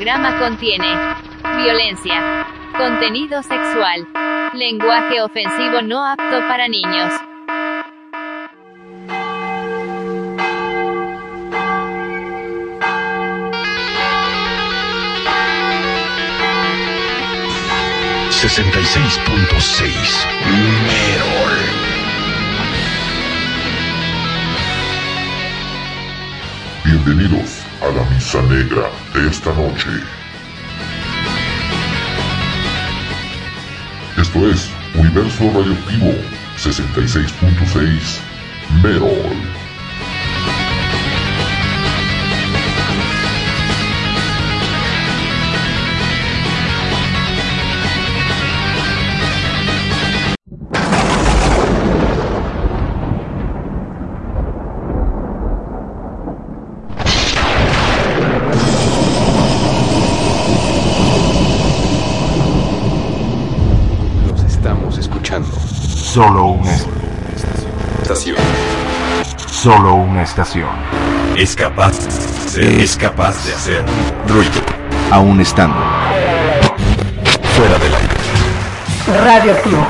programa 0.00 0.38
contiene 0.38 0.96
violencia, 1.62 2.46
contenido 2.74 3.42
sexual, 3.42 4.08
lenguaje 4.54 5.20
ofensivo 5.20 5.82
no 5.82 6.06
apto 6.06 6.40
para 6.48 6.68
niños. 6.68 7.12
Sesenta 18.30 18.80
y 18.80 18.84
seis 18.86 19.20
punto 19.26 19.60
seis 19.60 20.26
Merol. 20.86 21.58
Bienvenidos 26.86 27.66
a 27.82 27.88
la 27.94 28.02
misa 28.14 28.40
negra 28.40 28.88
de 29.14 29.28
esta 29.28 29.52
noche. 29.54 29.88
Esto 34.16 34.50
es 34.50 34.70
Universo 34.94 35.50
Radioactivo 35.52 36.14
66.6 36.56 38.20
Merol. 38.82 39.49
Solo 66.12 66.46
una 66.46 66.72
Estación. 68.02 68.36
Solo 69.46 69.94
una 69.94 70.24
estación. 70.24 70.68
Es 71.36 71.54
capaz, 71.54 71.94
es 72.58 72.96
capaz 72.96 73.46
de 73.46 73.54
hacer 73.54 73.84
ruido. 74.26 74.60
Aún 75.12 75.40
estando. 75.40 75.76
Fuera 77.54 77.78
del 77.78 77.94
aire. 77.94 79.24
Radioactivo. 79.24 79.86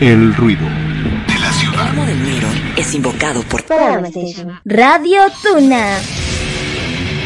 El 0.00 0.34
ruido. 0.34 0.66
De 1.26 1.38
la 1.38 1.50
ciudad. 1.52 1.88
El 1.96 2.06
del 2.06 2.18
Miro 2.18 2.48
es 2.76 2.94
invocado 2.94 3.42
por 3.44 3.64
Radio 4.66 5.22
Tuna. 5.42 5.96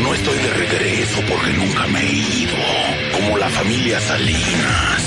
No 0.00 0.14
estoy 0.14 0.38
de 0.38 0.50
regreso 0.54 1.20
porque 1.28 1.52
nunca 1.54 1.88
me 1.88 2.00
he 2.00 2.12
ido. 2.12 2.54
Como 3.12 3.38
la 3.38 3.48
familia 3.48 4.00
Salinas 4.00 5.01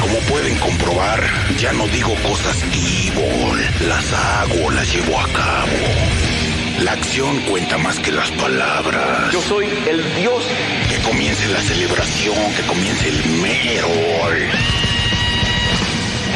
Como 0.00 0.18
pueden 0.20 0.56
comprobar, 0.58 1.22
ya 1.58 1.72
no 1.72 1.86
digo 1.88 2.14
cosas 2.22 2.62
evil. 2.72 3.88
Las 3.88 4.12
hago, 4.12 4.70
las 4.70 4.92
llevo 4.92 5.20
a 5.20 5.28
cabo. 5.28 6.38
La 6.80 6.92
acción 6.92 7.40
cuenta 7.42 7.76
más 7.76 7.98
que 7.98 8.12
las 8.12 8.30
palabras. 8.30 9.32
Yo 9.32 9.42
soy 9.42 9.66
el 9.86 10.14
dios. 10.14 10.44
Que 10.88 10.98
comience 11.02 11.48
la 11.48 11.60
celebración, 11.60 12.54
que 12.54 12.62
comience 12.62 13.08
el 13.08 13.24
merol. 13.42 14.38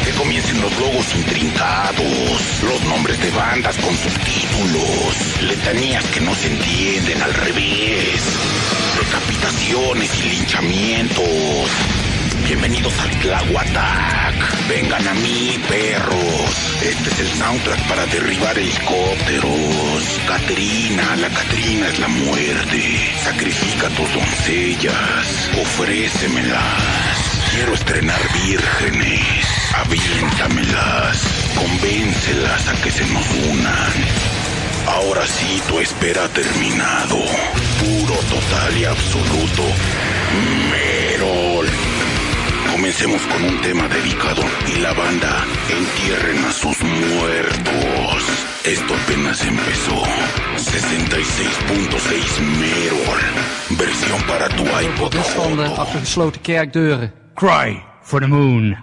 Que 0.03 0.11
comiencen 0.11 0.61
los 0.61 0.77
logos 0.79 1.15
intrincados, 1.15 2.63
los 2.63 2.83
nombres 2.83 3.19
de 3.21 3.31
bandas 3.31 3.77
con 3.77 3.95
subtítulos, 3.95 5.41
letanías 5.43 6.05
que 6.07 6.19
no 6.19 6.35
se 6.35 6.47
entienden 6.47 7.21
al 7.23 7.33
revés, 7.33 8.21
decapitaciones 8.99 10.19
y 10.19 10.29
linchamientos. 10.29 11.69
Bienvenidos 12.45 12.93
al 12.99 13.09
Tlahuatac. 13.21 14.67
Vengan 14.67 15.07
a 15.07 15.13
mí, 15.13 15.57
perros. 15.69 16.77
Este 16.81 17.09
es 17.09 17.19
el 17.21 17.27
soundtrack 17.39 17.87
para 17.87 18.05
derribar 18.07 18.59
helicópteros. 18.59 20.19
Catrina, 20.27 21.15
la 21.15 21.29
Catrina 21.29 21.87
es 21.87 21.99
la 21.99 22.09
muerte. 22.09 23.13
Sacrifica 23.23 23.87
a 23.87 23.89
tus 23.91 24.13
doncellas. 24.13 25.49
Ofrécemelas. 25.61 27.41
Quiero 27.51 27.73
estrenar 27.75 28.21
vírgenes. 28.45 29.47
Aviéntamelas. 29.75 31.21
Convéncelas 31.55 32.67
a 32.67 32.73
que 32.81 32.91
se 32.91 33.05
nos 33.05 33.25
unan. 33.51 33.93
Ahora 34.87 35.25
sí, 35.25 35.61
tu 35.69 35.79
espera 35.79 36.25
ha 36.25 36.29
terminado. 36.29 37.23
Puro, 37.79 38.15
total 38.15 38.77
y 38.77 38.83
absoluto. 38.83 39.63
Merol. 40.71 41.02
Comencemos 42.83 43.21
con 43.27 43.41
un 43.45 43.61
tema 43.61 43.87
dedicado 43.87 44.41
y 44.67 44.81
la 44.81 44.91
banda 44.91 45.45
entierren 45.69 46.43
a 46.43 46.51
sus 46.51 46.77
muertos. 46.83 48.45
Esto 48.65 48.93
apenas 49.05 49.41
empezó. 49.45 50.03
66.6 50.57 52.41
Merol. 52.59 53.19
Versión 53.79 54.21
para 54.23 54.49
tu 54.49 54.63
iPod. 54.63 55.15
Auto. 55.15 55.81
achter 55.81 56.01
gesloten 56.01 56.41
kerkdeuren. 56.41 57.13
Cry 57.35 57.81
for 58.01 58.19
the 58.19 58.27
moon. 58.27 58.75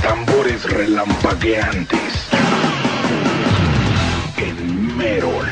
Tambores 0.00 0.64
relampagueantes 0.64 2.30
en 4.38 4.96
Merol. 4.96 5.44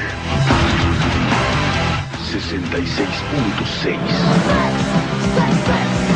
66.6 2.33 3.99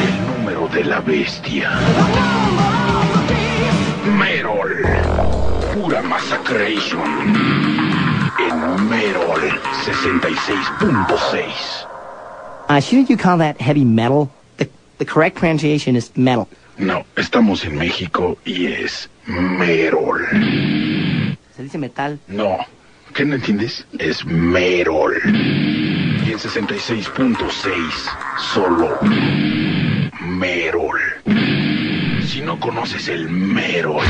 El 0.00 0.38
número 0.38 0.66
de 0.68 0.84
la 0.84 1.00
bestia. 1.00 1.72
Merol. 4.16 4.82
Pura 5.74 6.00
Massacration 6.00 7.36
en 8.38 8.88
Merol 8.88 9.42
66.6. 9.84 11.86
Uh, 12.70 12.80
shouldn't 12.80 13.10
you 13.10 13.18
call 13.18 13.36
that 13.36 13.60
heavy 13.60 13.84
metal? 13.84 14.30
The, 14.98 15.04
correct 15.04 15.36
pronunciation 15.36 15.94
is 15.94 16.10
metal. 16.16 16.48
No, 16.76 17.04
estamos 17.16 17.64
en 17.64 17.76
México 17.78 18.36
y 18.44 18.66
es 18.66 19.08
Merol. 19.26 20.26
Se 21.56 21.62
dice 21.62 21.78
metal. 21.78 22.18
No, 22.26 22.58
¿qué 23.14 23.24
no 23.24 23.36
entiendes? 23.36 23.86
Es 23.98 24.24
Merol. 24.24 25.14
Y 25.24 26.32
en 26.32 26.38
66.6, 26.38 27.38
solo 28.52 28.98
Merol. 30.20 31.00
Si 32.26 32.40
no 32.40 32.58
conoces 32.58 33.08
el 33.08 33.30
Merol, 33.30 34.04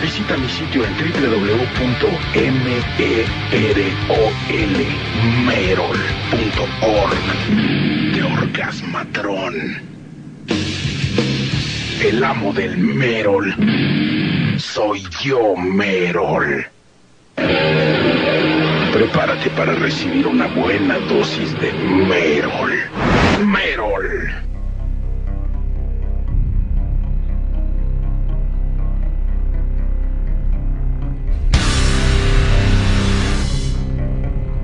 visita 0.00 0.36
mi 0.36 0.48
sitio 0.48 0.84
en 0.84 0.92
www.merol.org 0.96 1.62
de 8.14 8.22
Orgasmatrón. 8.22 9.91
El 12.04 12.24
amo 12.24 12.52
del 12.52 12.76
Merol. 12.78 13.54
Soy 14.58 15.04
yo, 15.20 15.54
Merol. 15.56 16.66
Prepárate 18.92 19.48
para 19.50 19.72
recibir 19.74 20.26
una 20.26 20.48
buena 20.48 20.98
dosis 20.98 21.56
de 21.60 21.72
Merol. 21.72 22.72
Merol. 23.46 24.30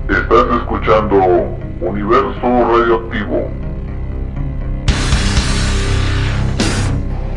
Estás 0.09 0.45
escuchando 0.57 1.15
Universo 1.79 2.41
Radioactivo. 2.41 3.68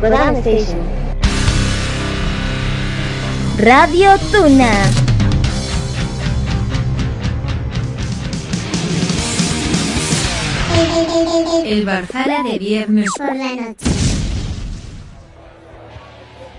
Station. 0.02 0.80
Radio 3.58 4.10
Tuna. 4.32 4.72
El 11.64 11.84
Valhalla 11.86 12.42
de 12.42 12.58
viernes 12.58 13.10
por 13.16 13.28
la 13.28 13.54
noche. 13.54 13.86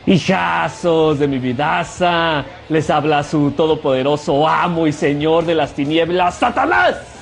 Hijazos 0.06 1.20
de 1.20 1.28
mi 1.28 1.40
vidaza, 1.40 2.46
les 2.70 2.90
habla 2.90 3.24
su 3.24 3.52
todopoderoso 3.52 4.48
amo 4.48 4.88
y 4.88 4.94
señor 4.94 5.46
de 5.46 5.56
las 5.56 5.74
tinieblas, 5.74 6.36
Satanás. 6.36 7.13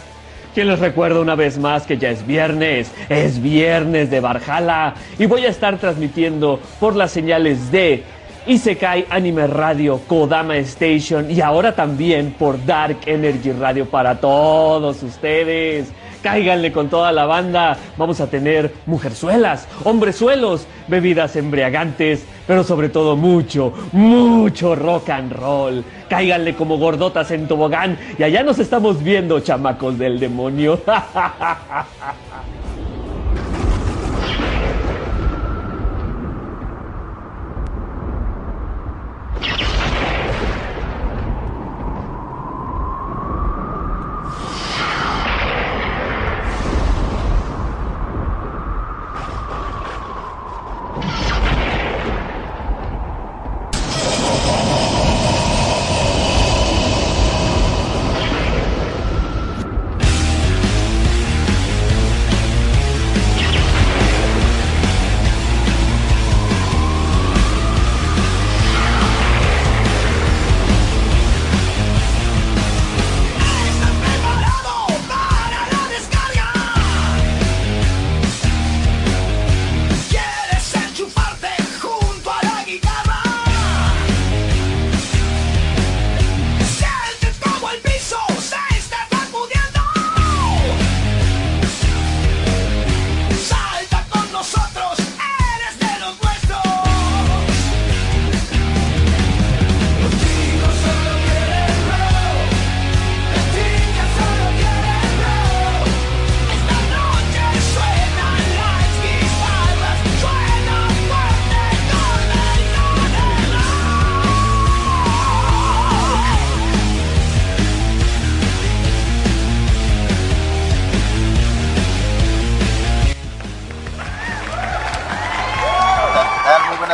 Quien 0.53 0.67
les 0.67 0.79
recuerda 0.79 1.22
una 1.22 1.36
vez 1.36 1.58
más 1.58 1.86
que 1.86 1.98
ya 1.98 2.10
es 2.10 2.27
viernes, 2.27 2.91
es 3.08 3.41
viernes 3.41 4.10
de 4.10 4.20
Barjala 4.20 4.96
y 5.17 5.25
voy 5.25 5.46
a 5.46 5.50
estar 5.50 5.77
transmitiendo 5.77 6.60
por 6.79 6.96
las 6.96 7.12
señales 7.12 7.72
de 7.72 8.03
Isekai 8.48 9.05
Anime 9.10 9.48
Radio, 9.48 10.01
Kodama 10.08 10.58
Station 10.58 11.31
y 11.31 11.39
ahora 11.39 11.74
también 11.74 12.34
por 12.38 12.65
Dark 12.65 12.98
Energy 13.05 13.53
Radio 13.53 13.86
para 13.86 14.20
todos 14.20 15.01
ustedes. 15.03 15.88
Cáiganle 16.21 16.71
con 16.71 16.89
toda 16.89 17.11
la 17.11 17.25
banda. 17.25 17.77
Vamos 17.97 18.21
a 18.21 18.29
tener 18.29 18.73
mujerzuelas, 18.85 19.67
hombrezuelos, 19.83 20.67
bebidas 20.87 21.35
embriagantes, 21.35 22.25
pero 22.47 22.63
sobre 22.63 22.89
todo 22.89 23.15
mucho, 23.15 23.73
mucho 23.91 24.75
rock 24.75 25.09
and 25.09 25.33
roll. 25.33 25.83
Cáiganle 26.09 26.55
como 26.55 26.77
gordotas 26.77 27.31
en 27.31 27.47
tobogán 27.47 27.97
y 28.17 28.23
allá 28.23 28.43
nos 28.43 28.59
estamos 28.59 29.03
viendo, 29.03 29.39
chamacos 29.39 29.97
del 29.97 30.19
demonio. 30.19 30.79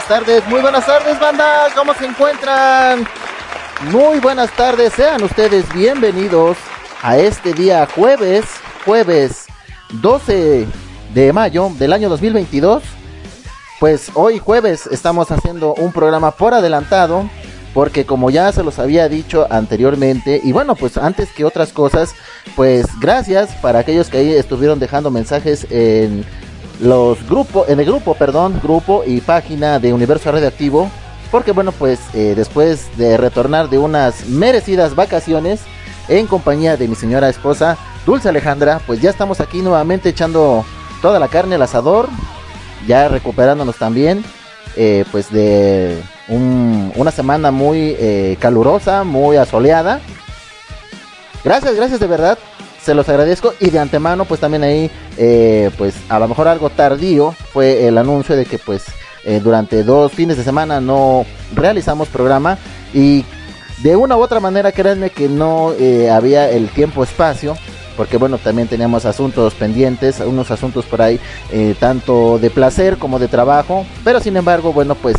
tardes, 0.08 0.48
muy 0.48 0.62
buenas 0.62 0.86
tardes, 0.86 1.20
banda. 1.20 1.68
¿Cómo 1.76 1.94
se 1.94 2.06
encuentran? 2.06 3.06
Muy 3.92 4.20
buenas 4.20 4.50
tardes, 4.56 4.94
sean 4.94 5.22
ustedes 5.22 5.72
bienvenidos 5.74 6.58
a 7.02 7.18
este 7.18 7.54
día 7.54 7.86
jueves, 7.94 8.46
jueves 8.86 9.48
12 10.02 10.66
de 11.14 11.34
mayo 11.34 11.72
del 11.78 11.92
año 11.92 12.08
2022. 12.08 12.84
Pues 13.82 14.10
hoy 14.14 14.40
jueves 14.40 14.88
estamos 14.88 15.30
haciendo 15.30 15.74
un 15.74 15.92
programa 15.92 16.32
por 16.32 16.54
adelantado, 16.54 17.30
porque 17.74 18.06
como 18.06 18.30
ya 18.30 18.52
se 18.54 18.64
los 18.64 18.80
había 18.80 19.10
dicho 19.10 19.46
anteriormente, 19.50 20.40
y 20.42 20.54
bueno, 20.54 20.76
pues 20.76 20.98
antes 20.98 21.30
que 21.34 21.44
otras 21.44 21.74
cosas, 21.74 22.16
pues 22.56 22.86
gracias 23.02 23.50
para 23.62 23.80
aquellos 23.80 24.10
que 24.10 24.20
ahí 24.20 24.34
estuvieron 24.34 24.80
dejando 24.80 25.12
mensajes 25.12 25.68
en 25.70 26.26
los 26.79 27.17
grupos, 27.27 27.67
en 27.69 27.79
el 27.79 27.86
grupo, 27.86 28.13
perdón, 28.15 28.60
grupo 28.62 29.03
y 29.05 29.22
página 29.22 29.79
de 29.79 29.93
Universo 29.93 30.31
Radioactivo, 30.31 30.89
porque 31.31 31.51
bueno, 31.51 31.72
pues 31.72 32.00
eh, 32.13 32.34
después 32.36 32.88
de 32.98 33.17
retornar 33.17 33.69
de 33.69 33.77
unas 33.79 34.25
merecidas 34.27 34.96
vacaciones 34.96 35.62
en 36.07 36.27
compañía 36.27 36.77
de 36.77 36.88
mi 36.88 36.96
señora 36.96 37.29
esposa, 37.29 37.77
Dulce 38.05 38.29
Alejandra, 38.29 38.79
pues 38.88 39.01
ya 39.01 39.10
estamos 39.10 39.41
aquí 39.41 39.62
nuevamente 39.62 40.10
echando 40.10 40.63
toda 41.01 41.19
la 41.19 41.27
carne 41.27 41.55
al 41.55 41.62
asador, 41.63 42.07
ya 42.88 43.07
recuperándonos 43.10 43.75
también, 43.75 44.24
eh, 44.77 45.03
pues 45.12 45.29
de 45.31 46.01
un- 46.29 46.93
una 46.96 47.12
semana 47.12 47.51
muy 47.51 47.96
eh, 48.00 48.38
calurosa, 48.39 49.03
muy 49.03 49.36
asoleada. 49.36 50.00
Gracias, 51.43 51.75
gracias 51.75 52.00
de 52.00 52.07
verdad. 52.07 52.38
Se 52.88 52.94
los 52.94 53.10
agradezco. 53.10 53.53
Y 53.60 53.70
de 53.70 53.79
antemano 53.79 54.24
pues 54.24 54.39
también 54.39 54.63
ahí 54.63 54.89
eh, 55.17 55.72
pues 55.77 55.94
a 56.08 56.20
lo 56.20 56.27
mejor 56.29 56.48
algo 56.48 56.70
tardío 56.70 57.36
fue 57.51 57.86
el 57.86 57.98
anuncio 57.98 58.34
de 58.34 58.46
que 58.46 58.60
pues 58.60 58.86
eh, 59.25 59.41
durante 59.44 59.84
dos 59.84 60.13
fines 60.13 60.38
de 60.38 60.46
semana 60.46 60.79
no 60.79 61.25
realizamos 61.53 62.08
programa. 62.08 62.58
Y 62.94 63.25
de 63.84 63.98
una 63.98 64.15
u 64.15 64.22
otra 64.22 64.39
manera 64.39 64.72
créanme 64.72 65.10
que 65.10 65.27
no 65.27 65.74
eh, 65.77 66.10
había 66.10 66.50
el 66.50 66.70
tiempo 66.70 67.03
espacio 67.03 67.58
porque 67.98 68.15
bueno 68.15 68.38
también 68.38 68.70
teníamos 68.70 69.03
asuntos 69.03 69.53
pendientes 69.56 70.22
unos 70.22 70.50
asuntos 70.50 70.86
por 70.86 71.01
ahí 71.01 71.20
tanto 71.79 72.39
de 72.39 72.50
placer 72.50 72.96
como 72.96 73.20
de 73.20 73.27
trabajo. 73.27 73.86
Pero 74.06 74.22
sin 74.22 74.38
embargo 74.38 74.72
bueno 74.72 74.96
pues 74.96 75.17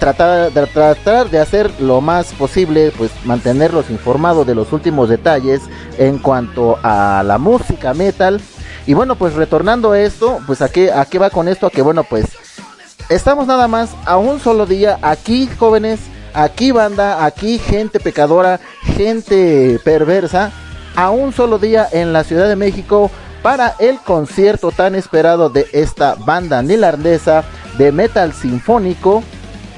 tratar 0.00 0.50
de, 0.50 0.66
tratar 0.66 1.30
de 1.30 1.38
hacer 1.38 1.70
lo 1.80 2.00
más 2.00 2.32
posible, 2.32 2.92
pues 2.96 3.12
mantenerlos 3.24 3.90
informados 3.90 4.46
de 4.46 4.56
los 4.56 4.72
últimos 4.72 5.08
detalles 5.08 5.60
en 5.98 6.18
cuanto 6.18 6.78
a 6.82 7.22
la 7.24 7.38
música 7.38 7.94
metal. 7.94 8.40
Y 8.86 8.94
bueno, 8.94 9.14
pues 9.14 9.34
retornando 9.34 9.92
a 9.92 10.00
esto, 10.00 10.40
pues 10.46 10.62
a 10.62 10.68
qué, 10.70 10.90
a 10.90 11.04
qué 11.04 11.18
va 11.18 11.30
con 11.30 11.46
esto, 11.46 11.66
a 11.66 11.70
que 11.70 11.82
bueno, 11.82 12.02
pues 12.02 12.26
estamos 13.08 13.46
nada 13.46 13.68
más 13.68 13.90
a 14.06 14.16
un 14.16 14.40
solo 14.40 14.66
día 14.66 14.98
aquí, 15.02 15.48
jóvenes, 15.58 16.00
aquí 16.32 16.72
banda, 16.72 17.24
aquí 17.24 17.58
gente 17.58 18.00
pecadora, 18.00 18.58
gente 18.96 19.78
perversa, 19.84 20.50
a 20.96 21.10
un 21.10 21.32
solo 21.32 21.58
día 21.58 21.86
en 21.92 22.12
la 22.12 22.24
Ciudad 22.24 22.48
de 22.48 22.56
México 22.56 23.10
para 23.42 23.74
el 23.78 23.98
concierto 23.98 24.70
tan 24.70 24.94
esperado 24.94 25.50
de 25.50 25.66
esta 25.72 26.14
banda 26.14 26.62
neerlandesa 26.62 27.44
de 27.78 27.92
metal 27.92 28.32
sinfónico, 28.32 29.22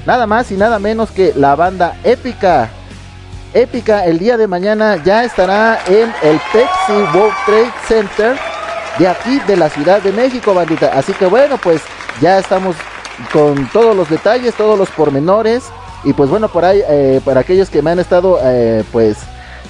nada 0.05 0.27
más 0.27 0.51
y 0.51 0.55
nada 0.55 0.79
menos 0.79 1.11
que 1.11 1.33
la 1.35 1.55
banda 1.55 1.97
épica. 2.03 2.69
Épica 3.53 4.05
el 4.05 4.17
día 4.17 4.35
de 4.37 4.47
mañana 4.47 5.01
ya 5.03 5.23
estará 5.23 5.79
en 5.87 6.11
el 6.23 6.39
Pepsi 6.51 7.17
World 7.17 7.33
Trade 7.45 7.73
Center 7.87 8.35
de 8.97 9.07
aquí 9.07 9.39
de 9.47 9.57
la 9.57 9.69
Ciudad 9.69 10.01
de 10.01 10.11
México, 10.11 10.53
bandita. 10.53 10.91
Así 10.93 11.13
que 11.13 11.25
bueno, 11.25 11.57
pues 11.57 11.81
ya 12.21 12.39
estamos 12.39 12.75
con 13.31 13.67
todos 13.71 13.95
los 13.95 14.09
detalles, 14.09 14.55
todos 14.55 14.77
los 14.77 14.89
pormenores. 14.89 15.63
Y 16.03 16.13
pues 16.13 16.29
bueno, 16.29 16.49
por 16.49 16.65
ahí, 16.65 16.81
eh, 16.89 17.21
para 17.23 17.41
aquellos 17.41 17.69
que 17.69 17.81
me 17.81 17.91
han 17.91 17.99
estado 17.99 18.39
eh, 18.43 18.83
pues 18.91 19.17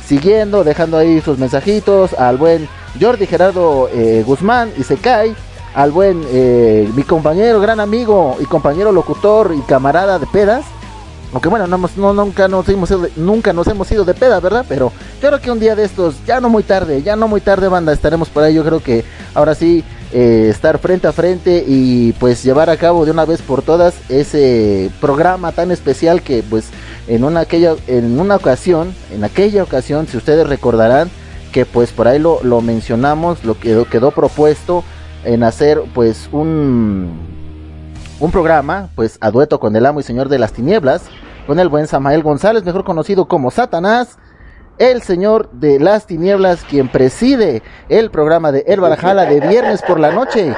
siguiendo, 0.05 0.63
dejando 0.63 0.97
ahí 0.97 1.21
sus 1.21 1.37
mensajitos, 1.37 2.13
al 2.13 2.37
buen 2.37 2.67
Jordi 2.99 3.25
Gerardo 3.25 3.89
eh, 3.93 4.23
Guzmán 4.25 4.71
y 4.77 4.83
se 4.83 4.97
cae, 4.97 5.35
al 5.73 5.91
buen 5.91 6.21
eh, 6.27 6.89
mi 6.95 7.03
compañero, 7.03 7.59
gran 7.59 7.79
amigo 7.79 8.37
y 8.39 8.45
compañero 8.45 8.91
locutor 8.91 9.53
y 9.57 9.61
camarada 9.61 10.19
de 10.19 10.27
pedas. 10.27 10.65
Aunque 11.31 11.49
bueno, 11.49 11.65
no, 11.65 11.79
no, 11.97 12.13
nunca, 12.13 12.47
nos 12.47 12.69
hemos, 12.69 12.91
ido 12.91 12.99
de- 13.01 13.11
nunca 13.15 13.53
nos 13.53 13.65
hemos 13.67 13.91
ido 13.91 14.05
de 14.05 14.13
pedas, 14.13 14.39
¿verdad? 14.39 14.65
Pero 14.69 14.91
yo 15.19 15.29
creo 15.29 15.41
que 15.41 15.49
un 15.49 15.59
día 15.59 15.75
de 15.75 15.83
estos, 15.83 16.15
ya 16.27 16.39
no 16.39 16.47
muy 16.47 16.61
tarde, 16.61 17.01
ya 17.01 17.15
no 17.15 17.27
muy 17.27 17.41
tarde, 17.41 17.67
banda, 17.69 17.91
estaremos 17.91 18.29
por 18.29 18.43
ahí. 18.43 18.53
Yo 18.53 18.63
creo 18.63 18.83
que 18.83 19.03
ahora 19.33 19.55
sí, 19.55 19.83
eh, 20.11 20.49
estar 20.51 20.77
frente 20.77 21.07
a 21.07 21.11
frente 21.11 21.63
y 21.67 22.11
pues 22.19 22.43
llevar 22.43 22.69
a 22.69 22.77
cabo 22.77 23.03
de 23.03 23.09
una 23.09 23.25
vez 23.25 23.41
por 23.41 23.63
todas 23.63 23.95
ese 24.09 24.91
programa 25.01 25.51
tan 25.53 25.71
especial 25.71 26.21
que 26.21 26.43
pues 26.47 26.65
en 27.07 27.23
una, 27.23 27.39
aquella, 27.39 27.73
en 27.87 28.19
una 28.19 28.35
ocasión, 28.35 28.93
en 29.11 29.23
aquella 29.23 29.63
ocasión, 29.63 30.05
si 30.07 30.17
ustedes 30.17 30.45
recordarán, 30.47 31.09
que 31.51 31.65
pues 31.65 31.91
por 31.91 32.07
ahí 32.07 32.19
lo, 32.19 32.43
lo 32.43 32.61
mencionamos, 32.61 33.43
lo 33.43 33.57
quedó, 33.59 33.85
quedó 33.85 34.11
propuesto 34.11 34.83
en 35.23 35.43
hacer 35.43 35.81
pues 35.93 36.29
un 36.31 37.33
un 38.19 38.31
programa, 38.31 38.89
pues 38.95 39.17
a 39.19 39.31
dueto 39.31 39.59
con 39.59 39.75
el 39.75 39.85
amo 39.85 39.99
y 39.99 40.03
señor 40.03 40.29
de 40.29 40.39
las 40.39 40.53
tinieblas, 40.53 41.03
con 41.45 41.59
el 41.59 41.67
buen 41.67 41.87
Samael 41.87 42.23
González, 42.23 42.63
mejor 42.63 42.85
conocido 42.85 43.27
como 43.27 43.51
Satanás, 43.51 44.17
el 44.77 45.01
señor 45.01 45.51
de 45.51 45.79
las 45.79 46.05
tinieblas, 46.05 46.63
quien 46.63 46.87
preside 46.87 47.61
el 47.89 48.11
programa 48.11 48.51
de 48.51 48.63
El 48.67 48.79
Barajala 48.79 49.25
de 49.25 49.41
viernes 49.41 49.81
por 49.81 49.99
la 49.99 50.11
noche. 50.11 50.55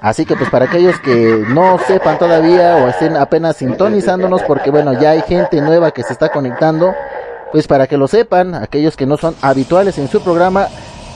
Así 0.00 0.24
que 0.24 0.36
pues 0.36 0.48
para 0.48 0.66
aquellos 0.66 0.98
que 1.00 1.44
no 1.48 1.78
sepan 1.86 2.18
todavía 2.18 2.76
o 2.76 2.88
estén 2.88 3.16
apenas 3.16 3.56
sintonizándonos, 3.56 4.42
porque 4.44 4.70
bueno, 4.70 4.98
ya 4.98 5.10
hay 5.10 5.22
gente 5.22 5.60
nueva 5.60 5.90
que 5.90 6.04
se 6.04 6.12
está 6.12 6.30
conectando, 6.30 6.94
pues 7.52 7.66
para 7.66 7.86
que 7.86 7.96
lo 7.96 8.08
sepan, 8.08 8.54
aquellos 8.54 8.96
que 8.96 9.06
no 9.06 9.16
son 9.16 9.34
habituales 9.42 9.98
en 9.98 10.08
su 10.08 10.22
programa, 10.22 10.68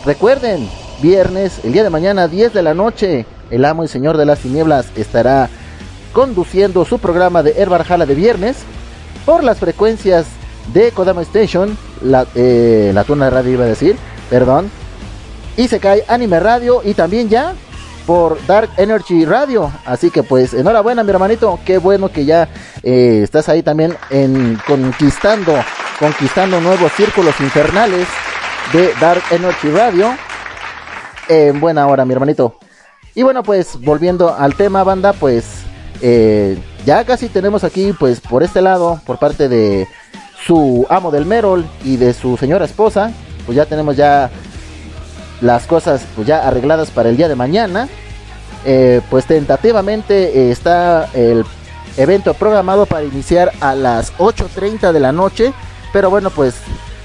recuerden, 0.04 0.68
viernes, 1.02 1.60
el 1.64 1.72
día 1.72 1.82
de 1.82 1.90
mañana, 1.90 2.28
10 2.28 2.54
de 2.54 2.62
la 2.62 2.72
noche, 2.72 3.26
el 3.50 3.64
amo 3.64 3.84
y 3.84 3.88
señor 3.88 4.16
de 4.16 4.24
las 4.24 4.38
tinieblas 4.38 4.86
estará 4.96 5.50
conduciendo 6.12 6.84
su 6.84 6.98
programa 6.98 7.42
de 7.42 7.54
Herbarjala 7.58 8.06
de 8.06 8.14
viernes 8.14 8.58
por 9.26 9.44
las 9.44 9.58
frecuencias 9.58 10.26
de 10.72 10.92
Kodama 10.92 11.22
Station, 11.22 11.76
la, 12.02 12.26
eh, 12.34 12.92
la 12.94 13.04
Tuna 13.04 13.28
Radio 13.30 13.52
iba 13.52 13.64
a 13.64 13.68
decir, 13.68 13.96
perdón, 14.30 14.70
y 15.56 15.68
se 15.68 15.80
cae 15.80 16.04
Anime 16.08 16.40
Radio 16.40 16.80
y 16.84 16.94
también 16.94 17.28
ya 17.28 17.54
por 18.06 18.44
Dark 18.46 18.70
Energy 18.76 19.24
Radio. 19.24 19.70
Así 19.84 20.10
que 20.10 20.22
pues 20.22 20.54
enhorabuena 20.54 21.02
mi 21.02 21.10
hermanito, 21.10 21.58
qué 21.64 21.78
bueno 21.78 22.10
que 22.10 22.24
ya 22.24 22.48
eh, 22.82 23.20
estás 23.22 23.48
ahí 23.48 23.62
también 23.62 23.96
en 24.10 24.58
conquistando, 24.66 25.52
conquistando 25.98 26.60
nuevos 26.60 26.92
círculos 26.92 27.38
infernales 27.40 28.06
de 28.72 28.92
Dark 29.00 29.22
Energy 29.30 29.70
Radio. 29.70 30.14
En 31.32 31.60
buena 31.60 31.86
hora 31.86 32.04
mi 32.04 32.12
hermanito. 32.12 32.58
Y 33.14 33.22
bueno 33.22 33.42
pues 33.42 33.80
volviendo 33.80 34.34
al 34.34 34.54
tema 34.54 34.84
banda 34.84 35.14
pues 35.14 35.62
eh, 36.02 36.58
ya 36.84 37.06
casi 37.06 37.30
tenemos 37.30 37.64
aquí 37.64 37.94
pues 37.98 38.20
por 38.20 38.42
este 38.42 38.60
lado 38.60 39.00
por 39.06 39.18
parte 39.18 39.48
de 39.48 39.88
su 40.44 40.86
amo 40.90 41.10
del 41.10 41.24
Merol 41.24 41.64
y 41.84 41.96
de 41.96 42.12
su 42.12 42.36
señora 42.36 42.66
esposa 42.66 43.12
pues 43.46 43.56
ya 43.56 43.64
tenemos 43.64 43.96
ya 43.96 44.30
las 45.40 45.66
cosas 45.66 46.04
pues 46.14 46.26
ya 46.26 46.46
arregladas 46.46 46.90
para 46.90 47.08
el 47.08 47.16
día 47.16 47.28
de 47.28 47.34
mañana. 47.34 47.88
Eh, 48.66 49.00
pues 49.08 49.24
tentativamente 49.24 50.38
eh, 50.38 50.50
está 50.50 51.08
el 51.14 51.46
evento 51.96 52.34
programado 52.34 52.84
para 52.84 53.04
iniciar 53.04 53.52
a 53.60 53.74
las 53.74 54.14
8.30 54.18 54.92
de 54.92 55.00
la 55.00 55.12
noche. 55.12 55.54
Pero 55.94 56.10
bueno, 56.10 56.28
pues 56.28 56.56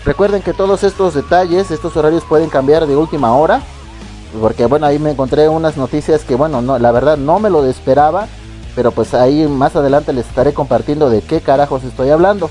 recuerden 0.04 0.42
que 0.42 0.52
todos 0.52 0.84
estos 0.84 1.14
detalles, 1.14 1.72
estos 1.72 1.96
horarios 1.96 2.26
pueden 2.26 2.50
cambiar 2.50 2.88
de 2.88 2.98
última 2.98 3.34
hora. 3.34 3.62
Porque 4.40 4.66
bueno, 4.66 4.86
ahí 4.86 5.00
me 5.00 5.12
encontré 5.12 5.50
unas 5.50 5.78
noticias 5.78 6.24
que 6.24 6.36
bueno, 6.36 6.62
no, 6.62 6.78
la 6.80 6.92
verdad 6.92 7.18
no 7.18 7.40
me 7.40 7.50
lo 7.50 7.66
esperaba. 7.66 8.28
Pero 8.76 8.92
pues 8.92 9.16
ahí 9.16 9.48
más 9.48 9.76
adelante 9.76 10.14
les 10.14 10.28
estaré 10.28 10.54
compartiendo 10.54 11.10
de 11.10 11.22
qué 11.22 11.42
carajos 11.42 11.84
estoy 11.84 12.12
hablando. 12.12 12.50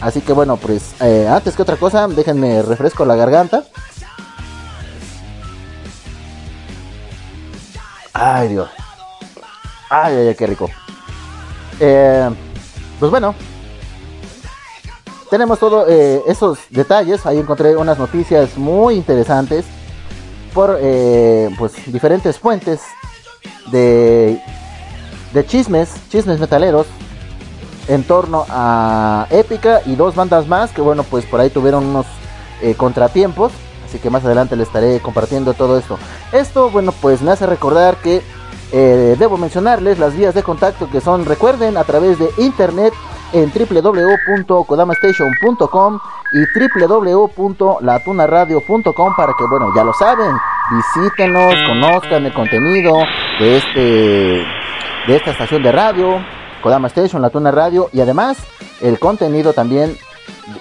Así 0.00 0.20
que 0.20 0.32
bueno, 0.32 0.56
pues 0.56 1.00
eh, 1.00 1.28
antes 1.30 1.54
que 1.54 1.62
otra 1.62 1.76
cosa, 1.76 2.08
déjenme 2.08 2.60
refresco 2.62 3.04
la 3.04 3.14
garganta. 3.14 3.62
Ay, 8.12 8.48
Dios. 8.48 8.68
Ay, 9.88 10.16
ay, 10.16 10.28
ay, 10.28 10.34
qué 10.34 10.46
rico. 10.46 10.68
Eh, 11.78 12.30
pues 12.98 13.10
bueno. 13.10 13.34
Tenemos 15.30 15.58
todos 15.58 15.88
esos 15.88 16.58
detalles. 16.70 17.26
Ahí 17.26 17.38
encontré 17.38 17.76
unas 17.76 17.98
noticias 17.98 18.56
muy 18.56 18.94
interesantes. 18.94 19.64
Por 20.54 20.78
eh, 20.80 21.50
pues 21.58 21.72
diferentes 21.92 22.38
fuentes 22.38 22.80
de, 23.70 24.40
de 25.32 25.46
chismes, 25.46 25.90
chismes 26.08 26.40
metaleros. 26.40 26.86
En 27.86 28.02
torno 28.02 28.46
a 28.48 29.26
Épica 29.30 29.82
y 29.84 29.94
dos 29.94 30.14
bandas 30.14 30.46
más. 30.46 30.70
Que 30.70 30.80
bueno, 30.80 31.02
pues 31.02 31.26
por 31.26 31.40
ahí 31.40 31.50
tuvieron 31.50 31.84
unos 31.84 32.06
eh, 32.62 32.74
contratiempos. 32.74 33.52
Así 33.84 33.98
que 33.98 34.08
más 34.10 34.24
adelante 34.24 34.56
les 34.56 34.68
estaré 34.68 35.00
compartiendo 35.00 35.52
todo 35.54 35.78
esto. 35.78 35.98
Esto, 36.32 36.70
bueno, 36.70 36.92
pues 36.92 37.20
me 37.20 37.30
hace 37.30 37.44
recordar 37.46 37.96
que 37.96 38.22
eh, 38.72 39.14
debo 39.18 39.36
mencionarles 39.36 40.00
las 40.00 40.16
vías 40.16 40.34
de 40.34 40.42
contacto 40.42 40.90
que 40.90 41.00
son, 41.00 41.24
recuerden, 41.26 41.76
a 41.76 41.84
través 41.84 42.18
de 42.18 42.28
internet 42.38 42.92
en 43.32 43.52
www.kodamastation.com 43.52 46.00
y 46.34 46.44
www.latunaradio.com 46.78 49.14
para 49.16 49.32
que, 49.38 49.44
bueno, 49.44 49.72
ya 49.74 49.84
lo 49.84 49.92
saben, 49.92 50.36
visítenos, 50.70 51.54
conozcan 51.68 52.26
el 52.26 52.34
contenido 52.34 52.92
de 53.38 53.56
este 53.56 54.44
de 55.06 55.16
esta 55.16 55.30
estación 55.30 55.62
de 55.62 55.70
radio, 55.70 56.24
Kodama 56.62 56.88
Station, 56.88 57.22
La 57.22 57.30
Tuna 57.30 57.50
Radio 57.50 57.90
y 57.92 58.00
además 58.00 58.38
el 58.80 58.98
contenido 58.98 59.52
también 59.52 59.96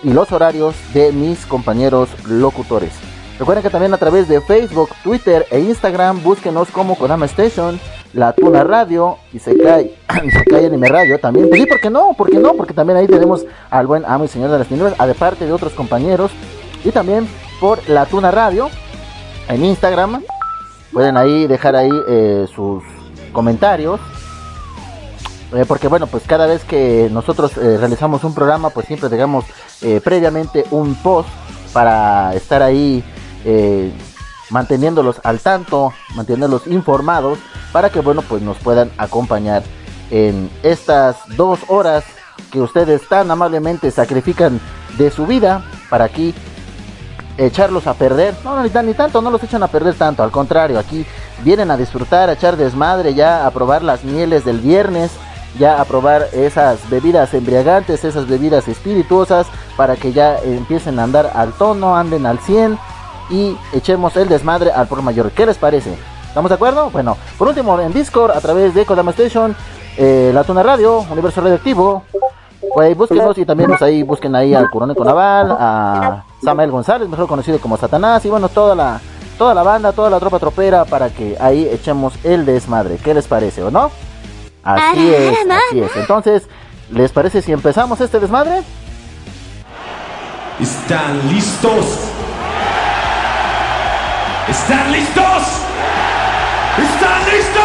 y 0.03 0.11
los 0.11 0.31
horarios 0.31 0.75
de 0.93 1.11
mis 1.11 1.45
compañeros 1.45 2.09
locutores. 2.27 2.91
Recuerden 3.39 3.63
que 3.63 3.69
también 3.69 3.93
a 3.93 3.97
través 3.97 4.27
de 4.27 4.41
Facebook, 4.41 4.89
Twitter 5.03 5.45
e 5.49 5.59
Instagram 5.59 6.21
búsquenos 6.21 6.69
como 6.69 6.95
Kodama 6.95 7.25
Station, 7.25 7.79
La 8.13 8.31
Tuna 8.33 8.63
Radio 8.63 9.17
y 9.33 9.39
se 9.39 9.57
cae, 9.57 9.95
y 10.23 10.31
se 10.31 10.45
cae 10.45 10.67
Anime 10.67 10.87
Radio 10.87 11.19
también. 11.19 11.49
Pues 11.49 11.61
sí, 11.61 11.67
¿por 11.67 11.79
qué 11.79 11.89
no? 11.89 12.13
¿Por 12.13 12.29
qué 12.29 12.37
no? 12.37 12.53
Porque 12.53 12.73
también 12.73 12.97
ahí 12.97 13.07
tenemos 13.07 13.45
al 13.69 13.87
buen 13.87 14.05
amo 14.05 14.25
y 14.25 14.27
señor 14.27 14.51
de 14.51 14.59
las 14.59 14.67
tinieblas, 14.67 14.99
a 14.99 15.07
de 15.07 15.15
parte 15.15 15.45
de 15.45 15.51
otros 15.51 15.73
compañeros. 15.73 16.31
Y 16.85 16.91
también 16.91 17.27
por 17.59 17.87
La 17.89 18.05
Tuna 18.05 18.29
Radio 18.29 18.69
en 19.49 19.65
Instagram. 19.65 20.23
Pueden 20.91 21.17
ahí 21.17 21.47
dejar 21.47 21.75
ahí 21.75 21.91
eh, 22.07 22.45
sus 22.53 22.83
comentarios. 23.31 23.99
Eh, 25.55 25.65
porque 25.67 25.87
bueno, 25.87 26.07
pues 26.07 26.23
cada 26.27 26.45
vez 26.45 26.63
que 26.63 27.09
nosotros 27.11 27.57
eh, 27.57 27.77
realizamos 27.79 28.23
un 28.23 28.35
programa, 28.35 28.69
pues 28.69 28.87
siempre 28.87 29.09
dejamos 29.09 29.45
previamente 30.01 30.63
un 30.71 30.95
post 30.95 31.27
para 31.73 32.33
estar 32.35 32.61
ahí 32.61 33.03
manteniéndolos 34.53 35.19
al 35.23 35.39
tanto, 35.39 35.91
manteniéndolos 36.15 36.67
informados, 36.67 37.39
para 37.71 37.89
que 37.89 38.01
bueno, 38.01 38.21
pues 38.21 38.43
nos 38.43 38.57
puedan 38.57 38.91
acompañar 38.99 39.63
en 40.11 40.49
estas 40.61 41.17
dos 41.35 41.59
horas 41.67 42.03
que 42.51 42.61
ustedes 42.61 43.07
tan 43.09 43.31
amablemente 43.31 43.89
sacrifican 43.89 44.61
de 44.97 45.09
su 45.09 45.25
vida 45.25 45.65
para 45.89 46.05
aquí 46.05 46.35
echarlos 47.37 47.87
a 47.87 47.95
perder. 47.95 48.35
No, 48.43 48.55
no, 48.55 48.61
ni, 48.61 48.69
ni 48.87 48.93
tanto, 48.93 49.23
no 49.23 49.31
los 49.31 49.43
echan 49.43 49.63
a 49.63 49.67
perder 49.67 49.95
tanto, 49.95 50.21
al 50.21 50.29
contrario, 50.29 50.77
aquí 50.77 51.03
vienen 51.43 51.71
a 51.71 51.77
disfrutar, 51.77 52.29
a 52.29 52.33
echar 52.33 52.55
desmadre, 52.55 53.15
ya 53.15 53.47
a 53.47 53.51
probar 53.51 53.81
las 53.81 54.03
mieles 54.03 54.45
del 54.45 54.59
viernes, 54.59 55.11
ya 55.57 55.81
a 55.81 55.85
probar 55.85 56.27
esas 56.31 56.87
bebidas 56.91 57.33
embriagantes, 57.33 58.05
esas 58.05 58.27
bebidas 58.27 58.67
espirituosas, 58.67 59.47
para 59.75 59.95
que 59.95 60.13
ya 60.13 60.37
empiecen 60.37 60.99
a 60.99 61.05
andar 61.05 61.31
al 61.33 61.53
tono, 61.53 61.97
anden 61.97 62.27
al 62.27 62.37
100 62.37 62.77
y 63.29 63.57
echemos 63.73 64.15
el 64.17 64.29
desmadre 64.29 64.71
al 64.71 64.87
por 64.87 65.01
mayor. 65.01 65.31
¿Qué 65.31 65.45
les 65.45 65.57
parece? 65.57 65.95
¿Estamos 66.27 66.49
de 66.49 66.55
acuerdo? 66.55 66.89
Bueno, 66.89 67.17
por 67.37 67.47
último, 67.47 67.79
en 67.79 67.93
Discord, 67.93 68.31
a 68.31 68.41
través 68.41 68.73
de 68.73 68.85
Kodama 68.85 69.11
Station, 69.11 69.55
eh, 69.97 70.31
La 70.33 70.43
Tuna 70.43 70.63
Radio, 70.63 71.05
Universo 71.11 71.41
Radioactivo, 71.41 72.03
pues 72.73 72.97
búsquenos 72.97 73.37
y 73.37 73.45
también 73.45 73.69
pues, 73.69 73.81
ahí 73.83 74.01
busquen 74.01 74.35
ahí 74.35 74.55
al 74.55 74.69
Curónico 74.69 75.05
Naval, 75.05 75.55
a 75.59 76.23
Samuel 76.43 76.71
González, 76.71 77.07
mejor 77.07 77.27
conocido 77.27 77.59
como 77.59 77.77
Satanás, 77.77 78.25
y 78.25 78.29
bueno, 78.29 78.49
toda 78.49 78.73
la, 78.73 78.99
toda 79.37 79.53
la 79.53 79.61
banda, 79.61 79.91
toda 79.91 80.09
la 80.09 80.19
tropa 80.19 80.39
tropera 80.39 80.85
para 80.85 81.09
que 81.09 81.37
ahí 81.39 81.67
echemos 81.71 82.13
el 82.23 82.45
desmadre. 82.45 82.97
¿Qué 82.97 83.13
les 83.13 83.27
parece 83.27 83.61
o 83.61 83.69
no? 83.69 83.91
Así 84.63 85.13
es, 85.13 85.37
así 85.69 85.79
es. 85.81 85.95
Entonces, 85.97 86.47
¿les 86.91 87.11
parece 87.11 87.41
si 87.41 87.51
empezamos 87.51 88.01
este 88.01 88.19
desmadre? 88.19 88.63
¿Están 90.59 91.27
listos? 91.29 92.09
¿Están 94.47 94.91
listos? 94.91 95.23
¿Están 96.77 97.25
listos? 97.31 97.63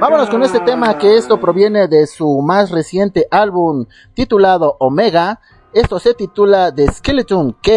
Vámonos 0.00 0.28
con 0.28 0.42
este 0.42 0.58
tema 0.58 0.98
que 0.98 1.16
esto 1.16 1.38
proviene 1.38 1.86
de 1.86 2.08
su 2.08 2.40
más 2.42 2.72
reciente 2.72 3.28
álbum 3.30 3.86
titulado 4.14 4.76
Omega. 4.80 5.38
Esto 5.72 6.00
se 6.00 6.14
titula 6.14 6.74
The 6.74 6.90
Skeleton 6.90 7.52
K. 7.62 7.72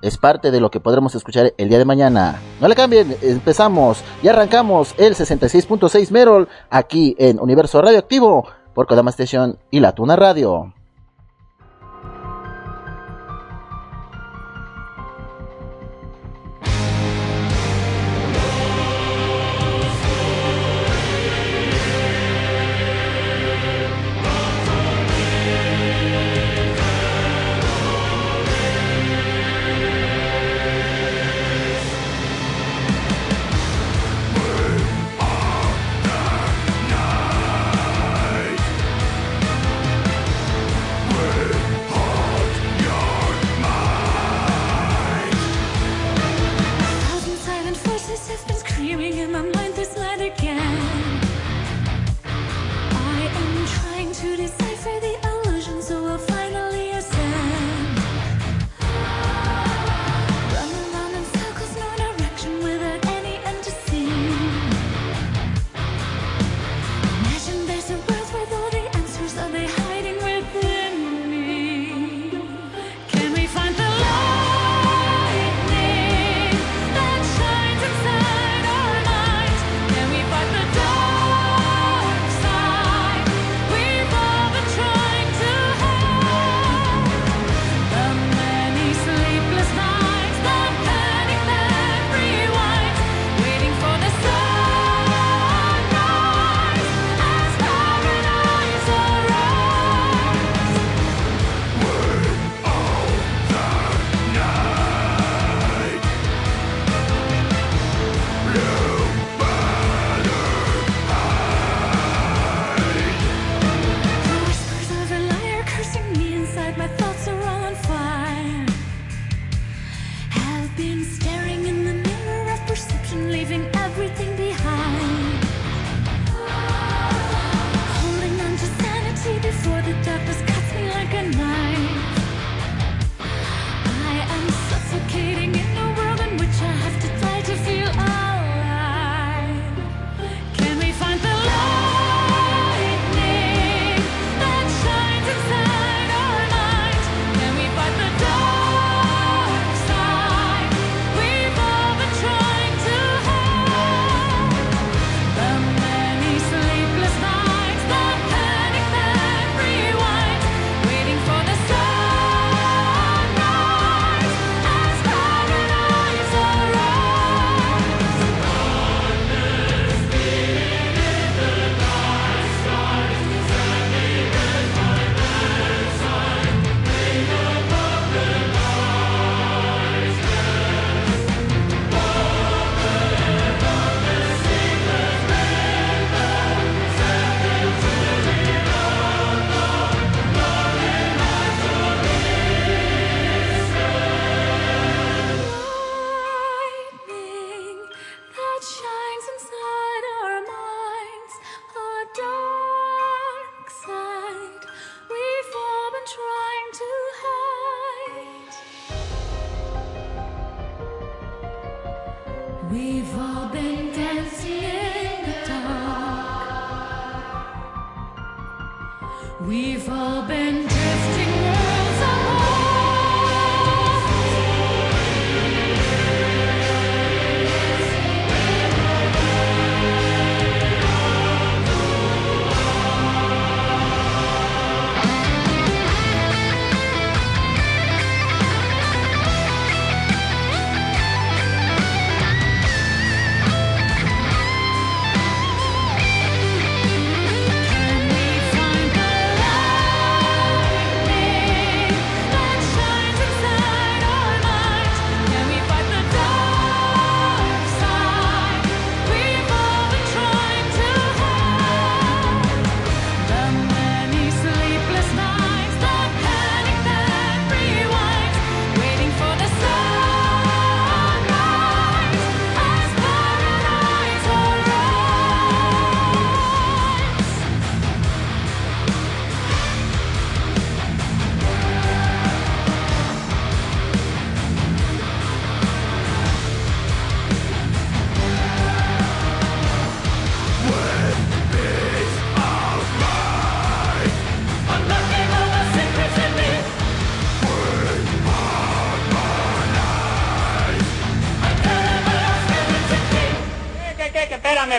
Es 0.00 0.16
parte 0.16 0.50
de 0.50 0.60
lo 0.60 0.70
que 0.70 0.80
podremos 0.80 1.14
escuchar 1.14 1.52
el 1.58 1.68
día 1.68 1.76
de 1.78 1.84
mañana. 1.84 2.40
No 2.62 2.68
le 2.68 2.74
cambien, 2.74 3.14
empezamos 3.20 4.02
y 4.22 4.28
arrancamos 4.28 4.94
el 4.96 5.14
66.6 5.14 6.10
Merol 6.12 6.48
aquí 6.70 7.14
en 7.18 7.38
Universo 7.38 7.82
Radioactivo 7.82 8.46
por 8.76 8.86
Kodama 8.86 9.08
Station 9.08 9.58
y 9.70 9.80
La 9.80 9.94
Tuna 9.94 10.16
Radio. 10.16 10.75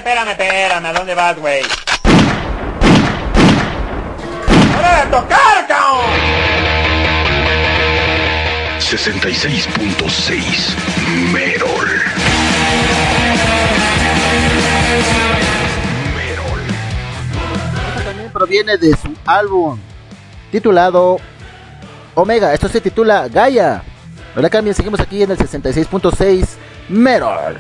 Espérame, 0.08 0.32
espérame. 0.32 0.86
¿A 0.86 0.94
dónde 0.94 1.14
vas, 1.16 1.38
güey? 1.38 1.62
¡Hora 4.78 5.04
de 5.04 5.12
tocar, 5.12 5.68
cabrón! 5.68 6.06
66.6 8.80 10.76
Merol. 11.34 11.90
Esto 17.88 18.04
también 18.06 18.32
proviene 18.32 18.78
de 18.78 18.96
su 18.96 19.14
álbum 19.26 19.78
titulado 20.52 21.18
Omega. 22.16 22.54
Esto 22.54 22.70
se 22.70 22.80
titula 22.80 23.28
Gaia. 23.28 23.84
No 24.36 24.42
la 24.42 24.50
cambien, 24.50 24.74
seguimos 24.74 25.02
aquí 25.02 25.22
en 25.24 25.32
el 25.32 25.38
66.6 25.38 26.48
Merol. 26.88 27.58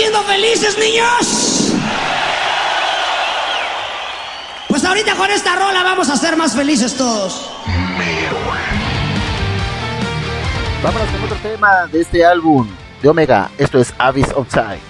Siendo 0.00 0.22
felices, 0.22 0.78
niños? 0.78 1.74
Pues 4.66 4.82
ahorita 4.82 5.14
con 5.14 5.30
esta 5.30 5.56
rola 5.56 5.82
vamos 5.82 6.08
a 6.08 6.16
ser 6.16 6.36
más 6.36 6.56
felices 6.56 6.96
todos. 6.96 7.50
Vámonos 10.82 11.08
con 11.10 11.24
otro 11.24 11.36
tema 11.42 11.86
de 11.92 12.00
este 12.00 12.24
álbum 12.24 12.66
de 13.02 13.08
Omega. 13.10 13.50
Esto 13.58 13.78
es 13.78 13.92
Abyss 13.98 14.28
of 14.34 14.48
Time. 14.48 14.89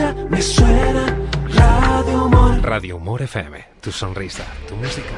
Escucha, 0.00 0.14
me 0.30 0.40
suena 0.40 1.18
Radio 1.54 2.24
Humor. 2.24 2.62
Radio 2.62 2.96
Humor 2.96 3.22
FM, 3.22 3.64
tu 3.82 3.92
sonrisa, 3.92 4.44
tu 4.66 4.74
música. 4.76 5.10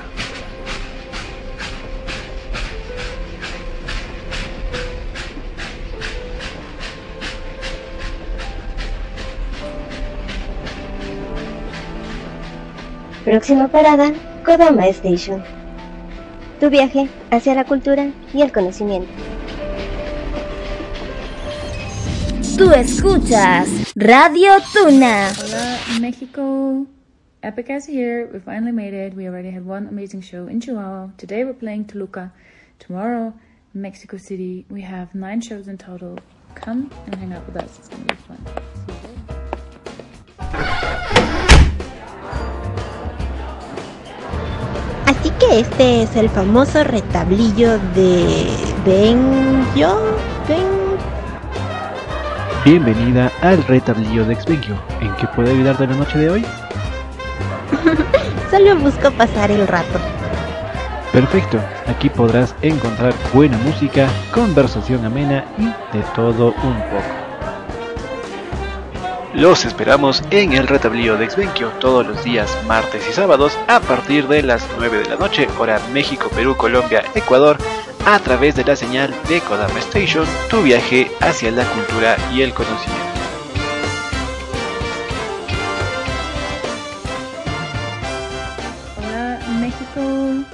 Próxima 13.25 13.69
parada, 13.69 14.13
Kodama 14.45 14.89
Station. 14.89 15.45
Tu 16.59 16.71
viaje 16.71 17.09
hacia 17.31 17.55
la 17.55 17.65
cultura 17.65 18.11
y 18.35 18.43
el 18.43 18.51
conocimiento. 18.51 19.32
Tú 22.63 22.71
escuchas 22.71 23.93
Radio 23.97 24.53
Tuna. 24.73 25.33
Hola, 25.37 25.79
Mexico. 26.01 26.87
Epic 27.43 27.71
as 27.71 27.89
here. 27.89 28.31
We 28.33 28.39
finally 28.39 28.71
made 28.71 28.95
it. 28.95 29.17
We 29.17 29.27
already 29.27 29.51
had 29.51 29.67
one 29.67 29.89
amazing 29.89 30.21
show 30.23 30.47
in 30.47 30.61
Chihuahua. 30.61 31.09
Today 31.17 31.43
we're 31.43 31.59
playing 31.59 31.87
Toluca. 31.87 32.33
Tomorrow, 32.79 33.35
Mexico 33.75 34.17
City. 34.17 34.65
We 34.71 34.81
have 34.83 35.13
nine 35.13 35.41
shows 35.41 35.67
in 35.67 35.77
total. 35.77 36.21
Come 36.55 36.89
and 37.07 37.17
hang 37.17 37.33
out 37.33 37.45
with 37.47 37.57
us. 37.57 37.81
It's 37.81 37.89
gonna 37.89 38.05
be 38.05 38.15
fun. 38.15 38.39
See 38.87 38.93
you. 38.93 39.43
Así 45.07 45.31
que 45.41 45.59
este 45.59 46.03
es 46.03 46.15
el 46.15 46.29
famoso 46.29 46.85
retablillo 46.85 47.81
de 47.97 48.47
Benjo. 48.87 50.17
Ben... 50.47 50.82
Bienvenida 52.65 53.33
al 53.41 53.65
retablillo 53.65 54.25
de 54.25 54.35
Exvenio. 54.35 54.81
¿En 55.01 55.13
qué 55.17 55.27
puedo 55.27 55.51
ayudarte 55.51 55.85
la 55.85 55.97
noche 55.97 56.17
de 56.17 56.31
hoy? 56.31 56.47
Solo 58.53 58.77
busco 58.77 59.11
pasar 59.11 59.51
el 59.51 59.67
rato. 59.67 59.99
Perfecto, 61.13 61.59
aquí 61.89 62.09
podrás 62.09 62.55
encontrar 62.63 63.15
buena 63.35 63.59
música, 63.59 64.09
conversación 64.33 65.05
amena 65.05 65.45
y 65.59 65.65
de 65.65 66.05
todo 66.15 66.55
un 66.63 66.77
poco. 66.83 67.23
Los 69.35 69.65
esperamos 69.65 70.23
en 70.31 70.53
el 70.53 70.69
retablillo 70.69 71.17
de 71.17 71.25
Exvenquio 71.25 71.69
todos 71.81 72.07
los 72.07 72.23
días 72.23 72.57
martes 72.69 73.09
y 73.11 73.13
sábados 73.13 73.59
a 73.67 73.81
partir 73.81 74.29
de 74.29 74.45
las 74.45 74.69
9 74.79 74.99
de 74.99 75.09
la 75.09 75.17
noche, 75.17 75.49
hora 75.59 75.81
México, 75.93 76.31
Perú, 76.33 76.57
Colombia, 76.57 77.03
Ecuador, 77.17 77.59
a 78.05 78.19
través 78.19 78.57
de 78.57 78.65
la 78.65 78.75
señal 78.75 79.15
de 79.29 79.41
Kodama 79.41 79.79
Station, 79.79 80.27
tu 80.51 80.63
viaje 80.63 81.09
hacia 81.21 81.51
la 81.53 81.65
cultura 81.65 82.17
y 82.33 82.43
el 82.43 82.53
conocimiento. 82.53 83.03
Hola, 88.99 89.39
Mexico. 89.61 90.45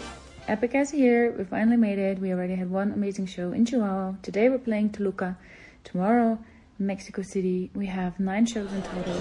Epic 0.46 0.74
as 0.74 0.90
here. 0.90 1.32
We 1.38 1.44
finally 1.44 1.78
made 1.78 1.98
it. 1.98 2.18
We 2.20 2.32
already 2.32 2.54
had 2.54 2.70
one 2.70 2.92
amazing 2.92 3.26
show 3.26 3.52
in 3.52 3.64
Chihuahua. 3.64 4.16
Today 4.22 4.50
we're 4.50 4.58
playing 4.58 4.90
Toluca. 4.90 5.36
Tomorrow, 5.84 6.38
Mexico 6.78 7.22
City. 7.22 7.70
We 7.74 7.86
have 7.86 8.20
nine 8.20 8.44
shows 8.44 8.70
in 8.72 8.82
total. 8.82 9.14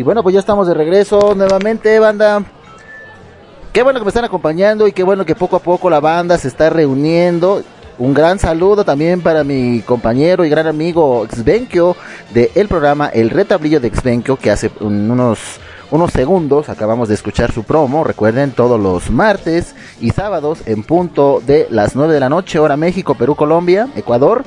Y 0.00 0.02
bueno, 0.02 0.22
pues 0.22 0.32
ya 0.32 0.38
estamos 0.40 0.66
de 0.66 0.72
regreso 0.72 1.34
nuevamente, 1.36 1.98
banda. 1.98 2.42
Qué 3.70 3.82
bueno 3.82 3.98
que 3.98 4.06
me 4.06 4.08
están 4.08 4.24
acompañando 4.24 4.88
y 4.88 4.92
qué 4.92 5.02
bueno 5.02 5.26
que 5.26 5.34
poco 5.34 5.56
a 5.56 5.58
poco 5.58 5.90
la 5.90 6.00
banda 6.00 6.38
se 6.38 6.48
está 6.48 6.70
reuniendo. 6.70 7.62
Un 7.98 8.14
gran 8.14 8.38
saludo 8.38 8.82
también 8.82 9.20
para 9.20 9.44
mi 9.44 9.82
compañero 9.82 10.42
y 10.46 10.48
gran 10.48 10.66
amigo 10.66 11.26
Xvenkio 11.30 11.96
del 12.32 12.66
programa 12.66 13.08
El 13.08 13.28
Retablillo 13.28 13.78
de 13.78 13.90
Xvenkio 13.94 14.36
que 14.38 14.50
hace 14.50 14.70
un- 14.80 15.10
unos, 15.10 15.38
unos 15.90 16.10
segundos 16.12 16.70
acabamos 16.70 17.08
de 17.10 17.14
escuchar 17.16 17.52
su 17.52 17.64
promo. 17.64 18.02
Recuerden 18.02 18.52
todos 18.52 18.80
los 18.80 19.10
martes 19.10 19.74
y 20.00 20.12
sábados 20.12 20.60
en 20.64 20.82
punto 20.82 21.42
de 21.46 21.66
las 21.68 21.94
9 21.94 22.14
de 22.14 22.20
la 22.20 22.30
noche, 22.30 22.58
hora 22.58 22.78
México, 22.78 23.16
Perú, 23.16 23.34
Colombia, 23.34 23.86
Ecuador, 23.94 24.44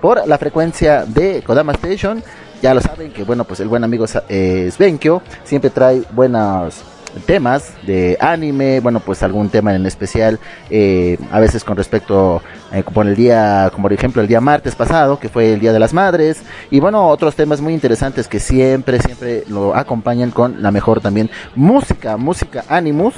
por 0.00 0.28
la 0.28 0.38
frecuencia 0.38 1.04
de 1.06 1.42
Kodama 1.44 1.72
Station. 1.72 2.22
Ya 2.62 2.74
lo 2.74 2.80
saben 2.80 3.12
que 3.12 3.24
bueno, 3.24 3.42
pues 3.42 3.58
el 3.58 3.66
buen 3.66 3.82
amigo 3.82 4.06
eh, 4.28 4.70
Svenkio 4.70 5.20
siempre 5.42 5.68
trae 5.68 6.04
buenos 6.12 6.84
temas 7.26 7.74
de 7.84 8.16
anime, 8.20 8.78
bueno, 8.78 9.00
pues 9.00 9.24
algún 9.24 9.48
tema 9.48 9.74
en 9.74 9.84
especial, 9.84 10.38
eh, 10.70 11.18
a 11.32 11.40
veces 11.40 11.64
con 11.64 11.76
respecto, 11.76 12.40
eh, 12.72 12.84
como 12.84 13.02
el 13.02 13.16
día, 13.16 13.68
como 13.72 13.82
por 13.82 13.92
ejemplo 13.92 14.22
el 14.22 14.28
día 14.28 14.40
martes 14.40 14.76
pasado, 14.76 15.18
que 15.18 15.28
fue 15.28 15.54
el 15.54 15.60
Día 15.60 15.72
de 15.72 15.80
las 15.80 15.92
Madres, 15.92 16.40
y 16.70 16.78
bueno, 16.78 17.08
otros 17.08 17.34
temas 17.34 17.60
muy 17.60 17.74
interesantes 17.74 18.28
que 18.28 18.38
siempre, 18.38 19.00
siempre 19.00 19.42
lo 19.48 19.74
acompañan 19.74 20.30
con 20.30 20.62
la 20.62 20.70
mejor 20.70 21.00
también 21.00 21.30
música, 21.56 22.16
música 22.16 22.64
Animus, 22.68 23.14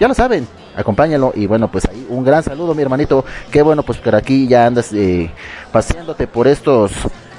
ya 0.00 0.08
lo 0.08 0.14
saben, 0.14 0.48
acompáñalo 0.74 1.32
y 1.34 1.46
bueno, 1.46 1.70
pues 1.70 1.84
ahí 1.84 2.06
un 2.08 2.24
gran 2.24 2.42
saludo 2.42 2.74
mi 2.74 2.82
hermanito, 2.82 3.24
qué 3.50 3.60
bueno, 3.60 3.82
pues 3.82 3.98
por 3.98 4.14
aquí 4.14 4.48
ya 4.48 4.66
andas 4.66 4.92
eh, 4.94 5.30
paseándote 5.72 6.26
por 6.26 6.48
estos 6.48 6.92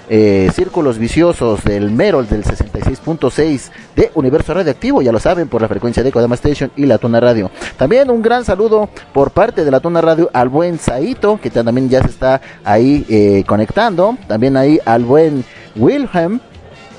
eh, 0.10 0.50
círculos 0.54 0.98
viciosos 0.98 1.64
del 1.64 1.92
Merol 1.92 2.28
del 2.28 2.44
66.6 2.44 3.70
de 3.96 4.12
Universo 4.16 4.54
Radioactivo, 4.54 5.02
ya 5.02 5.12
lo 5.12 5.20
saben, 5.20 5.48
por 5.48 5.62
la 5.62 5.68
frecuencia 5.68 6.04
de 6.04 6.12
Kodama 6.12 6.36
Station 6.36 6.72
y 6.76 6.86
la 6.86 6.98
Tuna 6.98 7.20
Radio. 7.20 7.52
También 7.78 8.10
un 8.10 8.22
gran 8.22 8.44
saludo 8.44 8.90
por 9.14 9.32
parte 9.32 9.64
de 9.64 9.72
la 9.72 9.80
Tuna 9.80 10.02
Radio 10.02 10.30
al 10.34 10.50
buen 10.50 10.80
Saito, 10.80 11.40
que 11.42 11.50
también 11.50 11.90
ya 11.90 12.02
se 12.02 12.10
está 12.10 12.42
ahí 12.64 13.06
eh, 13.10 13.44
conectando. 13.46 14.18
También 14.28 14.58
ahí 14.58 14.80
al 14.86 15.04
buen 15.04 15.46
Wilhelm, 15.76 16.40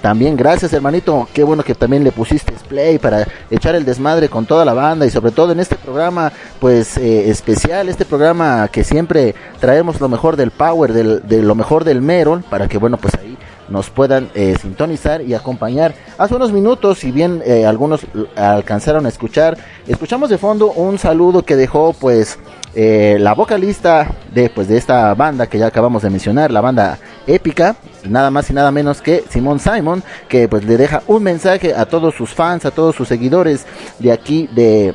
también 0.01 0.37
gracias 0.37 0.73
hermanito, 0.73 1.29
qué 1.33 1.43
bueno 1.43 1.63
que 1.63 1.75
también 1.75 2.05
le 2.05 2.13
pusiste 2.13 2.53
play 2.71 2.99
para 2.99 3.27
echar 3.51 3.75
el 3.75 3.85
desmadre 3.85 4.29
con 4.29 4.47
toda 4.47 4.65
la 4.65 4.73
banda 4.73 5.05
y 5.05 5.11
sobre 5.11 5.33
todo 5.33 5.53
en 5.53 5.61
este 5.61 5.75
programa 5.75 6.33
pues 6.61 6.97
eh, 6.97 7.29
especial, 7.29 7.89
este 7.89 8.05
programa 8.05 8.69
que 8.69 8.85
siempre 8.85 9.35
traemos 9.59 10.01
lo 10.01 10.09
mejor 10.09 10.37
del 10.37 10.53
power, 10.53 10.93
del, 10.93 11.27
de 11.27 11.43
lo 11.43 11.55
mejor 11.55 11.85
del 11.85 12.01
Merol 12.01 12.43
para 12.49 12.69
que 12.69 12.79
bueno 12.79 12.97
pues 12.97 13.15
ahí 13.17 13.37
nos 13.69 13.89
puedan 13.89 14.31
eh, 14.35 14.57
sintonizar 14.61 15.23
y 15.23 15.33
acompañar. 15.33 15.95
Hace 16.19 16.35
unos 16.35 16.53
minutos, 16.53 16.99
si 16.99 17.13
bien 17.13 17.41
eh, 17.47 17.65
algunos 17.65 18.01
alcanzaron 18.37 19.07
a 19.07 19.09
escuchar, 19.09 19.57
escuchamos 19.87 20.29
de 20.29 20.39
fondo 20.39 20.73
un 20.73 20.99
saludo 20.99 21.45
que 21.45 21.57
dejó 21.57 21.93
pues 21.93 22.39
eh, 22.75 23.17
la 23.19 23.35
vocalista 23.35 24.15
de 24.33 24.49
pues 24.49 24.69
de 24.69 24.77
esta 24.77 25.13
banda 25.15 25.47
que 25.47 25.59
ya 25.59 25.67
acabamos 25.67 26.03
de 26.03 26.11
mencionar, 26.11 26.51
la 26.51 26.61
banda 26.61 26.99
épica, 27.27 27.77
nada 28.05 28.31
más 28.31 28.49
y 28.51 28.53
nada 28.53 28.71
menos 28.71 29.01
que 29.03 29.25
Simón 29.29 29.59
Simon, 29.59 30.03
que 30.29 30.49
pues 30.49 30.65
le 30.65 30.77
deja 30.77 31.03
un 31.07 31.23
mensaje 31.23 31.75
a 31.75 31.87
todos 31.87 32.15
sus 32.15 32.31
fans, 32.31 32.65
a 32.65 32.71
todos 32.71 32.95
sus 32.95 33.09
seguidores 33.09 33.67
de 33.99 34.13
aquí 34.13 34.49
de 34.55 34.95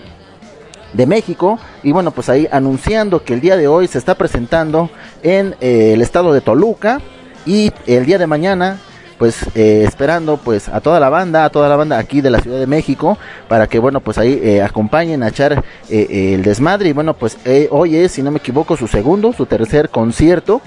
de 0.93 1.05
México. 1.05 1.59
Y 1.83 1.91
bueno 1.91 2.11
pues 2.11 2.29
ahí 2.29 2.47
anunciando 2.51 3.23
que 3.23 3.33
el 3.33 3.41
día 3.41 3.57
de 3.57 3.67
hoy 3.67 3.87
se 3.87 3.97
está 3.97 4.15
presentando 4.15 4.89
en 5.21 5.55
eh, 5.59 5.91
el 5.93 6.01
estado 6.01 6.33
de 6.33 6.41
Toluca. 6.41 7.01
Y 7.45 7.71
el 7.85 8.07
día 8.07 8.17
de 8.17 8.25
mañana 8.25 8.79
pues 9.17 9.45
eh, 9.55 9.83
esperando 9.87 10.37
pues 10.37 10.67
a 10.69 10.81
toda 10.81 10.99
la 10.99 11.09
banda, 11.09 11.45
a 11.45 11.49
toda 11.49 11.69
la 11.69 11.75
banda 11.75 11.97
aquí 11.97 12.21
de 12.21 12.29
la 12.29 12.39
Ciudad 12.39 12.59
de 12.59 12.67
México 12.67 13.17
para 13.47 13.67
que 13.67 13.79
bueno 13.79 14.01
pues 14.01 14.17
ahí 14.17 14.39
eh, 14.43 14.61
acompañen 14.61 15.23
a 15.23 15.29
echar 15.29 15.63
eh, 15.89 16.07
eh, 16.09 16.33
el 16.33 16.43
desmadre. 16.43 16.89
Y 16.89 16.93
bueno 16.93 17.13
pues 17.13 17.37
eh, 17.45 17.67
hoy 17.71 17.95
es 17.95 18.11
si 18.11 18.21
no 18.23 18.31
me 18.31 18.39
equivoco 18.39 18.75
su 18.75 18.87
segundo, 18.87 19.33
su 19.33 19.45
tercer 19.45 19.89
concierto 19.89 20.61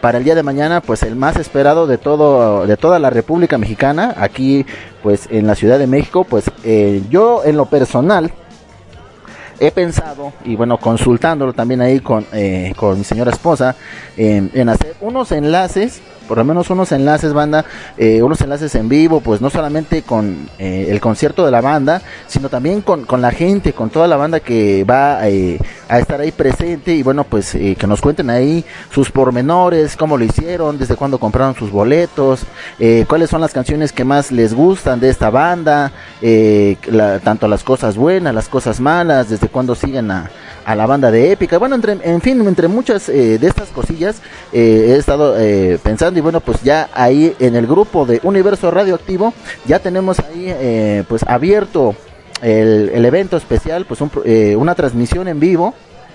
para 0.00 0.18
el 0.18 0.24
día 0.24 0.36
de 0.36 0.44
mañana 0.44 0.80
pues 0.80 1.02
el 1.02 1.16
más 1.16 1.36
esperado 1.36 1.88
de 1.88 1.98
todo 1.98 2.66
de 2.66 2.76
toda 2.76 3.00
la 3.00 3.10
República 3.10 3.58
Mexicana 3.58 4.14
aquí 4.16 4.64
pues 5.02 5.26
en 5.30 5.46
la 5.46 5.54
Ciudad 5.54 5.78
de 5.78 5.86
México. 5.86 6.24
Pues 6.24 6.50
eh, 6.64 7.02
yo 7.10 7.42
en 7.44 7.56
lo 7.56 7.66
personal 7.66 8.30
he 9.58 9.72
pensado 9.72 10.32
y 10.44 10.54
bueno 10.54 10.78
consultándolo 10.78 11.52
también 11.52 11.80
ahí 11.80 11.98
con, 11.98 12.24
eh, 12.32 12.72
con 12.76 12.96
mi 12.96 13.02
señora 13.02 13.32
esposa 13.32 13.74
en 14.16 14.68
hacer 14.68 14.94
unos 15.00 15.32
enlaces 15.32 16.00
por 16.28 16.38
lo 16.38 16.44
menos 16.44 16.70
unos 16.70 16.92
enlaces 16.92 17.32
banda 17.32 17.64
eh, 17.96 18.22
unos 18.22 18.40
enlaces 18.42 18.74
en 18.74 18.88
vivo 18.88 19.20
pues 19.20 19.40
no 19.40 19.50
solamente 19.50 20.02
con 20.02 20.48
eh, 20.58 20.86
el 20.90 21.00
concierto 21.00 21.44
de 21.44 21.50
la 21.50 21.60
banda 21.60 22.02
sino 22.28 22.48
también 22.48 22.82
con, 22.82 23.04
con 23.04 23.22
la 23.22 23.32
gente 23.32 23.72
con 23.72 23.90
toda 23.90 24.06
la 24.06 24.16
banda 24.16 24.40
que 24.40 24.84
va 24.84 25.26
eh, 25.28 25.58
a 25.88 25.98
estar 25.98 26.20
ahí 26.20 26.30
presente 26.30 26.94
y 26.94 27.02
bueno 27.02 27.24
pues 27.24 27.52
que 27.52 27.86
nos 27.86 28.00
cuenten 28.00 28.28
ahí 28.28 28.64
sus 28.90 29.10
pormenores 29.10 29.96
cómo 29.96 30.18
lo 30.18 30.24
hicieron 30.24 30.78
desde 30.78 30.96
cuándo 30.96 31.18
compraron 31.18 31.54
sus 31.54 31.70
boletos 31.70 32.42
cuáles 33.06 33.30
son 33.30 33.40
las 33.40 33.52
canciones 33.52 33.92
que 33.92 34.04
más 34.04 34.30
les 34.30 34.52
gustan 34.52 35.00
de 35.00 35.08
esta 35.08 35.30
banda 35.30 35.92
tanto 37.24 37.48
las 37.48 37.64
cosas 37.64 37.96
buenas 37.96 38.34
las 38.34 38.48
cosas 38.48 38.80
malas 38.80 39.30
desde 39.30 39.48
cuándo 39.48 39.74
siguen 39.74 40.10
a, 40.10 40.30
a 40.66 40.74
la 40.74 40.84
banda 40.84 41.10
de 41.10 41.32
épica. 41.32 41.56
Bueno 41.56 41.74
entre 41.74 41.96
en 42.02 42.20
fin 42.20 42.46
entre 42.46 42.68
muchas 42.68 43.06
de 43.06 43.38
estas 43.46 43.70
cosillas 43.70 44.20
he 44.52 44.94
estado 44.94 45.34
pensando 45.82 46.17
y 46.18 46.20
bueno 46.20 46.40
pues 46.40 46.62
ya 46.62 46.90
ahí 46.92 47.34
en 47.38 47.56
el 47.56 47.66
grupo 47.66 48.04
de 48.04 48.20
universo 48.22 48.70
radioactivo 48.70 49.32
ya 49.66 49.78
tenemos 49.78 50.18
ahí 50.18 50.46
eh, 50.46 51.04
pues 51.08 51.22
abierto 51.26 51.94
el, 52.42 52.90
el 52.94 53.04
evento 53.04 53.36
especial, 53.36 53.84
pues 53.84 54.00
un 54.00 54.10
eh, 54.24 54.56
una 54.56 54.74
transmisión 54.74 55.28
en 55.28 55.40
vivo. 55.40 55.74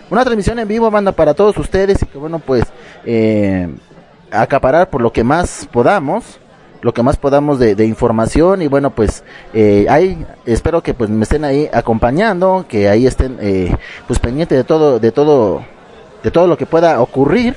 Una 0.09 0.23
transmisión 0.23 0.59
en 0.59 0.67
vivo, 0.67 0.91
banda, 0.91 1.11
para 1.11 1.33
todos 1.33 1.57
ustedes 1.57 2.01
y 2.03 2.05
que 2.05 2.17
bueno, 2.17 2.39
pues 2.39 2.65
eh, 3.05 3.67
acaparar 4.31 4.89
por 4.89 5.01
lo 5.01 5.11
que 5.11 5.23
más 5.23 5.67
podamos 5.71 6.39
lo 6.81 6.93
que 6.93 7.01
más 7.01 7.15
podamos 7.15 7.59
de, 7.59 7.75
de 7.75 7.85
información 7.85 8.61
y 8.61 8.67
bueno 8.67 8.89
pues 8.89 9.23
eh, 9.53 9.85
ahí 9.89 10.25
espero 10.45 10.83
que 10.83 10.93
pues 10.93 11.09
me 11.09 11.23
estén 11.23 11.45
ahí 11.45 11.69
acompañando 11.71 12.65
que 12.67 12.89
ahí 12.89 13.07
estén 13.07 13.37
eh, 13.39 13.73
pues 14.05 14.19
pendiente 14.19 14.53
de 14.53 14.65
todo 14.65 14.99
de 14.99 15.13
todo 15.13 15.63
de 16.23 16.29
todo 16.29 16.45
lo 16.45 16.57
que 16.57 16.65
pueda 16.65 16.99
ocurrir 16.99 17.55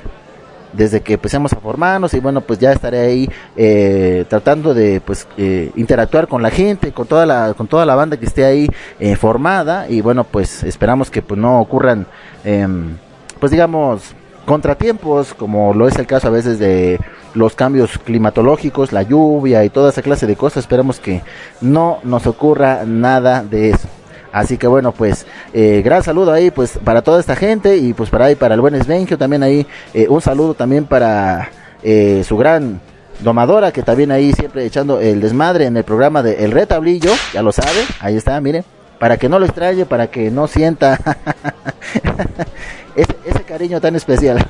desde 0.77 1.01
que 1.01 1.15
empecemos 1.15 1.53
a 1.53 1.61
formarnos 1.61 2.15
y 2.15 2.21
bueno 2.21 2.41
pues 2.41 2.59
ya 2.59 2.73
estaré 2.73 3.01
ahí 3.01 3.31
eh, 3.57 4.25
tratando 4.29 4.75
de 4.75 5.01
pues 5.01 5.27
eh, 5.37 5.71
interactuar 5.77 6.29
con 6.29 6.43
la 6.43 6.51
gente 6.51 6.93
con 6.93 7.07
toda 7.07 7.27
la 7.27 7.55
con 7.55 7.67
toda 7.67 7.87
la 7.87 7.95
banda 7.95 8.17
que 8.17 8.27
esté 8.27 8.45
ahí 8.45 8.69
eh, 9.01 9.17
formada 9.17 9.89
y 9.89 10.01
bueno 10.01 10.25
pues 10.25 10.63
esperamos 10.65 11.11
que 11.11 11.23
pues 11.23 11.41
no 11.41 11.61
ocurran 11.61 12.07
em, 12.45 12.97
pues 13.41 13.51
digamos 13.53 14.15
contratiempos 14.45 15.35
como 15.35 15.75
lo 15.75 15.89
es 15.89 15.97
el 15.99 16.07
caso 16.07 16.29
a 16.29 16.31
veces 16.31 16.59
de 16.59 17.01
los 17.35 17.55
cambios 17.55 17.99
climatológicos 17.99 18.93
la 18.93 19.03
lluvia 19.03 19.65
y 19.65 19.71
toda 19.71 19.91
esa 19.91 20.01
clase 20.01 20.27
de 20.27 20.37
cosas. 20.37 20.65
Esperamos 20.65 20.99
que 20.99 21.23
no 21.61 21.99
nos 22.03 22.27
ocurra 22.27 22.85
nada 22.87 23.45
de 23.45 23.71
eso 23.71 23.89
Así 24.33 24.59
que 24.59 24.67
bueno, 24.67 24.93
pues 24.93 25.27
eh, 25.55 25.83
gran 25.85 26.03
saludo 26.03 26.33
ahí 26.33 26.51
pues 26.51 26.79
para 26.85 27.03
toda 27.03 27.21
esta 27.21 27.37
gente 27.37 27.77
y 27.77 27.93
pues 27.95 28.11
para 28.11 28.27
ahí 28.27 28.35
para 28.35 28.55
el 28.55 28.61
buen 28.61 28.83
Svenkio 28.83 29.17
también 29.19 29.43
ahí 29.43 29.67
eh, 29.95 30.07
un 30.09 30.21
saludo 30.21 30.55
también 30.55 30.85
para 30.85 31.51
eh, 31.83 32.23
su 32.27 32.37
gran 32.37 32.81
domadora 33.21 33.73
que 33.73 33.83
también 33.83 34.11
ahí 34.11 34.33
siempre 34.33 34.65
echando 34.65 35.01
el 35.01 35.21
desmadre 35.21 35.67
en 35.67 35.77
el 35.77 35.85
programa 35.85 36.23
de 36.23 36.45
El 36.45 36.53
Retablillo, 36.53 37.13
ya 37.33 37.43
lo 37.43 37.53
sabe, 37.53 37.85
ahí 38.01 38.17
está, 38.17 38.41
miren, 38.41 38.65
para 38.99 39.17
que 39.17 39.29
no 39.29 39.39
lo 39.39 39.47
extrañe, 39.47 39.87
para 39.87 40.09
que 40.09 40.31
no 40.31 40.47
sienta 40.47 40.99
ese, 42.97 43.17
ese 43.25 43.43
cariño 43.45 43.81
tan 43.81 43.97
especial, 43.97 44.45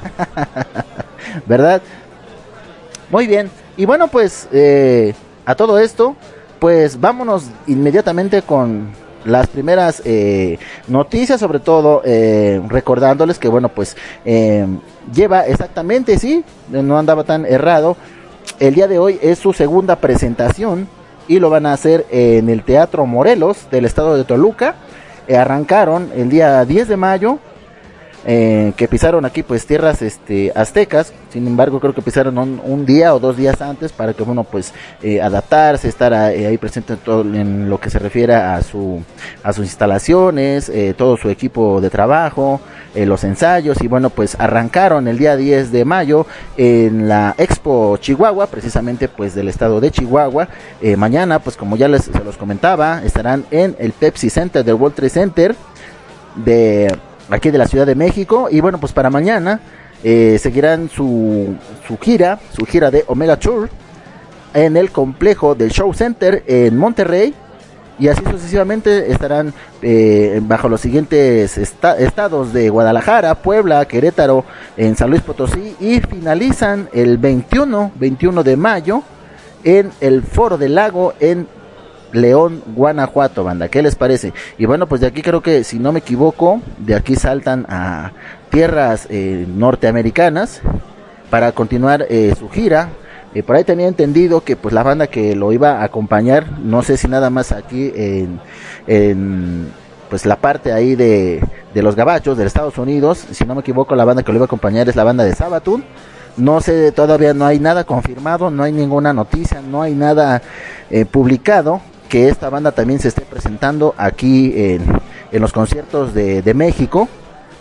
¿verdad? 1.47 1.81
Muy 3.11 3.27
bien, 3.27 3.51
y 3.77 3.85
bueno 3.85 4.09
pues 4.09 4.49
eh, 4.53 5.14
a 5.45 5.55
todo 5.55 5.79
esto, 5.79 6.16
pues 6.59 7.01
vámonos 7.01 7.45
inmediatamente 7.66 8.43
con 8.43 8.89
las 9.27 9.47
primeras 9.49 10.03
eh, 10.05 10.59
noticias, 10.89 11.41
sobre 11.41 11.59
todo 11.61 12.03
eh, 12.05 12.61
recordándoles 12.68 13.39
que, 13.39 13.49
bueno, 13.49 13.68
pues 13.68 13.97
eh, 14.24 14.66
lleva 15.12 15.47
exactamente, 15.47 16.18
sí, 16.18 16.45
no 16.70 16.99
andaba 16.99 17.24
tan 17.24 17.45
errado. 17.45 17.97
El 18.59 18.74
día 18.74 18.89
de 18.89 18.99
hoy 18.99 19.18
es 19.22 19.39
su 19.39 19.53
segunda 19.53 19.97
presentación 19.97 20.89
y 21.29 21.39
lo 21.39 21.51
van 21.51 21.66
a 21.66 21.72
hacer 21.72 22.07
en 22.11 22.49
el 22.49 22.62
Teatro 22.62 23.05
Morelos 23.07 23.68
del 23.70 23.85
estado 23.85 24.16
de 24.16 24.24
Toluca. 24.24 24.77
Eh, 25.29 25.37
arrancaron 25.37 26.11
el 26.14 26.31
día 26.31 26.64
10 26.64 26.89
de 26.89 26.97
mayo. 26.97 27.39
Eh, 28.29 28.72
que 28.77 28.89
pisaron 28.89 29.24
aquí 29.24 29.45
pues 29.45 29.66
tierras 29.66 30.03
este 30.03 30.51
aztecas. 30.57 31.12
Sin 31.31 31.47
embargo 31.47 31.79
creo 31.79 31.95
que 31.95 32.03
pisaron 32.03 32.37
un, 32.39 32.85
día 32.85 33.14
o 33.14 33.20
dos 33.20 33.37
días 33.37 33.62
antes 33.62 33.93
para 33.93 34.14
que 34.14 34.24
bueno 34.24 34.43
pues 34.43 34.74
eh, 35.01 35.22
adaptarse 35.22 35.89
estar 35.89 36.12
eh, 36.12 36.45
ahí 36.45 36.59
presente 36.59 36.95
en 36.95 36.99
todo 36.99 37.20
en 37.20 37.70
lo 37.70 37.79
que 37.79 37.89
se 37.89 38.01
refiere 38.01 38.35
a 38.35 38.61
su 38.62 39.01
a 39.45 39.53
sus 39.53 39.66
instalaciones 39.66 40.72
todo 40.97 41.16
su 41.16 41.31
equipo 41.31 41.81
de 41.81 41.89
trabajo 41.89 42.61
los 42.97 43.22
ensayos. 43.22 43.81
Y 43.81 43.87
bueno 43.87 44.11
pues 44.11 44.35
arrancaron 44.41 45.07
el 45.07 45.18
día 45.18 45.37
10 45.37 45.70
de 45.70 45.85
mayo 45.85 46.27
en 46.57 47.07
la 47.07 47.37
Expo 47.39 47.97
Chihuahua 47.99 48.49
precisamente 48.49 49.07
pues 49.07 49.37
del 49.37 49.47
estado 49.47 49.81
de 49.81 49.93
Chihuahua. 49.93 50.49
Mañana 50.97 51.39
pues 51.39 51.57
como 51.57 51.77
ya 51.77 51.87
les 51.87 52.09
los 52.24 52.37
comentaba 52.37 53.03
estarán 53.05 53.45
en 53.53 53.77
el 53.79 53.93
Pepsi 53.93 54.31
Center 54.31 54.64
del 54.64 54.74
World 54.74 54.97
Trade 54.97 55.11
Center 55.11 55.57
de 56.35 56.89
aquí 57.31 57.51
de 57.51 57.59
la 57.59 57.66
Ciudad 57.66 57.87
de 57.87 57.95
México. 57.95 58.49
Y 58.51 58.61
bueno 58.61 58.79
pues 58.79 58.93
para 58.93 59.11
mañana 59.11 59.61
eh, 60.05 60.39
seguirán 60.41 60.89
su, 60.89 61.57
su 61.87 61.99
gira 61.99 62.39
su 62.53 62.64
gira 62.66 62.91
de 62.91 63.05
Omega 63.09 63.37
Tour 63.39 63.68
en 64.55 64.77
el 64.77 64.91
complejo 64.91 65.55
del 65.55 65.70
Show 65.70 65.93
Center 65.95 66.43
en 66.47 66.77
Monterrey. 66.77 67.35
Y 67.99 68.09
así 68.09 68.22
sucesivamente 68.31 69.11
estarán 69.11 69.55
eh, 69.81 70.39
bajo 70.43 70.68
los 70.68 70.83
siguientes 70.83 71.57
esta- 71.57 71.97
estados 71.97 72.53
de 72.53 72.68
Guadalajara, 72.68 73.35
Puebla, 73.37 73.87
Querétaro, 73.87 74.45
en 74.77 74.97
San 74.97 75.09
Luis 75.09 75.22
Potosí. 75.22 75.74
Y 75.81 76.01
finalizan 76.01 76.91
el 76.93 77.16
21, 77.16 77.93
21 77.95 78.43
de 78.43 78.57
mayo 78.59 79.03
en 79.64 79.91
el 80.03 80.22
Foro 80.22 80.59
del 80.59 80.74
Lago 80.74 81.14
en 81.20 81.49
León, 82.17 82.62
Guanajuato, 82.75 83.45
banda. 83.45 83.69
¿Qué 83.69 83.83
les 83.83 83.95
parece? 83.95 84.33
Y 84.59 84.67
bueno, 84.67 84.87
pues 84.87 85.01
de 85.01 85.07
aquí 85.07 85.23
creo 85.23 85.43
que, 85.43 85.64
si 85.64 85.79
no 85.79 85.93
me 85.93 86.01
equivoco, 86.01 86.61
de 86.79 86.95
aquí 86.95 87.17
saltan 87.17 87.67
a 87.69 88.12
tierras 88.51 89.07
eh, 89.11 89.47
norteamericanas 89.49 90.62
para 91.31 91.53
continuar 91.53 92.07
eh, 92.09 92.35
su 92.39 92.49
gira. 92.49 92.89
Eh, 93.35 93.43
por 93.43 93.57
ahí 93.57 93.64
tenía 93.64 93.87
entendido 93.87 94.43
que 94.43 94.57
pues 94.57 94.73
la 94.73 94.83
banda 94.83 95.09
que 95.09 95.37
lo 95.37 95.53
iba 95.53 95.81
a 95.81 95.85
acompañar, 95.85 96.59
no 96.59 96.83
sé 96.83 96.97
si 96.97 97.07
nada 97.07 97.29
más 97.29 97.53
aquí 97.53 97.93
en, 97.95 98.41
en, 98.87 99.69
pues 100.09 100.25
la 100.25 100.37
parte 100.37 100.73
ahí 100.73 100.95
de, 100.95 101.45
de 101.75 101.83
los 101.83 101.97
gabachos 101.97 102.39
de 102.39 102.47
Estados 102.47 102.79
Unidos, 102.79 103.27
si 103.33 103.45
no 103.45 103.55
me 103.55 103.61
equivoco 103.61 103.95
la 103.95 104.07
banda 104.07 104.23
que 104.23 104.33
lo 104.33 104.37
iba 104.37 104.45
a 104.45 104.47
acompañar 104.47 104.89
es 104.89 104.97
la 104.97 105.05
banda 105.05 105.25
de 105.25 105.35
Sabaton. 105.35 105.85
No 106.39 106.61
sé, 106.61 106.93
todavía 106.93 107.33
no 107.33 107.47
hay 107.47 107.59
nada 107.59 107.85
confirmado, 107.85 108.51
no 108.51 108.62
hay 108.62 108.73
ninguna 108.73 109.14
noticia, 109.14 109.62
no 109.62 109.81
hay 109.81 109.95
nada 109.95 110.43
eh, 110.91 111.07
publicado 111.07 111.81
que 112.09 112.28
esta 112.28 112.50
banda 112.50 112.72
también 112.72 113.00
se 113.00 113.09
esté 113.09 113.22
presentando 113.22 113.94
aquí 113.96 114.52
en, 114.57 114.84
los 115.32 115.52
conciertos 115.52 116.14
de, 116.14 116.54
México. 116.54 117.09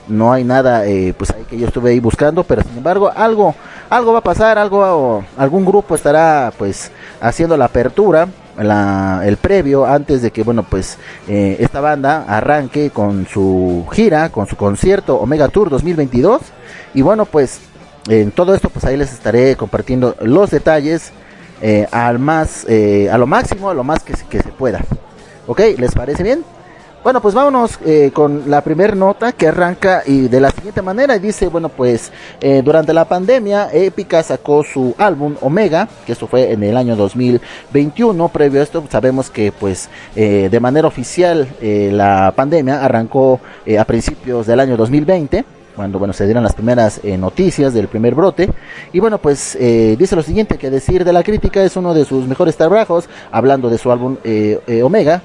No 0.07 0.31
hay 0.31 0.43
nada, 0.43 0.85
eh, 0.85 1.15
pues 1.17 1.31
ahí 1.31 1.43
que 1.49 1.57
yo 1.57 1.67
estuve 1.67 1.89
ahí 1.89 1.99
buscando, 1.99 2.43
pero 2.43 2.61
sin 2.61 2.77
embargo 2.77 3.11
algo, 3.15 3.55
algo 3.89 4.13
va 4.13 4.19
a 4.19 4.23
pasar, 4.23 4.59
algo, 4.59 5.25
algún 5.35 5.65
grupo 5.65 5.95
estará 5.95 6.53
pues 6.57 6.91
haciendo 7.19 7.57
la 7.57 7.65
apertura, 7.65 8.27
el 8.57 9.37
previo 9.37 9.85
antes 9.85 10.21
de 10.21 10.31
que 10.31 10.43
bueno 10.43 10.63
pues 10.63 10.97
eh, 11.27 11.57
esta 11.59 11.81
banda 11.81 12.25
arranque 12.27 12.89
con 12.89 13.27
su 13.27 13.85
gira, 13.91 14.29
con 14.29 14.47
su 14.47 14.55
concierto 14.55 15.17
Omega 15.17 15.49
Tour 15.49 15.69
2022 15.69 16.41
y 16.93 17.01
bueno 17.01 17.25
pues 17.25 17.59
en 18.07 18.31
todo 18.31 18.53
esto 18.55 18.69
pues 18.69 18.85
ahí 18.85 18.97
les 18.97 19.11
estaré 19.11 19.55
compartiendo 19.55 20.15
los 20.21 20.51
detalles 20.51 21.11
eh, 21.61 21.87
al 21.91 22.19
más 22.19 22.65
eh, 22.67 23.09
a 23.11 23.17
lo 23.17 23.27
máximo 23.27 23.69
a 23.69 23.73
lo 23.73 23.83
más 23.83 24.03
que, 24.03 24.15
se- 24.15 24.25
pueda. 24.57 24.81
Ok 25.47 25.61
les 25.77 25.93
parece 25.93 26.23
bien 26.23 26.43
bueno 27.03 27.21
pues 27.21 27.35
vámonos 27.35 27.77
eh, 27.85 28.09
con 28.13 28.49
la 28.49 28.61
primera 28.61 28.95
nota 28.95 29.31
que 29.31 29.47
arranca 29.47 30.01
y 30.05 30.27
de 30.27 30.39
la 30.39 30.49
siguiente 30.49 30.81
manera 30.81 31.19
dice 31.19 31.47
bueno 31.47 31.69
pues 31.69 32.11
durante 32.63 32.93
la 32.93 33.05
pandemia 33.05 33.69
Epica 33.71 34.23
sacó 34.23 34.63
su 34.63 34.95
álbum 34.97 35.35
Omega 35.41 35.87
que 36.05 36.13
esto 36.13 36.25
fue 36.27 36.51
en 36.51 36.63
el 36.63 36.75
año 36.77 36.95
2021 36.95 38.29
previo 38.29 38.59
a 38.59 38.63
esto 38.63 38.83
sabemos 38.89 39.29
que 39.29 39.51
pues 39.51 39.87
de 40.15 40.59
manera 40.59 40.87
oficial 40.87 41.47
la 41.61 42.33
pandemia 42.35 42.83
arrancó 42.83 43.39
a 43.79 43.85
principios 43.85 44.47
del 44.47 44.59
año 44.59 44.75
2020 44.75 45.45
cuando 45.75 45.99
bueno 45.99 46.13
se 46.13 46.25
dieron 46.25 46.43
las 46.43 46.53
primeras 46.53 46.99
eh, 47.03 47.17
noticias 47.17 47.73
del 47.73 47.87
primer 47.87 48.15
brote. 48.15 48.49
Y 48.93 48.99
bueno 48.99 49.17
pues 49.17 49.55
eh, 49.59 49.95
dice 49.99 50.15
lo 50.15 50.23
siguiente 50.23 50.57
que 50.57 50.69
decir 50.69 51.03
de 51.03 51.13
la 51.13 51.23
crítica 51.23 51.63
es 51.63 51.75
uno 51.75 51.93
de 51.93 52.05
sus 52.05 52.27
mejores 52.27 52.55
trabajos 52.57 53.09
hablando 53.31 53.69
de 53.69 53.77
su 53.77 53.91
álbum 53.91 54.17
eh, 54.23 54.59
eh, 54.67 54.83
Omega 54.83 55.21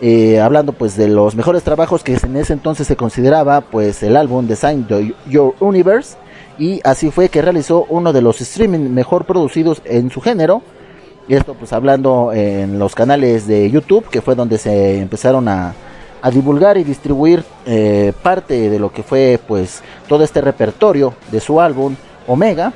eh, 0.00 0.40
hablando 0.40 0.72
pues 0.74 0.96
de 0.96 1.08
los 1.08 1.34
mejores 1.36 1.62
trabajos 1.62 2.02
que 2.02 2.14
en 2.22 2.36
ese 2.36 2.52
entonces 2.52 2.86
se 2.86 2.96
consideraba 2.96 3.62
pues 3.62 4.02
el 4.02 4.16
álbum 4.16 4.46
Design 4.46 4.86
the- 4.86 5.14
Your 5.28 5.54
Universe. 5.60 6.16
Y 6.58 6.80
así 6.84 7.10
fue 7.10 7.28
que 7.28 7.42
realizó 7.42 7.86
uno 7.88 8.12
de 8.12 8.22
los 8.22 8.40
streaming 8.40 8.90
mejor 8.90 9.24
producidos 9.26 9.80
en 9.84 10.10
su 10.10 10.20
género. 10.20 10.62
Y 11.28 11.34
esto 11.34 11.54
pues 11.54 11.72
hablando 11.72 12.32
en 12.32 12.78
los 12.78 12.94
canales 12.94 13.46
de 13.46 13.70
YouTube 13.70 14.08
que 14.08 14.22
fue 14.22 14.34
donde 14.34 14.58
se 14.58 14.98
empezaron 15.00 15.48
a, 15.48 15.74
a 16.22 16.30
divulgar 16.30 16.78
y 16.78 16.84
distribuir 16.84 17.44
eh, 17.64 18.12
parte 18.22 18.70
de 18.70 18.78
lo 18.78 18.92
que 18.92 19.02
fue 19.02 19.40
pues 19.46 19.82
todo 20.08 20.24
este 20.24 20.40
repertorio 20.40 21.14
de 21.30 21.40
su 21.40 21.60
álbum 21.60 21.94
Omega 22.26 22.72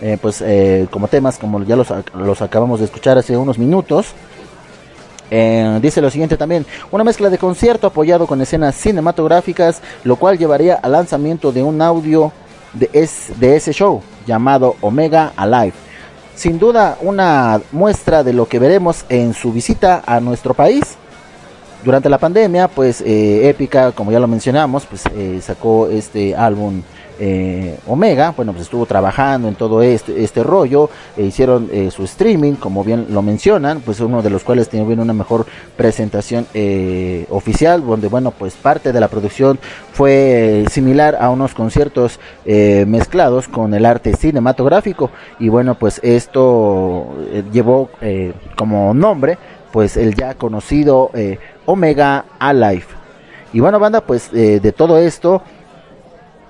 eh, 0.00 0.18
pues 0.20 0.42
eh, 0.42 0.86
como 0.90 1.08
temas 1.08 1.38
como 1.38 1.62
ya 1.64 1.76
los, 1.76 1.88
los 2.14 2.42
acabamos 2.42 2.80
de 2.80 2.86
escuchar 2.86 3.18
hace 3.18 3.36
unos 3.36 3.58
minutos 3.58 4.14
dice 5.80 6.00
lo 6.00 6.10
siguiente 6.10 6.36
también, 6.36 6.66
una 6.90 7.04
mezcla 7.04 7.30
de 7.30 7.38
concierto 7.38 7.86
apoyado 7.86 8.26
con 8.26 8.40
escenas 8.40 8.74
cinematográficas, 8.74 9.80
lo 10.02 10.16
cual 10.16 10.36
llevaría 10.38 10.74
al 10.74 10.90
lanzamiento 10.90 11.52
de 11.52 11.62
un 11.62 11.80
audio 11.80 12.32
de 12.72 12.90
ese 13.54 13.72
show 13.72 14.02
llamado 14.26 14.74
Omega 14.80 15.32
Alive. 15.36 15.74
Sin 16.40 16.58
duda 16.58 16.96
una 17.02 17.60
muestra 17.70 18.24
de 18.24 18.32
lo 18.32 18.48
que 18.48 18.58
veremos 18.58 19.04
en 19.10 19.34
su 19.34 19.52
visita 19.52 20.02
a 20.06 20.20
nuestro 20.20 20.54
país. 20.54 20.96
Durante 21.82 22.10
la 22.10 22.18
pandemia, 22.18 22.68
pues 22.68 23.00
eh, 23.00 23.48
Épica, 23.48 23.92
como 23.92 24.12
ya 24.12 24.20
lo 24.20 24.28
mencionamos, 24.28 24.84
pues 24.84 25.04
eh, 25.14 25.40
sacó 25.42 25.88
este 25.88 26.36
álbum 26.36 26.82
eh, 27.18 27.78
Omega, 27.86 28.32
bueno, 28.36 28.52
pues 28.52 28.64
estuvo 28.64 28.86
trabajando 28.86 29.48
en 29.48 29.54
todo 29.54 29.82
este, 29.82 30.22
este 30.22 30.42
rollo, 30.42 30.90
e 31.16 31.24
hicieron 31.24 31.68
eh, 31.72 31.90
su 31.90 32.04
streaming, 32.04 32.54
como 32.54 32.82
bien 32.84 33.06
lo 33.10 33.22
mencionan, 33.22 33.80
pues 33.80 34.00
uno 34.00 34.22
de 34.22 34.30
los 34.30 34.42
cuales 34.42 34.68
tiene 34.68 34.86
bien 34.86 35.00
una 35.00 35.12
mejor 35.12 35.46
presentación 35.76 36.46
eh, 36.54 37.26
oficial, 37.30 37.84
donde, 37.84 38.08
bueno, 38.08 38.30
pues 38.30 38.54
parte 38.54 38.92
de 38.92 39.00
la 39.00 39.08
producción 39.08 39.58
fue 39.92 40.62
eh, 40.62 40.64
similar 40.70 41.16
a 41.20 41.30
unos 41.30 41.54
conciertos 41.54 42.20
eh, 42.46 42.84
mezclados 42.86 43.48
con 43.48 43.74
el 43.74 43.84
arte 43.86 44.16
cinematográfico, 44.16 45.10
y 45.38 45.48
bueno, 45.48 45.76
pues 45.76 46.00
esto 46.02 47.06
llevó 47.52 47.90
como 48.56 48.94
nombre, 48.94 49.38
pues 49.72 49.96
el 49.96 50.14
ya 50.14 50.34
conocido 50.34 51.10
eh, 51.14 51.38
Omega 51.66 52.24
Alive. 52.38 52.86
Y 53.52 53.60
bueno, 53.60 53.78
banda, 53.78 54.00
pues 54.00 54.30
eh, 54.32 54.60
de 54.60 54.72
todo 54.72 54.98
esto 54.98 55.42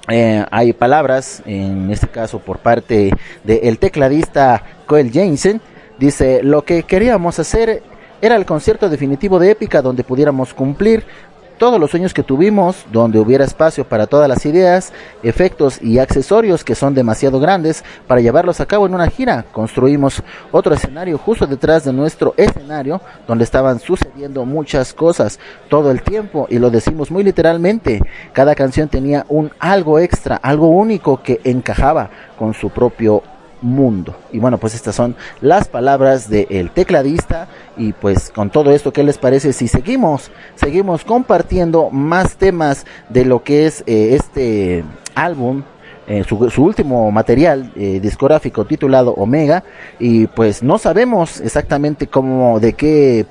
eh, 0.08 0.44
hay 0.50 0.72
palabras, 0.72 1.42
en 1.46 1.90
este 1.90 2.08
caso 2.08 2.38
por 2.40 2.58
parte 2.58 3.10
del 3.44 3.78
tecladista 3.78 4.62
Coel 4.86 5.10
Jensen, 5.10 5.60
dice, 5.98 6.42
lo 6.42 6.64
que 6.64 6.82
queríamos 6.82 7.38
hacer 7.38 7.82
era 8.22 8.36
el 8.36 8.44
concierto 8.44 8.88
definitivo 8.88 9.38
de 9.38 9.50
Épica 9.50 9.80
donde 9.80 10.04
pudiéramos 10.04 10.52
cumplir 10.52 11.04
todos 11.60 11.78
los 11.78 11.90
sueños 11.90 12.14
que 12.14 12.22
tuvimos, 12.22 12.86
donde 12.90 13.18
hubiera 13.18 13.44
espacio 13.44 13.84
para 13.84 14.06
todas 14.06 14.30
las 14.30 14.46
ideas, 14.46 14.94
efectos 15.22 15.78
y 15.82 15.98
accesorios 15.98 16.64
que 16.64 16.74
son 16.74 16.94
demasiado 16.94 17.38
grandes 17.38 17.84
para 18.06 18.22
llevarlos 18.22 18.62
a 18.62 18.66
cabo 18.66 18.86
en 18.86 18.94
una 18.94 19.08
gira. 19.08 19.44
Construimos 19.52 20.22
otro 20.52 20.72
escenario 20.72 21.18
justo 21.18 21.46
detrás 21.46 21.84
de 21.84 21.92
nuestro 21.92 22.32
escenario, 22.38 23.02
donde 23.28 23.44
estaban 23.44 23.78
sucediendo 23.78 24.46
muchas 24.46 24.94
cosas 24.94 25.38
todo 25.68 25.90
el 25.90 26.00
tiempo, 26.00 26.46
y 26.48 26.58
lo 26.58 26.70
decimos 26.70 27.10
muy 27.10 27.22
literalmente. 27.22 28.00
Cada 28.32 28.54
canción 28.54 28.88
tenía 28.88 29.26
un 29.28 29.52
algo 29.58 29.98
extra, 29.98 30.36
algo 30.36 30.68
único 30.68 31.22
que 31.22 31.42
encajaba 31.44 32.08
con 32.38 32.54
su 32.54 32.70
propio 32.70 33.22
mundo. 33.62 34.14
Y 34.32 34.38
bueno, 34.38 34.58
pues 34.58 34.74
estas 34.74 34.94
son 34.94 35.16
las 35.40 35.68
palabras 35.68 36.28
del 36.28 36.70
tecladista 36.70 37.48
y 37.76 37.92
pues 37.92 38.30
con 38.30 38.50
todo 38.50 38.70
esto, 38.72 38.92
¿qué 38.92 39.02
les 39.02 39.18
parece 39.18 39.52
si 39.52 39.68
seguimos, 39.68 40.30
seguimos 40.54 41.04
compartiendo 41.04 41.90
más 41.90 42.36
temas 42.36 42.86
de 43.08 43.24
lo 43.24 43.42
que 43.42 43.66
es 43.66 43.82
eh, 43.86 44.16
este 44.18 44.84
álbum? 45.14 45.62
eh, 46.06 46.24
su, 46.24 46.64
último 46.64 47.12
material 47.12 47.70
eh, 47.76 48.00
discográfico 48.00 48.64
titulado 48.64 49.12
Omega 49.12 49.62
y 50.00 50.26
pues 50.26 50.60
no 50.60 50.76
sabemos 50.78 51.40
exactamente 51.40 52.08
cómo 52.08 52.58
de 52.58 52.72
qué 52.72 53.26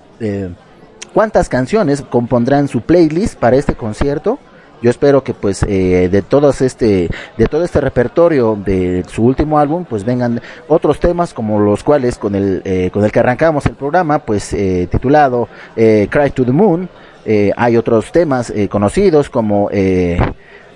cuántas 1.13 1.49
canciones 1.49 2.01
compondrán 2.01 2.67
su 2.67 2.81
playlist 2.81 3.37
para 3.37 3.57
este 3.57 3.73
concierto 3.75 4.39
yo 4.81 4.89
espero 4.89 5.23
que 5.23 5.33
pues 5.33 5.63
eh, 5.63 6.09
de 6.09 6.21
todos 6.21 6.61
este 6.61 7.09
de 7.37 7.45
todo 7.47 7.63
este 7.63 7.81
repertorio 7.81 8.57
de 8.63 9.03
su 9.07 9.23
último 9.23 9.59
álbum 9.59 9.85
pues 9.85 10.03
vengan 10.03 10.41
otros 10.67 10.99
temas 10.99 11.33
como 11.33 11.59
los 11.59 11.83
cuales 11.83 12.17
con 12.17 12.35
el 12.35 12.61
eh, 12.65 12.89
con 12.91 13.03
el 13.03 13.11
que 13.11 13.19
arrancamos 13.19 13.65
el 13.65 13.75
programa 13.75 14.19
pues 14.19 14.53
eh, 14.53 14.87
titulado 14.91 15.47
eh, 15.75 16.07
Cry 16.09 16.31
to 16.31 16.45
the 16.45 16.51
Moon. 16.51 16.89
Eh, 17.25 17.51
hay 17.55 17.77
otros 17.77 18.11
temas 18.11 18.51
conocidos 18.69 19.29
como 19.29 19.69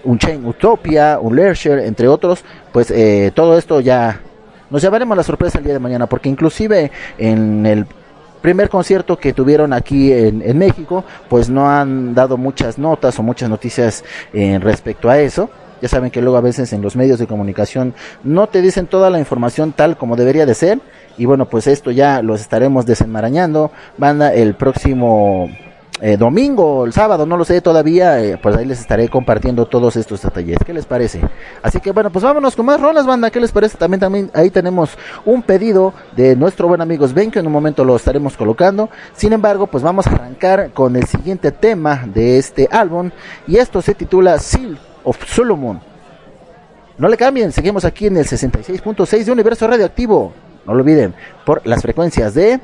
un 0.03 0.17
Chain 0.19 0.45
Utopia 0.45 1.17
un 1.19 1.35
Leisure 1.35 1.87
entre 1.87 2.07
otros. 2.07 2.43
Pues 2.71 2.93
todo 3.33 3.57
esto 3.57 3.79
ya 3.79 4.19
nos 4.69 4.81
llevaremos 4.81 5.15
la 5.15 5.23
sorpresa 5.23 5.57
el 5.57 5.63
día 5.63 5.73
de 5.73 5.79
mañana 5.79 6.07
porque 6.07 6.29
inclusive 6.29 6.91
en 7.17 7.65
el 7.65 7.85
primer 8.43 8.69
concierto 8.69 9.17
que 9.17 9.31
tuvieron 9.33 9.71
aquí 9.71 10.11
en, 10.11 10.57
México, 10.57 11.05
pues 11.29 11.49
no 11.49 11.69
han 11.71 12.13
dado 12.13 12.37
muchas 12.37 12.77
notas 12.77 13.17
o 13.17 13.23
muchas 13.23 13.49
noticias 13.49 14.03
eh, 14.33 14.59
respecto 14.61 15.09
a 15.09 15.17
eso. 15.17 15.49
Ya 15.81 15.87
saben 15.87 16.11
que 16.11 16.21
luego 16.21 16.37
a 16.37 16.41
veces 16.41 16.71
en 16.73 16.81
los 16.81 16.95
medios 16.95 17.19
de 17.19 17.25
comunicación 17.25 17.93
no 18.23 18.47
te 18.47 18.61
dicen 18.61 18.85
toda 18.87 19.09
la 19.09 19.17
información 19.17 19.71
tal 19.71 19.97
como 19.97 20.17
debería 20.17 20.45
de 20.45 20.55
ser. 20.55 20.79
Y 21.17 21.25
bueno, 21.25 21.47
pues 21.49 21.67
esto 21.67 21.89
ya 21.89 22.21
los 22.21 22.41
estaremos 22.41 22.85
desenmarañando. 22.85 23.71
Banda 23.97 24.33
el 24.33 24.55
próximo 24.55 25.49
eh, 26.05 26.17
domingo, 26.17 26.83
el 26.85 26.91
sábado, 26.91 27.25
no 27.25 27.37
lo 27.37 27.45
sé 27.45 27.61
todavía, 27.61 28.21
eh, 28.21 28.37
pues 28.37 28.57
ahí 28.57 28.65
les 28.65 28.81
estaré 28.81 29.07
compartiendo 29.07 29.67
todos 29.67 29.95
estos 29.95 30.21
detalles. 30.21 30.57
¿Qué 30.65 30.73
les 30.73 30.85
parece? 30.85 31.21
Así 31.61 31.79
que 31.79 31.93
bueno, 31.93 32.09
pues 32.11 32.25
vámonos 32.25 32.57
con 32.57 32.65
más 32.65 32.81
rolas, 32.81 33.05
banda. 33.05 33.31
¿Qué 33.31 33.39
les 33.39 33.53
parece? 33.53 33.77
También, 33.77 34.01
también 34.01 34.29
ahí 34.33 34.49
tenemos 34.49 34.97
un 35.23 35.41
pedido 35.43 35.93
de 36.13 36.35
nuestro 36.35 36.67
buen 36.67 36.81
amigo 36.81 37.07
Sven, 37.07 37.31
que 37.31 37.39
en 37.39 37.47
un 37.47 37.53
momento 37.53 37.85
lo 37.85 37.95
estaremos 37.95 38.35
colocando. 38.35 38.89
Sin 39.15 39.31
embargo, 39.31 39.67
pues 39.67 39.81
vamos 39.81 40.05
a 40.05 40.09
arrancar 40.09 40.71
con 40.71 40.97
el 40.97 41.05
siguiente 41.05 41.53
tema 41.53 42.03
de 42.05 42.37
este 42.37 42.67
álbum. 42.69 43.09
Y 43.47 43.55
esto 43.55 43.81
se 43.81 43.95
titula 43.95 44.37
Seal 44.39 44.77
of 45.05 45.23
Solomon. 45.25 45.79
No 46.97 47.07
le 47.07 47.15
cambien, 47.15 47.53
seguimos 47.53 47.85
aquí 47.85 48.07
en 48.07 48.17
el 48.17 48.25
66.6 48.25 49.23
de 49.23 49.31
Universo 49.31 49.67
Radioactivo. 49.67 50.33
No 50.65 50.73
lo 50.73 50.81
olviden, 50.81 51.13
por 51.45 51.65
las 51.65 51.81
frecuencias 51.81 52.33
de... 52.33 52.59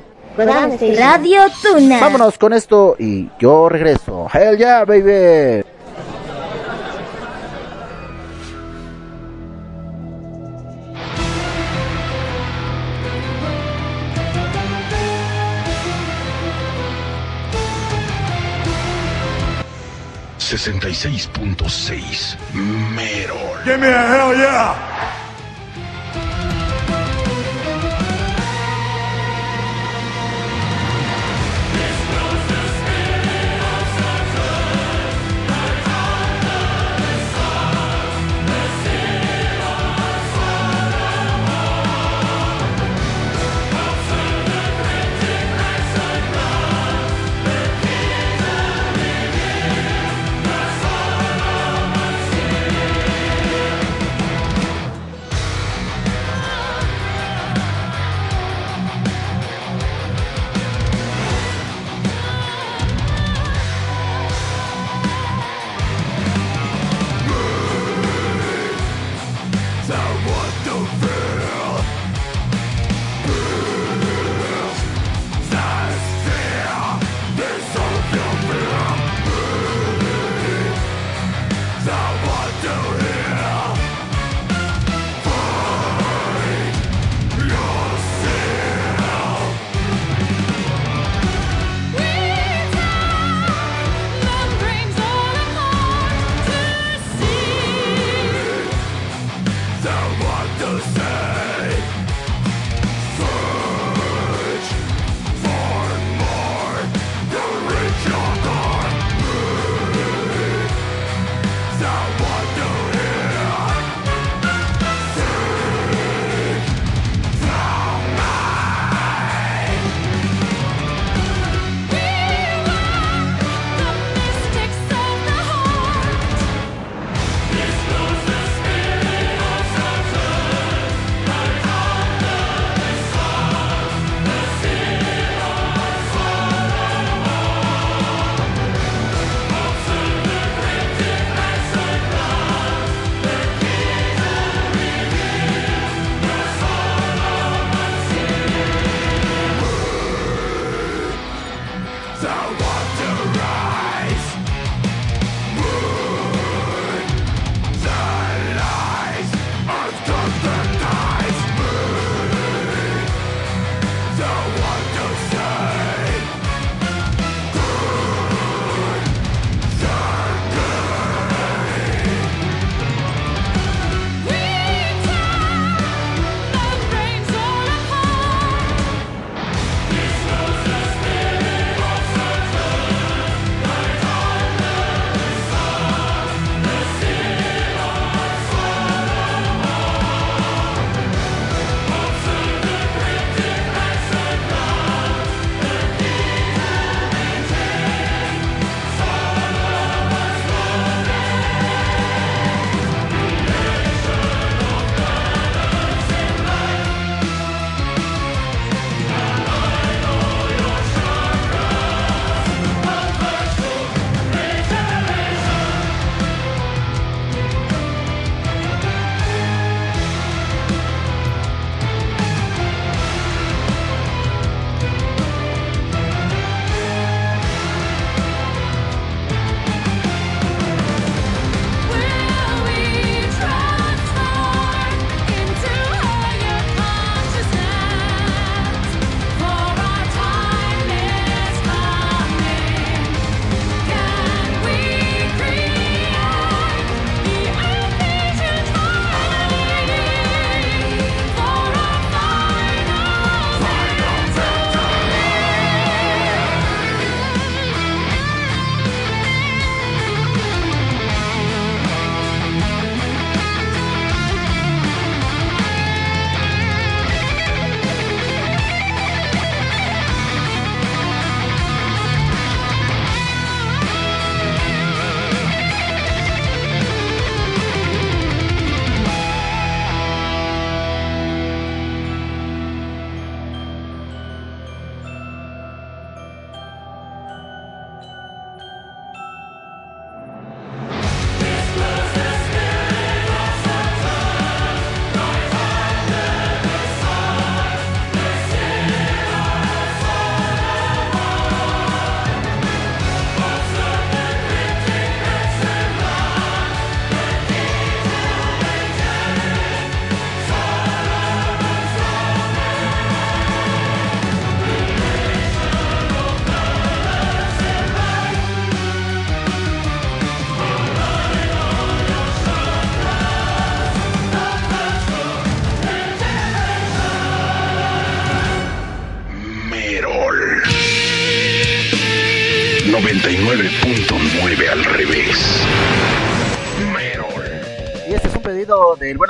Radio 0.46 1.42
Tuna. 1.62 2.00
Vámonos 2.00 2.38
con 2.38 2.52
esto 2.52 2.96
y 2.98 3.28
yo 3.38 3.68
regreso. 3.68 4.26
Hell 4.32 4.56
yeah, 4.56 4.84
baby. 4.84 5.64
sesenta 20.38 20.88
y 20.88 20.94
seis 20.94 21.28
punto 21.28 21.68
seis 21.68 22.36
Merol. 22.52 23.62
Give 23.64 23.78
me 23.78 23.86
a 23.86 24.30
hell 24.30 24.36
yeah. 24.36 25.19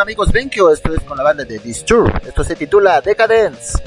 amigos 0.00 0.32
BenQ, 0.32 0.72
esto 0.72 0.94
es 0.94 1.02
con 1.02 1.16
la 1.16 1.22
banda 1.22 1.44
de 1.44 1.58
Disturb. 1.58 2.10
Esto 2.26 2.42
se 2.42 2.56
titula 2.56 3.00
Decadence. 3.00 3.79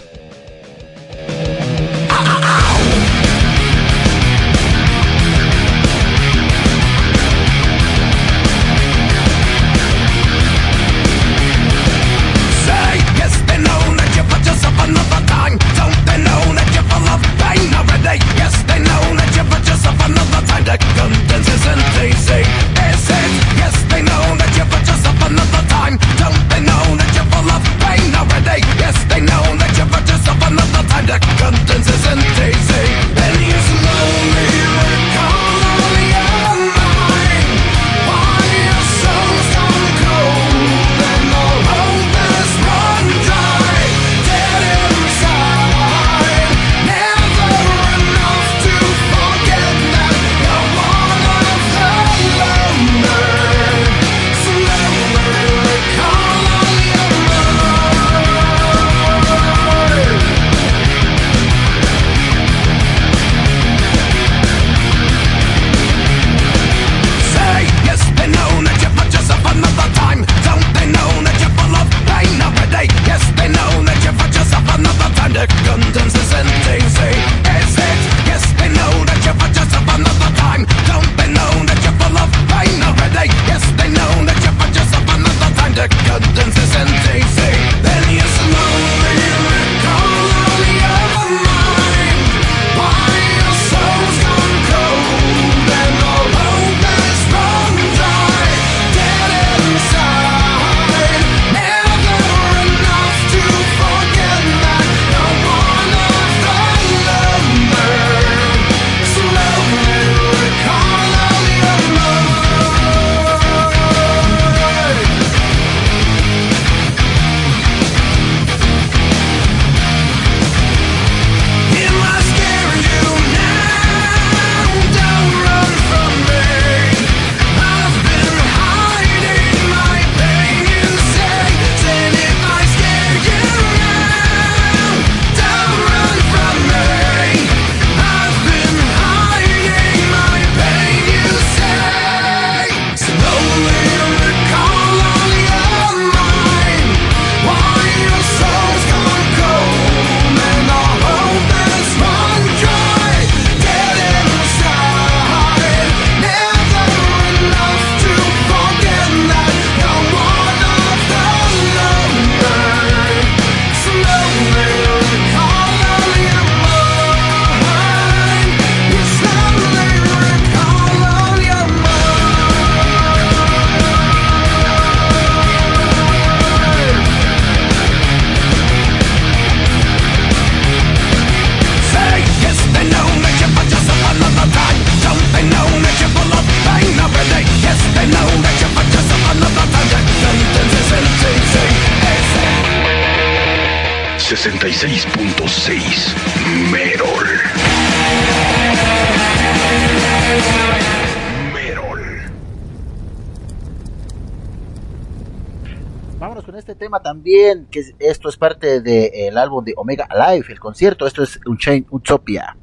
parte 208.43 208.81
del 208.81 208.83
de, 208.83 209.39
álbum 209.39 209.63
de 209.63 209.73
Omega 209.77 210.05
Alive, 210.09 210.47
el 210.49 210.59
concierto. 210.59 211.07
Esto 211.07 211.23
es 211.23 211.39
Unchained 211.45 211.85
Utopia. 211.91 212.57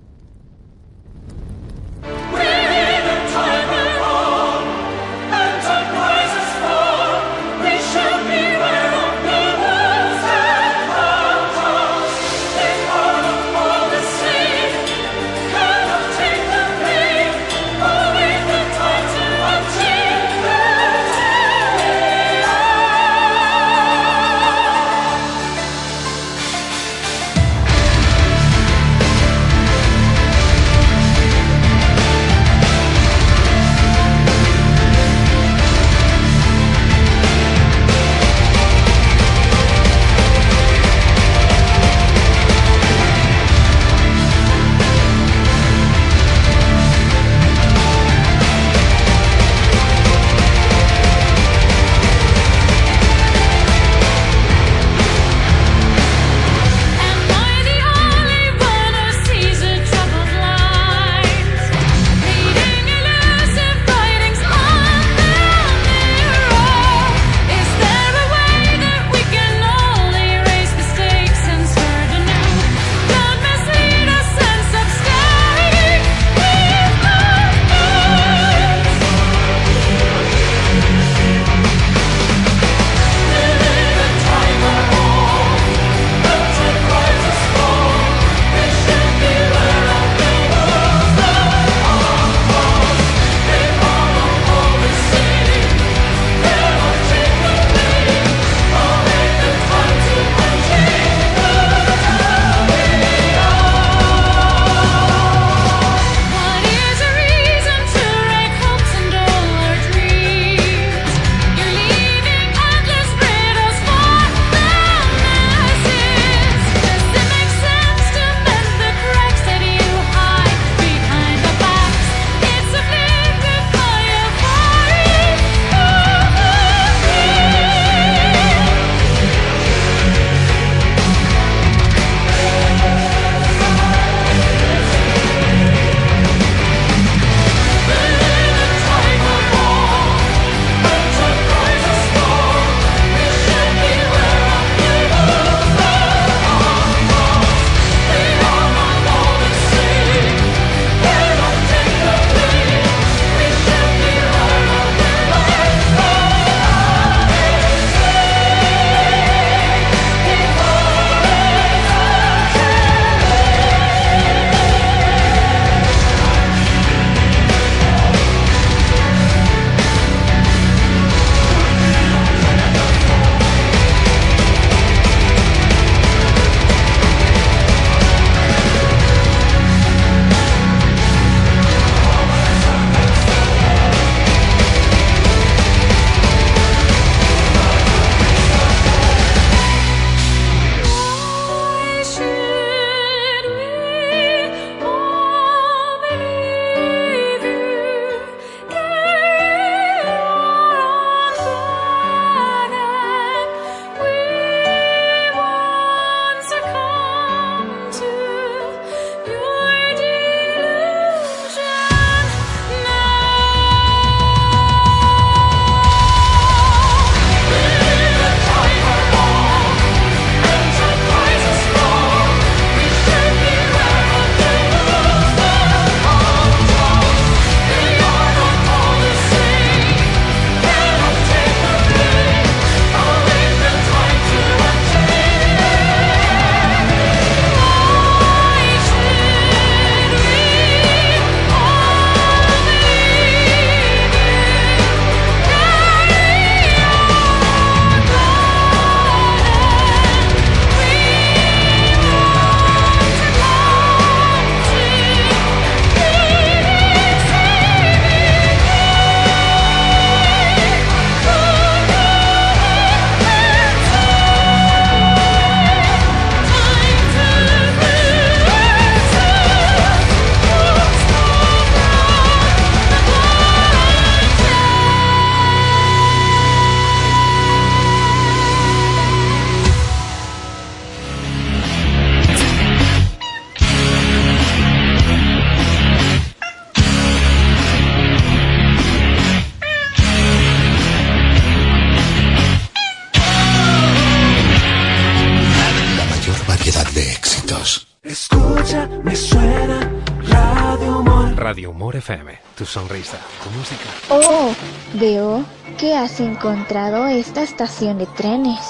Radio 301.60 301.72
Humor 301.72 301.96
FM, 301.96 302.38
tu 302.56 302.64
sonrisa, 302.64 303.18
tu 303.44 303.50
música. 303.50 303.84
Oh, 304.08 304.50
veo 304.94 305.44
que 305.76 305.94
has 305.94 306.18
encontrado 306.18 307.06
esta 307.06 307.42
estación 307.42 307.98
de 307.98 308.06
trenes. 308.06 308.60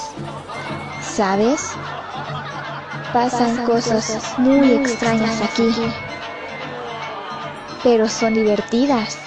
¿Sabes? 1.01 1.69
Pasan 3.13 3.63
cosas 3.63 4.37
muy 4.37 4.73
extrañas 4.73 5.39
aquí. 5.41 5.71
Pero 7.81 8.09
son 8.09 8.33
divertidas. 8.33 9.17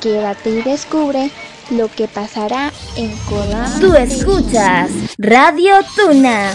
Quédate 0.00 0.50
y 0.50 0.62
descubre 0.62 1.32
lo 1.70 1.88
que 1.88 2.06
pasará 2.06 2.72
en 2.94 3.10
Kodama. 3.28 3.80
Tú 3.80 3.92
escuchas 3.94 4.92
Radio 5.18 5.80
Tuna. 5.96 6.54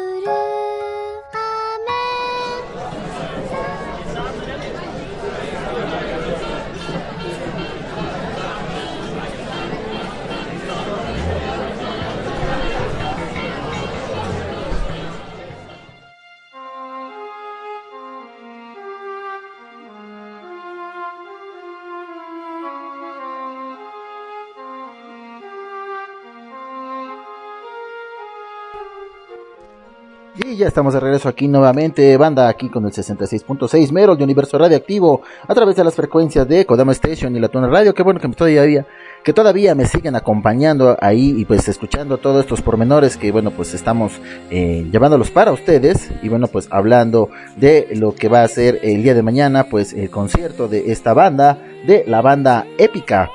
Ya 30.61 30.67
estamos 30.67 30.93
de 30.93 30.99
regreso 30.99 31.27
aquí 31.27 31.47
nuevamente, 31.47 32.15
banda, 32.17 32.47
aquí 32.47 32.69
con 32.69 32.85
el 32.85 32.91
66.6 32.91 33.91
Merol 33.91 34.15
de 34.15 34.23
Universo 34.23 34.59
Radioactivo, 34.59 35.23
a 35.47 35.55
través 35.55 35.75
de 35.75 35.83
las 35.83 35.95
frecuencias 35.95 36.47
de 36.47 36.67
Kodama 36.67 36.91
Station 36.91 37.35
y 37.35 37.39
la 37.39 37.47
Tuna 37.47 37.67
Radio. 37.67 37.95
Qué 37.95 38.03
bueno 38.03 38.19
que 38.19 38.27
todavía, 38.27 38.85
que 39.23 39.33
todavía 39.33 39.73
me 39.73 39.87
siguen 39.87 40.15
acompañando 40.15 40.95
ahí 41.01 41.33
y 41.35 41.45
pues 41.45 41.67
escuchando 41.67 42.19
todos 42.19 42.41
estos 42.41 42.61
pormenores 42.61 43.17
que 43.17 43.31
bueno 43.31 43.49
pues 43.49 43.73
estamos 43.73 44.13
eh, 44.51 44.87
llevándolos 44.91 45.31
para 45.31 45.51
ustedes 45.51 46.11
y 46.21 46.29
bueno 46.29 46.45
pues 46.45 46.67
hablando 46.69 47.29
de 47.55 47.87
lo 47.95 48.13
que 48.13 48.29
va 48.29 48.43
a 48.43 48.47
ser 48.47 48.81
el 48.83 49.01
día 49.01 49.15
de 49.15 49.23
mañana 49.23 49.63
pues 49.63 49.93
el 49.93 50.11
concierto 50.11 50.67
de 50.67 50.91
esta 50.91 51.15
banda, 51.15 51.57
de 51.87 52.03
la 52.05 52.21
banda 52.21 52.67
épica 52.77 53.31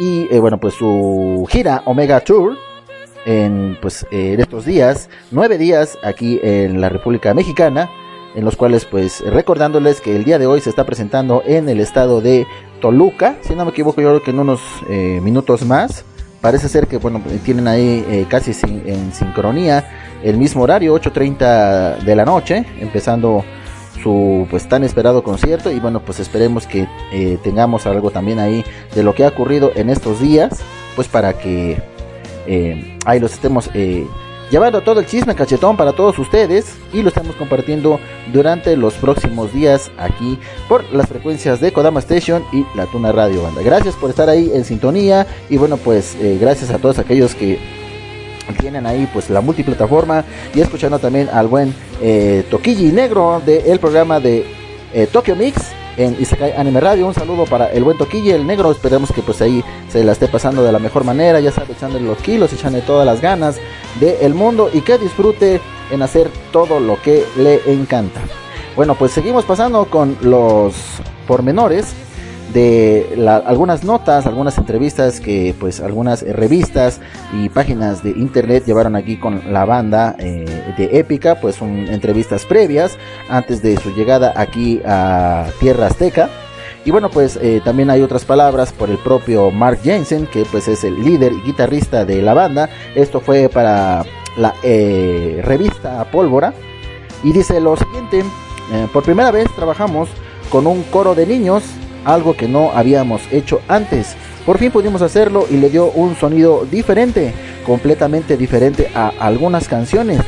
y 0.00 0.26
eh, 0.34 0.40
bueno 0.40 0.58
pues 0.58 0.74
su 0.74 1.46
gira 1.48 1.82
Omega 1.84 2.18
Tour 2.18 2.69
en 3.26 3.78
pues 3.80 4.06
eh, 4.10 4.34
en 4.34 4.40
estos 4.40 4.64
días, 4.64 5.08
nueve 5.30 5.58
días 5.58 5.98
aquí 6.02 6.40
en 6.42 6.80
la 6.80 6.88
República 6.88 7.34
Mexicana, 7.34 7.90
en 8.34 8.44
los 8.44 8.56
cuales 8.56 8.84
pues 8.84 9.20
recordándoles 9.20 10.00
que 10.00 10.16
el 10.16 10.24
día 10.24 10.38
de 10.38 10.46
hoy 10.46 10.60
se 10.60 10.70
está 10.70 10.84
presentando 10.84 11.42
en 11.46 11.68
el 11.68 11.80
estado 11.80 12.20
de 12.20 12.46
Toluca, 12.80 13.36
si 13.42 13.54
no 13.54 13.64
me 13.64 13.70
equivoco 13.70 14.00
yo 14.00 14.08
creo 14.08 14.22
que 14.22 14.30
en 14.30 14.38
unos 14.38 14.60
eh, 14.88 15.20
minutos 15.22 15.64
más, 15.64 16.04
parece 16.40 16.68
ser 16.68 16.86
que 16.86 16.98
bueno 16.98 17.22
tienen 17.44 17.68
ahí 17.68 18.04
eh, 18.08 18.26
casi 18.28 18.52
en 18.66 19.12
sincronía 19.12 19.84
el 20.22 20.36
mismo 20.36 20.62
horario, 20.62 20.94
8.30 20.94 21.98
de 21.98 22.16
la 22.16 22.24
noche, 22.24 22.64
empezando 22.78 23.44
su 24.02 24.46
pues 24.50 24.68
tan 24.68 24.84
esperado 24.84 25.22
concierto. 25.22 25.70
Y 25.70 25.80
bueno 25.80 26.00
pues 26.00 26.20
esperemos 26.20 26.66
que 26.66 26.88
eh, 27.12 27.38
tengamos 27.42 27.86
algo 27.86 28.10
también 28.10 28.38
ahí 28.38 28.64
de 28.94 29.02
lo 29.02 29.14
que 29.14 29.24
ha 29.24 29.28
ocurrido 29.28 29.72
en 29.74 29.90
estos 29.90 30.20
días 30.20 30.60
pues 30.96 31.08
para 31.08 31.34
que 31.34 31.82
eh, 32.52 32.98
ahí 33.04 33.20
los 33.20 33.32
estemos 33.32 33.70
eh, 33.74 34.04
llevando 34.50 34.80
todo 34.80 34.98
el 34.98 35.06
chisme 35.06 35.36
cachetón 35.36 35.76
para 35.76 35.92
todos 35.92 36.18
ustedes 36.18 36.74
y 36.92 37.00
lo 37.00 37.08
estamos 37.08 37.36
compartiendo 37.36 38.00
durante 38.32 38.76
los 38.76 38.94
próximos 38.94 39.52
días 39.52 39.92
aquí 39.96 40.36
por 40.68 40.82
las 40.92 41.06
frecuencias 41.06 41.60
de 41.60 41.72
Kodama 41.72 42.00
Station 42.00 42.44
y 42.52 42.66
la 42.74 42.86
Tuna 42.86 43.12
Radio 43.12 43.44
Banda. 43.44 43.62
Gracias 43.62 43.94
por 43.94 44.10
estar 44.10 44.28
ahí 44.28 44.50
en 44.52 44.64
sintonía 44.64 45.28
y 45.48 45.58
bueno 45.58 45.76
pues 45.76 46.16
eh, 46.16 46.38
gracias 46.40 46.70
a 46.70 46.78
todos 46.78 46.98
aquellos 46.98 47.36
que 47.36 47.60
tienen 48.58 48.84
ahí 48.84 49.08
pues 49.12 49.30
la 49.30 49.40
multiplataforma 49.40 50.24
y 50.52 50.60
escuchando 50.60 50.98
también 50.98 51.28
al 51.32 51.46
buen 51.46 51.72
eh, 52.02 52.44
Toquilli 52.50 52.90
Negro 52.90 53.40
del 53.46 53.78
programa 53.78 54.18
de 54.18 54.44
Tokyo 55.12 55.36
Mix 55.36 55.70
en 55.96 56.16
Isekai 56.20 56.52
Anime 56.52 56.80
Radio. 56.80 57.06
Un 57.06 57.14
saludo 57.14 57.44
para 57.46 57.70
el 57.72 57.84
buen 57.84 57.98
Toquilli, 57.98 58.30
el 58.30 58.46
negro. 58.46 58.70
Esperemos 58.70 59.12
que 59.12 59.22
pues 59.22 59.40
ahí 59.40 59.64
se 59.88 60.04
la 60.04 60.12
esté 60.12 60.28
pasando 60.28 60.62
de 60.62 60.72
la 60.72 60.78
mejor 60.78 61.04
manera. 61.04 61.40
Ya 61.40 61.52
sabe, 61.52 61.72
echándole 61.72 62.04
los 62.04 62.18
kilos, 62.18 62.52
echándole 62.52 62.84
todas 62.84 63.06
las 63.06 63.20
ganas 63.20 63.56
del 63.98 64.34
mundo 64.34 64.70
y 64.72 64.80
que 64.80 64.98
disfrute 64.98 65.60
en 65.90 66.02
hacer 66.02 66.30
todo 66.52 66.80
lo 66.80 67.00
que 67.02 67.24
le 67.36 67.60
encanta. 67.72 68.20
Bueno, 68.76 68.94
pues 68.94 69.12
seguimos 69.12 69.44
pasando 69.44 69.86
con 69.86 70.16
los 70.22 70.74
pormenores 71.26 71.94
de 72.52 73.24
algunas 73.46 73.84
notas, 73.84 74.26
algunas 74.26 74.58
entrevistas 74.58 75.20
que 75.20 75.54
pues 75.58 75.80
algunas 75.80 76.22
eh, 76.22 76.32
revistas 76.32 77.00
y 77.32 77.48
páginas 77.48 78.02
de 78.02 78.10
internet 78.10 78.64
llevaron 78.66 78.96
aquí 78.96 79.16
con 79.18 79.52
la 79.52 79.64
banda 79.64 80.16
eh, 80.18 80.44
de 80.76 80.98
Épica, 80.98 81.40
pues 81.40 81.56
son 81.56 81.70
entrevistas 81.88 82.44
previas 82.44 82.98
antes 83.28 83.62
de 83.62 83.76
su 83.76 83.90
llegada 83.94 84.32
aquí 84.36 84.80
a 84.84 85.46
Tierra 85.60 85.86
Azteca. 85.86 86.28
Y 86.84 86.90
bueno, 86.90 87.10
pues 87.10 87.38
eh, 87.42 87.60
también 87.62 87.90
hay 87.90 88.00
otras 88.00 88.24
palabras 88.24 88.72
por 88.72 88.88
el 88.88 88.98
propio 88.98 89.50
Mark 89.50 89.80
Jensen, 89.82 90.26
que 90.26 90.44
pues 90.50 90.66
es 90.66 90.82
el 90.82 91.02
líder 91.04 91.32
y 91.32 91.42
guitarrista 91.42 92.04
de 92.04 92.22
la 92.22 92.32
banda. 92.32 92.70
Esto 92.94 93.20
fue 93.20 93.48
para 93.48 94.04
la 94.36 94.54
revista 94.62 96.04
Pólvora. 96.10 96.54
Y 97.22 97.32
dice 97.32 97.60
lo 97.60 97.76
siguiente, 97.76 98.24
por 98.94 99.02
primera 99.02 99.30
vez 99.30 99.46
trabajamos 99.54 100.08
con 100.48 100.66
un 100.66 100.82
coro 100.84 101.14
de 101.14 101.26
niños, 101.26 101.62
algo 102.04 102.34
que 102.36 102.48
no 102.48 102.70
habíamos 102.72 103.22
hecho 103.30 103.60
antes. 103.68 104.16
Por 104.46 104.58
fin 104.58 104.70
pudimos 104.70 105.02
hacerlo 105.02 105.46
y 105.50 105.56
le 105.56 105.70
dio 105.70 105.90
un 105.90 106.16
sonido 106.16 106.66
diferente, 106.70 107.32
completamente 107.66 108.36
diferente 108.36 108.90
a 108.94 109.12
algunas 109.20 109.68
canciones, 109.68 110.20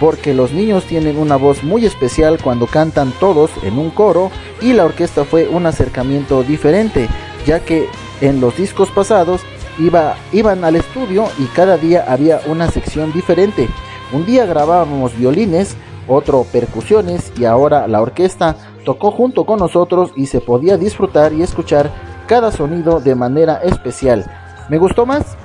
porque 0.00 0.34
los 0.34 0.52
niños 0.52 0.84
tienen 0.84 1.16
una 1.16 1.36
voz 1.36 1.62
muy 1.62 1.86
especial 1.86 2.38
cuando 2.42 2.66
cantan 2.66 3.12
todos 3.20 3.50
en 3.62 3.78
un 3.78 3.90
coro 3.90 4.30
y 4.60 4.72
la 4.72 4.84
orquesta 4.84 5.24
fue 5.24 5.48
un 5.48 5.66
acercamiento 5.66 6.42
diferente, 6.42 7.08
ya 7.46 7.60
que 7.60 7.86
en 8.20 8.40
los 8.40 8.56
discos 8.56 8.90
pasados 8.90 9.42
iba, 9.78 10.16
iban 10.32 10.64
al 10.64 10.76
estudio 10.76 11.28
y 11.38 11.44
cada 11.46 11.76
día 11.76 12.04
había 12.08 12.40
una 12.46 12.70
sección 12.70 13.12
diferente. 13.12 13.68
Un 14.12 14.26
día 14.26 14.44
grabábamos 14.44 15.16
violines, 15.16 15.76
otro 16.08 16.44
percusiones 16.52 17.32
y 17.38 17.44
ahora 17.44 17.86
la 17.86 18.02
orquesta 18.02 18.56
tocó 18.84 19.10
junto 19.10 19.44
con 19.44 19.58
nosotros 19.58 20.12
y 20.16 20.26
se 20.26 20.40
podía 20.40 20.76
disfrutar 20.76 21.32
y 21.32 21.42
escuchar 21.42 21.90
cada 22.26 22.52
sonido 22.52 23.00
de 23.00 23.14
manera 23.14 23.60
especial. 23.62 24.24
¿Me 24.68 24.78
gustó 24.78 25.06
más? 25.06 25.36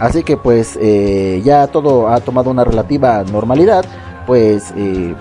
Así 0.00 0.24
que 0.24 0.36
pues 0.36 0.76
eh, 0.80 1.40
ya 1.44 1.66
todo 1.68 2.08
ha 2.08 2.20
tomado 2.20 2.50
una 2.50 2.64
relativa 2.64 3.22
normalidad, 3.24 3.84
pues 4.26 4.72
eh, 4.76 5.14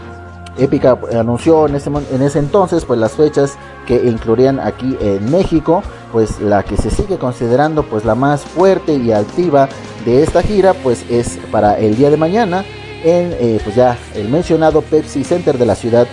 Épica 0.57 0.97
anunció 1.17 1.67
en 1.67 1.75
ese, 1.75 2.39
entonces 2.39 2.85
pues 2.85 2.99
las 2.99 3.13
fechas 3.13 3.57
que 3.87 3.95
incluirían 3.95 4.59
aquí 4.59 4.97
en 4.99 5.31
México, 5.31 5.83
pues 6.11 6.39
la 6.39 6.63
que 6.63 6.77
se 6.77 6.89
sigue 6.89 7.17
considerando 7.17 7.83
pues 7.83 8.05
la 8.05 8.15
más 8.15 8.41
fuerte 8.41 8.95
y 8.95 9.11
activa 9.11 9.69
de 10.05 10.23
esta 10.23 10.41
gira 10.41 10.73
pues 10.73 11.05
es 11.09 11.39
para 11.51 11.77
el 11.77 11.95
día 11.95 12.09
de 12.09 12.17
mañana 12.17 12.63
en 13.03 13.33
eh, 13.39 13.59
pues 13.63 13.75
ya 13.75 13.97
el 14.15 14.29
mencionado 14.29 14.81
Pepsi 14.81 15.23
Center 15.23 15.57
de 15.57 15.65
la 15.65 15.75
Ciudad 15.75 16.07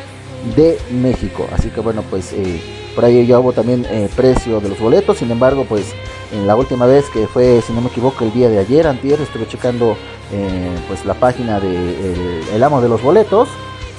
de 0.56 0.78
México. 0.90 1.46
Así 1.52 1.68
que 1.70 1.80
bueno 1.80 2.02
pues 2.10 2.32
eh, 2.32 2.60
por 2.94 3.04
ahí 3.04 3.26
ya 3.26 3.38
hubo 3.38 3.52
también 3.52 3.86
eh, 3.90 4.08
precio 4.16 4.60
de 4.60 4.68
los 4.70 4.78
boletos, 4.80 5.18
sin 5.18 5.30
embargo 5.30 5.64
pues 5.68 5.92
en 6.32 6.46
la 6.46 6.56
última 6.56 6.86
vez 6.86 7.04
que 7.10 7.26
fue 7.26 7.60
si 7.66 7.72
no 7.72 7.80
me 7.80 7.88
equivoco 7.88 8.24
el 8.24 8.32
día 8.32 8.48
de 8.48 8.58
ayer, 8.58 8.86
antier, 8.86 9.20
estuve 9.20 9.46
checando 9.48 9.96
eh, 10.32 10.70
pues 10.88 11.04
la 11.04 11.14
página 11.14 11.58
de 11.60 11.68
el, 11.68 12.42
el 12.54 12.62
amo 12.62 12.80
de 12.80 12.88
los 12.88 13.02
boletos 13.02 13.48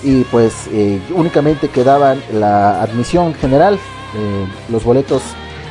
y 0.04 0.24
pues 0.26 0.68
eh, 0.72 1.00
únicamente 1.14 1.68
quedaban 1.70 2.22
la 2.34 2.82
admisión 2.82 3.34
general, 3.36 3.76
eh, 3.76 4.46
los 4.72 4.84
boletos 4.84 5.22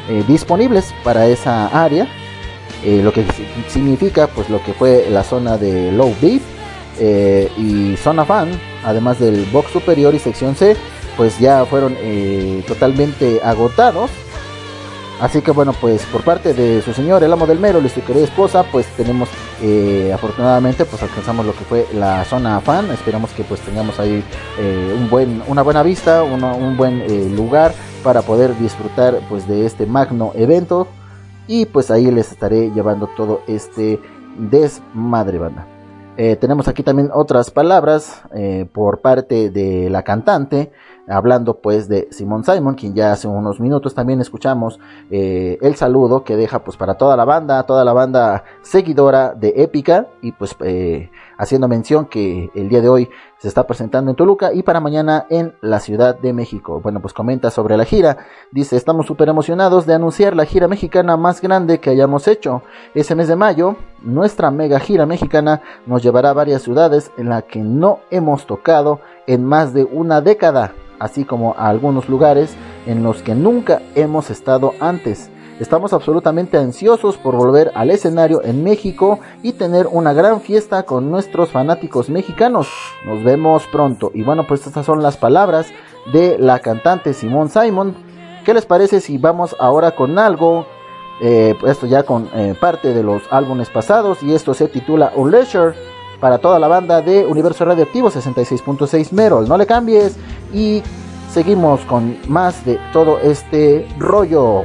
eh, 0.09 0.23
disponibles 0.29 0.95
para 1.03 1.27
esa 1.27 1.67
área. 1.69 2.07
eh, 2.85 3.01
lo 3.03 3.13
que 3.13 3.25
si- 3.25 3.47
significa 3.69 4.27
pues 4.29 4.49
lo 4.49 4.63
que 4.63 4.73
fue 4.73 5.07
la 5.11 5.23
zona 5.25 5.59
de 5.59 5.93
low 5.93 6.15
beef 6.23 6.43
eh, 6.99 7.51
y 7.59 7.97
zona 7.97 8.25
fan, 8.25 8.49
además 8.85 9.19
del 9.19 9.44
box 9.47 9.73
superior 9.73 10.15
y 10.15 10.19
sección 10.19 10.55
C, 10.55 10.77
pues 11.16 11.39
ya 11.39 11.65
fueron 11.66 11.97
eh, 11.98 12.65
totalmente 12.66 13.40
agotados. 13.43 14.11
Así 15.20 15.43
que 15.43 15.51
bueno, 15.51 15.74
pues 15.74 16.07
por 16.07 16.23
parte 16.23 16.55
de 16.55 16.81
su 16.81 16.94
señor, 16.94 17.23
el 17.23 17.31
amo 17.31 17.47
del 17.47 17.59
mero, 17.59 17.78
y 17.85 17.89
su 17.90 18.02
querida 18.02 18.24
esposa, 18.24 18.65
pues 18.73 18.86
tenemos 18.97 19.28
eh, 19.62 20.11
afortunadamente 20.15 20.86
pues 20.86 21.02
alcanzamos 21.02 21.44
lo 21.44 21.52
que 21.52 21.65
fue 21.65 21.86
la 21.93 22.24
zona 22.24 22.59
fan. 22.61 22.90
Esperamos 22.90 23.31
que 23.32 23.44
pues 23.44 23.61
tengamos 23.61 24.01
ahí 24.01 24.24
eh, 24.59 25.43
una 25.47 25.61
buena 25.61 25.82
vista, 25.82 26.23
un 26.23 26.77
buen 26.78 27.36
lugar 27.36 27.74
para 28.02 28.23
poder 28.23 28.59
disfrutar 28.59 29.20
pues 29.28 29.47
de 29.47 29.66
este 29.66 29.85
magno 29.85 30.32
evento. 30.35 30.89
Y 31.47 31.66
pues 31.66 31.90
ahí 31.90 32.11
les 32.11 32.32
estaré 32.32 32.70
llevando 32.70 33.09
todo 33.15 33.43
este 33.47 34.01
desmadre 34.39 35.39
banda. 35.39 35.80
Eh, 36.23 36.37
tenemos 36.37 36.69
aquí 36.69 36.83
también 36.83 37.09
otras 37.15 37.51
palabras 37.51 38.21
eh, 38.35 38.69
por 38.71 39.01
parte 39.01 39.49
de 39.49 39.89
la 39.89 40.03
cantante, 40.03 40.71
hablando 41.09 41.63
pues 41.63 41.89
de 41.89 42.09
Simon 42.11 42.45
Simon, 42.45 42.75
quien 42.75 42.95
ya 42.95 43.13
hace 43.13 43.27
unos 43.27 43.59
minutos 43.59 43.95
también 43.95 44.21
escuchamos 44.21 44.79
eh, 45.11 45.57
el 45.63 45.77
saludo 45.77 46.23
que 46.23 46.37
deja 46.37 46.63
pues 46.63 46.77
para 46.77 46.99
toda 46.99 47.17
la 47.17 47.25
banda, 47.25 47.63
toda 47.63 47.87
la 47.87 47.95
banda 47.95 48.45
seguidora 48.61 49.33
de 49.33 49.55
Épica 49.57 50.09
y 50.21 50.33
pues 50.33 50.55
haciendo 51.39 51.69
mención 51.69 52.05
que 52.05 52.51
el 52.55 52.69
día 52.69 52.83
de 52.83 52.91
hoy 52.91 53.09
se 53.41 53.49
está 53.49 53.67
presentando 53.67 54.11
en 54.11 54.17
Toluca 54.17 54.53
y 54.53 54.62
para 54.62 54.81
mañana 54.81 55.27
en 55.31 55.55
la 55.62 55.81
Ciudad 55.81 56.15
de 56.19 56.35
México. 56.35 56.81
Bueno, 56.83 57.01
pues 57.01 57.15
comenta 57.15 57.51
sobre 57.51 57.79
la 57.79 57.87
gira. 57.87 58.19
Dice, 58.51 58.77
estamos 58.77 59.07
súper 59.07 59.31
emocionados 59.31 59.87
de 59.87 59.95
anunciar 59.95 60.37
la 60.37 60.45
gira 60.45 60.69
mexicana 60.69 61.17
más 61.17 61.41
grande 61.41 61.81
que 61.81 61.89
hayamos 61.89 62.29
hecho. 62.29 62.62
Ese 62.95 63.15
mes 63.15 63.29
de 63.29 63.37
mayo, 63.37 63.77
nuestra 64.03 64.51
mega 64.51 64.79
gira 64.79 65.07
mexicana 65.07 65.62
nos 65.87 66.03
llevará 66.03 66.31
a 66.31 66.35
varias 66.35 66.61
ciudades 66.61 67.12
en 67.17 67.31
las 67.31 67.45
que 67.45 67.61
no 67.61 68.01
hemos 68.11 68.47
tocado 68.47 69.01
en 69.27 69.43
más 69.43 69.73
de 69.73 69.85
una 69.85 70.21
década, 70.21 70.75
así 70.99 71.25
como 71.25 71.55
a 71.57 71.69
algunos 71.69 72.11
lugares 72.11 72.55
en 72.85 73.03
los 73.03 73.23
que 73.23 73.35
nunca 73.35 73.81
hemos 73.95 74.29
estado 74.29 74.75
antes. 74.81 75.31
Estamos 75.61 75.93
absolutamente 75.93 76.57
ansiosos 76.57 77.19
por 77.19 77.37
volver 77.37 77.70
al 77.74 77.91
escenario 77.91 78.43
en 78.43 78.65
México 78.65 79.20
y 79.43 79.53
tener 79.53 79.87
una 79.87 80.15
gran 80.15 80.41
fiesta 80.41 80.85
con 80.85 81.11
nuestros 81.11 81.51
fanáticos 81.51 82.09
mexicanos. 82.09 82.66
Nos 83.05 83.23
vemos 83.23 83.66
pronto. 83.70 84.11
Y 84.15 84.23
bueno, 84.23 84.47
pues 84.47 84.66
estas 84.66 84.87
son 84.87 85.03
las 85.03 85.19
palabras 85.19 85.66
de 86.15 86.39
la 86.39 86.61
cantante 86.61 87.12
Simone 87.12 87.51
Simon. 87.51 87.95
¿Qué 88.43 88.55
les 88.55 88.65
parece 88.65 89.03
si 89.03 89.19
vamos 89.19 89.55
ahora 89.61 89.95
con 89.95 90.19
algo? 90.19 90.65
Eh, 91.20 91.55
pues 91.61 91.73
esto 91.73 91.87
ya 91.87 92.05
con 92.05 92.31
eh, 92.35 92.55
parte 92.59 92.95
de 92.95 93.03
los 93.03 93.23
álbumes 93.31 93.69
pasados 93.69 94.23
y 94.23 94.32
esto 94.32 94.55
se 94.55 94.66
titula 94.66 95.12
Unleasher 95.15 95.74
para 96.20 96.39
toda 96.39 96.59
la 96.59 96.69
banda 96.69 97.03
de 97.03 97.27
Universo 97.27 97.66
Radioactivo 97.66 98.11
66.6 98.11 99.12
Merol. 99.12 99.47
No 99.47 99.59
le 99.59 99.66
cambies 99.66 100.16
y 100.55 100.82
seguimos 101.31 101.82
con 101.82 102.16
más 102.28 102.65
de 102.65 102.81
todo 102.95 103.19
este 103.19 103.87
rollo. 103.99 104.65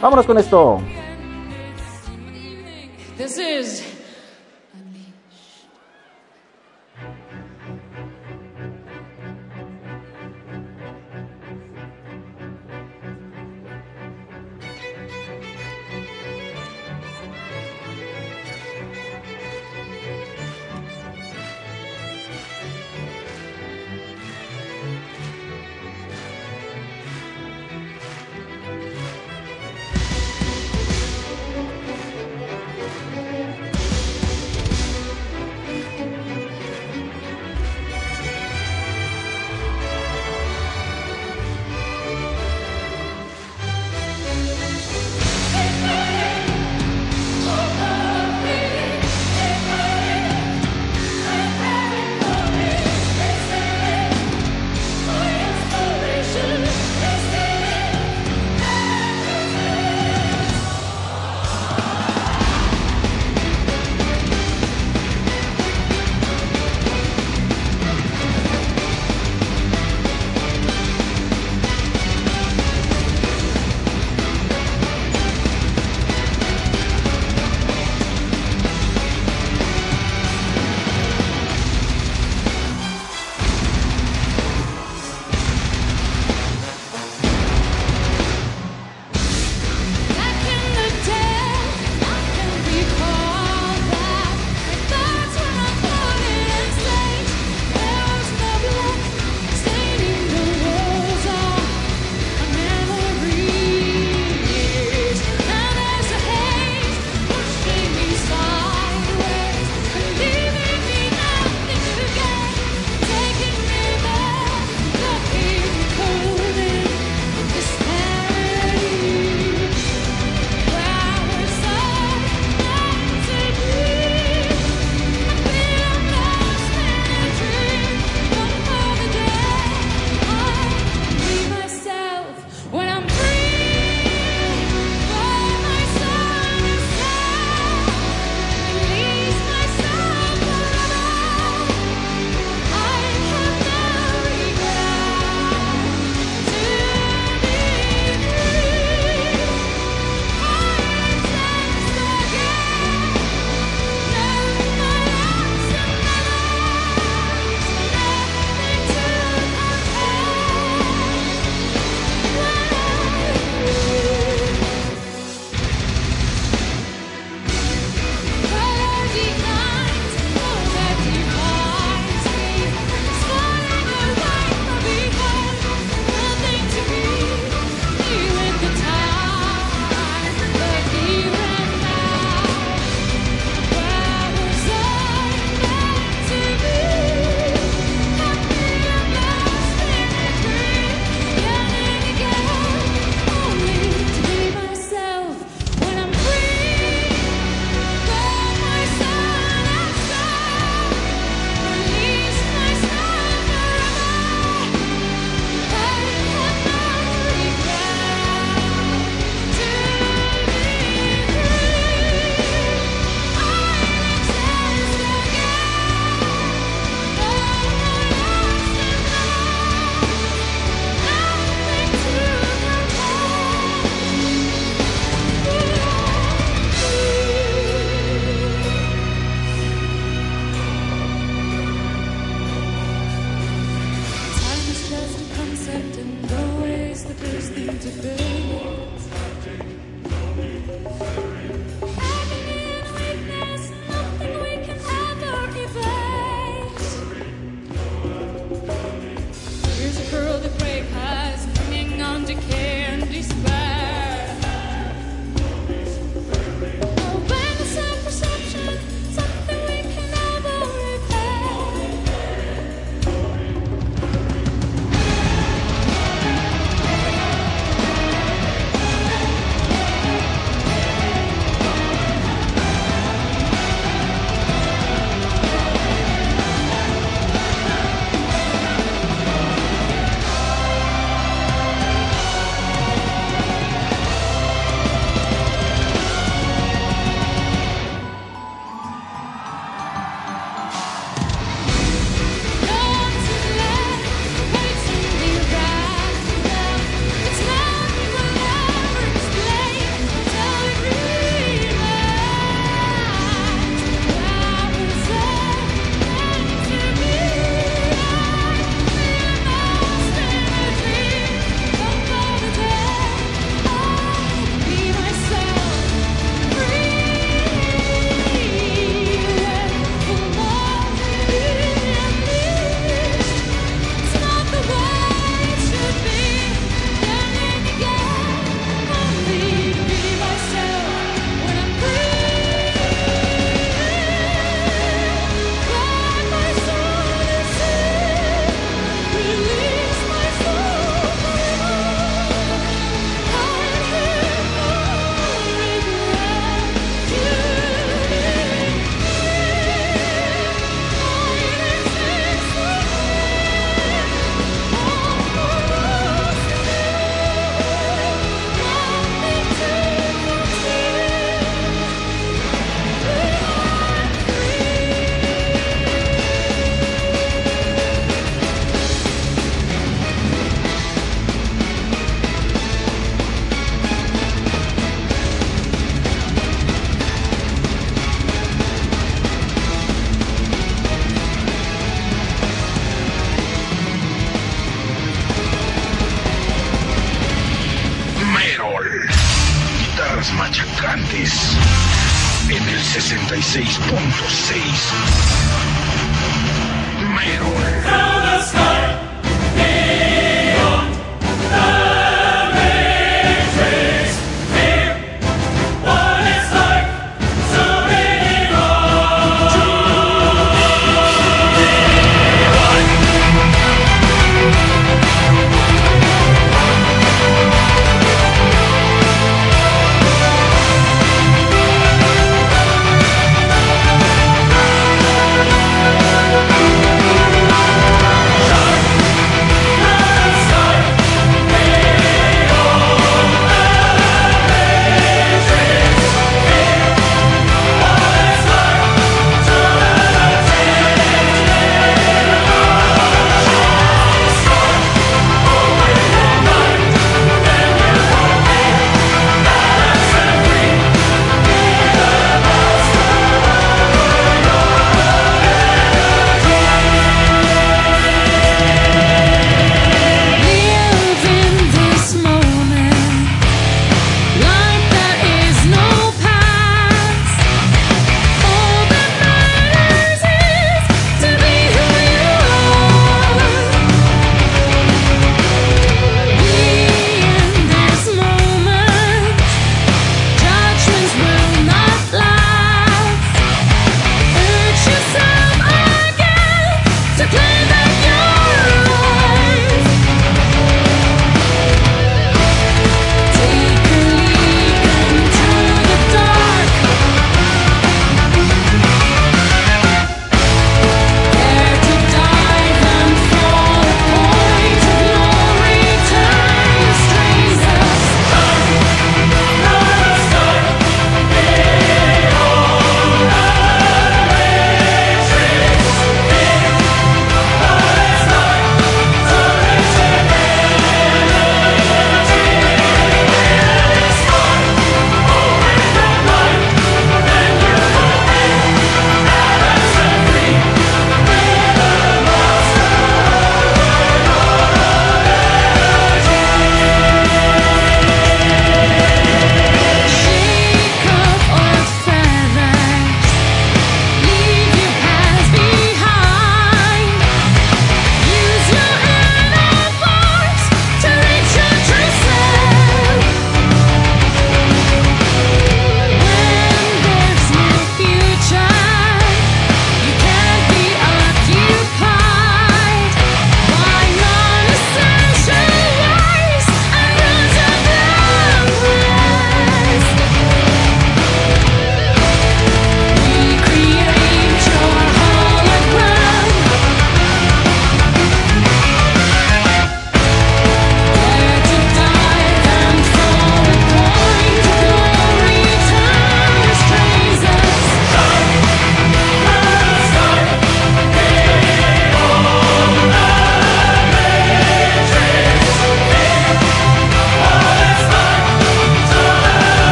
Vámonos 0.00 0.26
con 0.26 0.38
esto. 0.38 0.80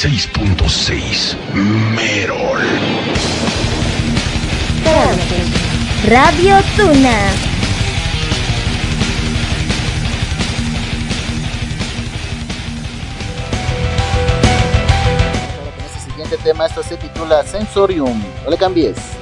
66.6 0.00 1.36
Merol. 1.94 2.62
Radio 6.06 6.56
Tuna. 6.74 7.18
Este 15.84 16.00
siguiente 16.00 16.38
tema, 16.38 16.64
esta 16.64 16.82
se 16.82 16.96
titula 16.96 17.42
Sensorium. 17.42 18.22
No 18.42 18.50
le 18.50 18.56
cambies. 18.56 19.19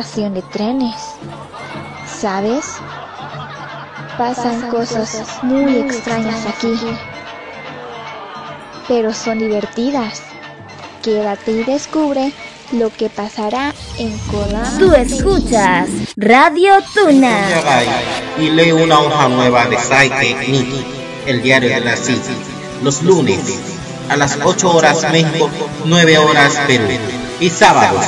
Estación 0.00 0.34
de 0.34 0.42
trenes. 0.42 0.96
¿Sabes? 2.20 2.64
Pasan 4.16 4.70
cosas 4.70 5.28
muy 5.42 5.76
extrañas 5.76 6.46
aquí. 6.46 6.74
Pero 8.88 9.12
son 9.12 9.38
divertidas. 9.38 10.22
Quédate 11.02 11.52
y 11.52 11.64
descubre 11.64 12.32
lo 12.72 12.90
que 12.90 13.08
pasará 13.10 13.74
en 13.98 14.16
Kodama. 14.30 14.78
Tú 14.78 14.92
escuchas 14.92 15.88
Radio 16.16 16.72
Tuna. 16.94 17.38
y 18.38 18.50
leo 18.50 18.76
una 18.82 19.00
hoja 19.00 19.28
nueva 19.28 19.66
de 19.66 19.78
Psyche 19.78 20.34
Nikki, 20.48 20.84
el 21.26 21.42
diario 21.42 21.70
de 21.70 21.80
la 21.80 21.96
City, 21.96 22.34
los 22.82 23.02
lunes 23.02 23.40
a 24.08 24.16
las 24.16 24.38
8 24.42 24.70
horas 24.70 25.06
México, 25.12 25.50
9 25.84 26.18
horas 26.18 26.58
Perú, 26.66 26.84
y 27.38 27.48
sábados 27.48 28.06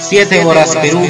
7 0.00 0.44
horas 0.44 0.76
Perú, 0.76 1.06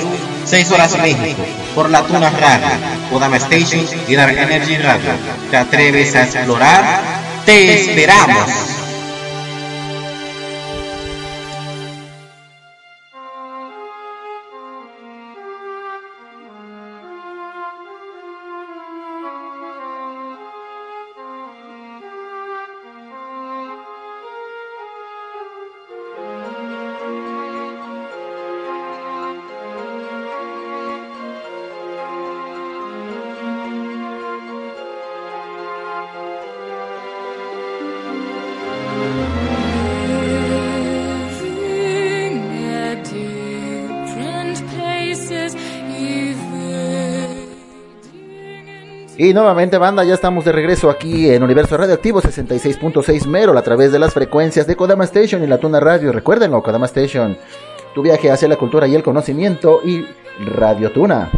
6 0.49 0.71
horas 0.71 0.97
México, 0.99 1.45
por 1.75 1.91
la 1.91 2.03
Tuna 2.05 2.31
Radio, 2.31 2.69
Kodama 3.11 3.37
Station 3.37 3.87
y 4.09 4.15
Dark 4.15 4.39
Energy 4.39 4.79
Radio. 4.79 5.11
¿Te 5.51 5.57
atreves 5.59 6.15
a 6.17 6.23
explorar? 6.23 7.01
¡Te 7.45 7.75
esperamos! 7.75 8.78
Y 49.29 49.35
nuevamente, 49.35 49.77
banda, 49.77 50.05
ya 50.05 50.15
estamos 50.15 50.47
de 50.47 50.53
regreso 50.53 50.89
aquí 50.89 51.29
en 51.29 51.43
Universo 51.43 51.77
Radioactivo 51.77 52.23
66.6 52.23 53.27
Merol 53.27 53.59
a 53.59 53.63
través 53.63 53.93
de 53.93 53.99
las 53.99 54.15
frecuencias 54.15 54.67
de 54.67 54.75
Kodama 54.75 55.05
Station 55.05 55.45
y 55.45 55.47
la 55.47 55.59
Tuna 55.59 55.81
Radio. 55.81 56.13
Recuérdenlo, 56.13 56.63
Kodama 56.63 56.87
Station, 56.87 57.37
tu 57.95 58.01
viaje 58.01 58.31
hacia 58.31 58.49
la 58.49 58.57
cultura 58.57 58.89
y 58.89 58.95
el 58.95 59.03
conocimiento 59.03 59.83
y 59.85 60.07
Radio 60.57 60.93
Tuna. 60.93 61.31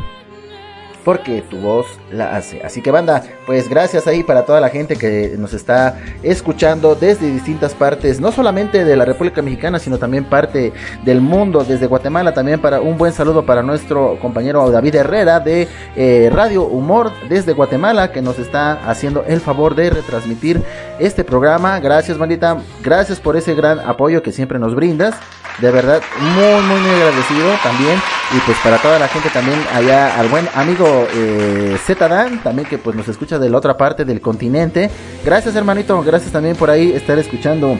Porque 1.05 1.43
tu 1.43 1.59
voz 1.59 1.87
la 2.13 2.37
hace. 2.37 2.63
Así 2.63 2.83
que 2.83 2.91
banda, 2.91 3.23
pues 3.47 3.69
gracias 3.69 4.07
ahí 4.07 4.23
para 4.23 4.45
toda 4.45 4.61
la 4.61 4.69
gente 4.69 4.97
que 4.97 5.35
nos 5.39 5.55
está 5.55 5.99
escuchando 6.23 6.95
desde 6.95 7.31
distintas 7.31 7.75
partes, 7.75 8.21
no 8.21 8.33
solamente 8.33 8.85
de 8.85 8.97
la 8.97 9.05
República 9.05 9.43
Mexicana, 9.43 9.79
sino 9.79 9.99
también 9.99 10.25
parte 10.25 10.73
del 11.05 11.21
mundo, 11.21 11.65
desde 11.65 11.87
Guatemala. 11.87 12.35
También 12.35 12.61
para 12.61 12.81
un 12.81 12.99
buen 12.99 13.13
saludo 13.13 13.47
para 13.47 13.63
nuestro 13.63 14.19
compañero 14.21 14.71
David 14.71 14.97
Herrera 14.97 15.41
de 15.41 15.69
eh, 15.97 16.31
Radio 16.33 16.65
Humor 16.65 17.13
desde 17.29 17.53
Guatemala, 17.53 18.13
que 18.13 18.23
nos 18.23 18.39
está 18.39 18.73
haciendo 18.89 19.25
el 19.27 19.41
favor 19.41 19.75
de 19.75 19.91
retransmitir 19.91 20.63
este 20.99 21.25
programa. 21.25 21.81
Gracias, 21.81 22.19
bandita. 22.19 22.59
Gracias 22.83 23.21
por 23.21 23.37
ese 23.37 23.55
gran 23.55 23.81
apoyo 23.81 24.23
que 24.23 24.33
siempre 24.33 24.59
nos 24.59 24.75
brindas. 24.75 25.15
De 25.61 25.71
verdad, 25.71 26.01
muy, 26.21 26.63
muy, 26.63 26.81
muy 26.81 26.91
agradecido 26.91 27.51
también. 27.63 27.99
Y 28.33 28.39
pues 28.47 28.57
para 28.63 28.79
toda 28.79 28.99
la 28.99 29.09
gente 29.09 29.29
también 29.31 29.59
allá, 29.75 30.19
al 30.19 30.29
buen 30.29 30.49
amigo 30.55 30.90
eh, 31.15 31.77
Z 31.85 32.09
Dan, 32.09 32.43
también 32.43 32.69
que 32.69 32.79
pues 32.79 32.97
nos 32.97 33.09
escucha 33.09 33.39
de 33.39 33.49
la 33.51 33.59
otra 33.59 33.77
parte 33.77 34.05
del 34.05 34.21
continente. 34.21 34.91
Gracias 35.25 35.55
hermanito, 35.57 36.03
gracias 36.03 36.33
también 36.33 36.57
por 36.57 36.71
ahí 36.71 36.93
estar 36.93 37.19
escuchando 37.19 37.79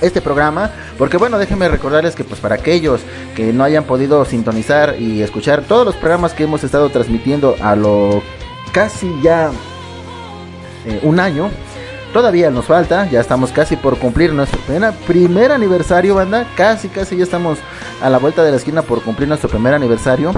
este 0.00 0.20
programa, 0.20 0.70
porque 0.98 1.16
bueno, 1.16 1.38
déjenme 1.38 1.68
recordarles 1.68 2.14
que 2.14 2.24
pues 2.24 2.40
para 2.40 2.56
aquellos 2.56 3.00
que 3.36 3.52
no 3.52 3.64
hayan 3.64 3.84
podido 3.84 4.24
sintonizar 4.24 4.96
y 4.98 5.22
escuchar 5.22 5.62
todos 5.62 5.86
los 5.86 5.94
programas 5.94 6.34
que 6.34 6.44
hemos 6.44 6.64
estado 6.64 6.90
transmitiendo 6.90 7.54
a 7.62 7.76
lo 7.76 8.22
casi 8.72 9.08
ya 9.22 9.50
eh, 10.86 11.00
un 11.04 11.20
año, 11.20 11.50
todavía 12.12 12.50
nos 12.50 12.64
falta, 12.66 13.08
ya 13.10 13.20
estamos 13.20 13.52
casi 13.52 13.76
por 13.76 13.96
cumplir 13.98 14.32
nuestro 14.32 14.60
primer, 14.60 14.92
primer 15.06 15.52
aniversario, 15.52 16.16
banda, 16.16 16.46
casi, 16.56 16.88
casi 16.88 17.16
ya 17.16 17.22
estamos 17.22 17.58
a 18.02 18.10
la 18.10 18.18
vuelta 18.18 18.42
de 18.42 18.50
la 18.50 18.56
esquina 18.56 18.82
por 18.82 19.02
cumplir 19.02 19.28
nuestro 19.28 19.48
primer 19.48 19.72
aniversario. 19.74 20.32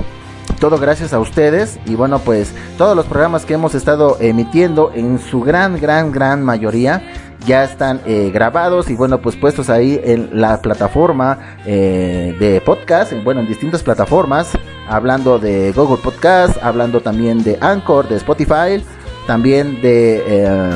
Todo 0.60 0.78
gracias 0.78 1.12
a 1.12 1.18
ustedes. 1.20 1.78
Y 1.86 1.94
bueno 1.94 2.18
pues 2.18 2.52
todos 2.78 2.96
los 2.96 3.06
programas 3.06 3.44
que 3.44 3.54
hemos 3.54 3.74
estado 3.74 4.16
emitiendo 4.20 4.90
en 4.94 5.18
su 5.18 5.40
gran 5.40 5.78
gran 5.80 6.12
gran 6.12 6.42
mayoría 6.42 7.02
ya 7.46 7.64
están 7.64 8.00
eh, 8.06 8.30
grabados 8.32 8.88
y 8.88 8.94
bueno 8.94 9.20
pues 9.20 9.36
puestos 9.36 9.68
ahí 9.68 10.00
en 10.02 10.40
la 10.40 10.62
plataforma 10.62 11.38
eh, 11.66 12.34
de 12.40 12.60
podcast, 12.62 13.12
en- 13.12 13.22
bueno 13.22 13.40
en 13.40 13.46
distintas 13.46 13.82
plataformas, 13.82 14.48
hablando 14.88 15.38
de 15.38 15.72
Google 15.72 15.98
Podcast, 16.02 16.56
hablando 16.62 17.00
también 17.02 17.44
de 17.44 17.58
Anchor, 17.60 18.08
de 18.08 18.16
Spotify, 18.16 18.82
también 19.26 19.82
de 19.82 20.22
eh, 20.26 20.70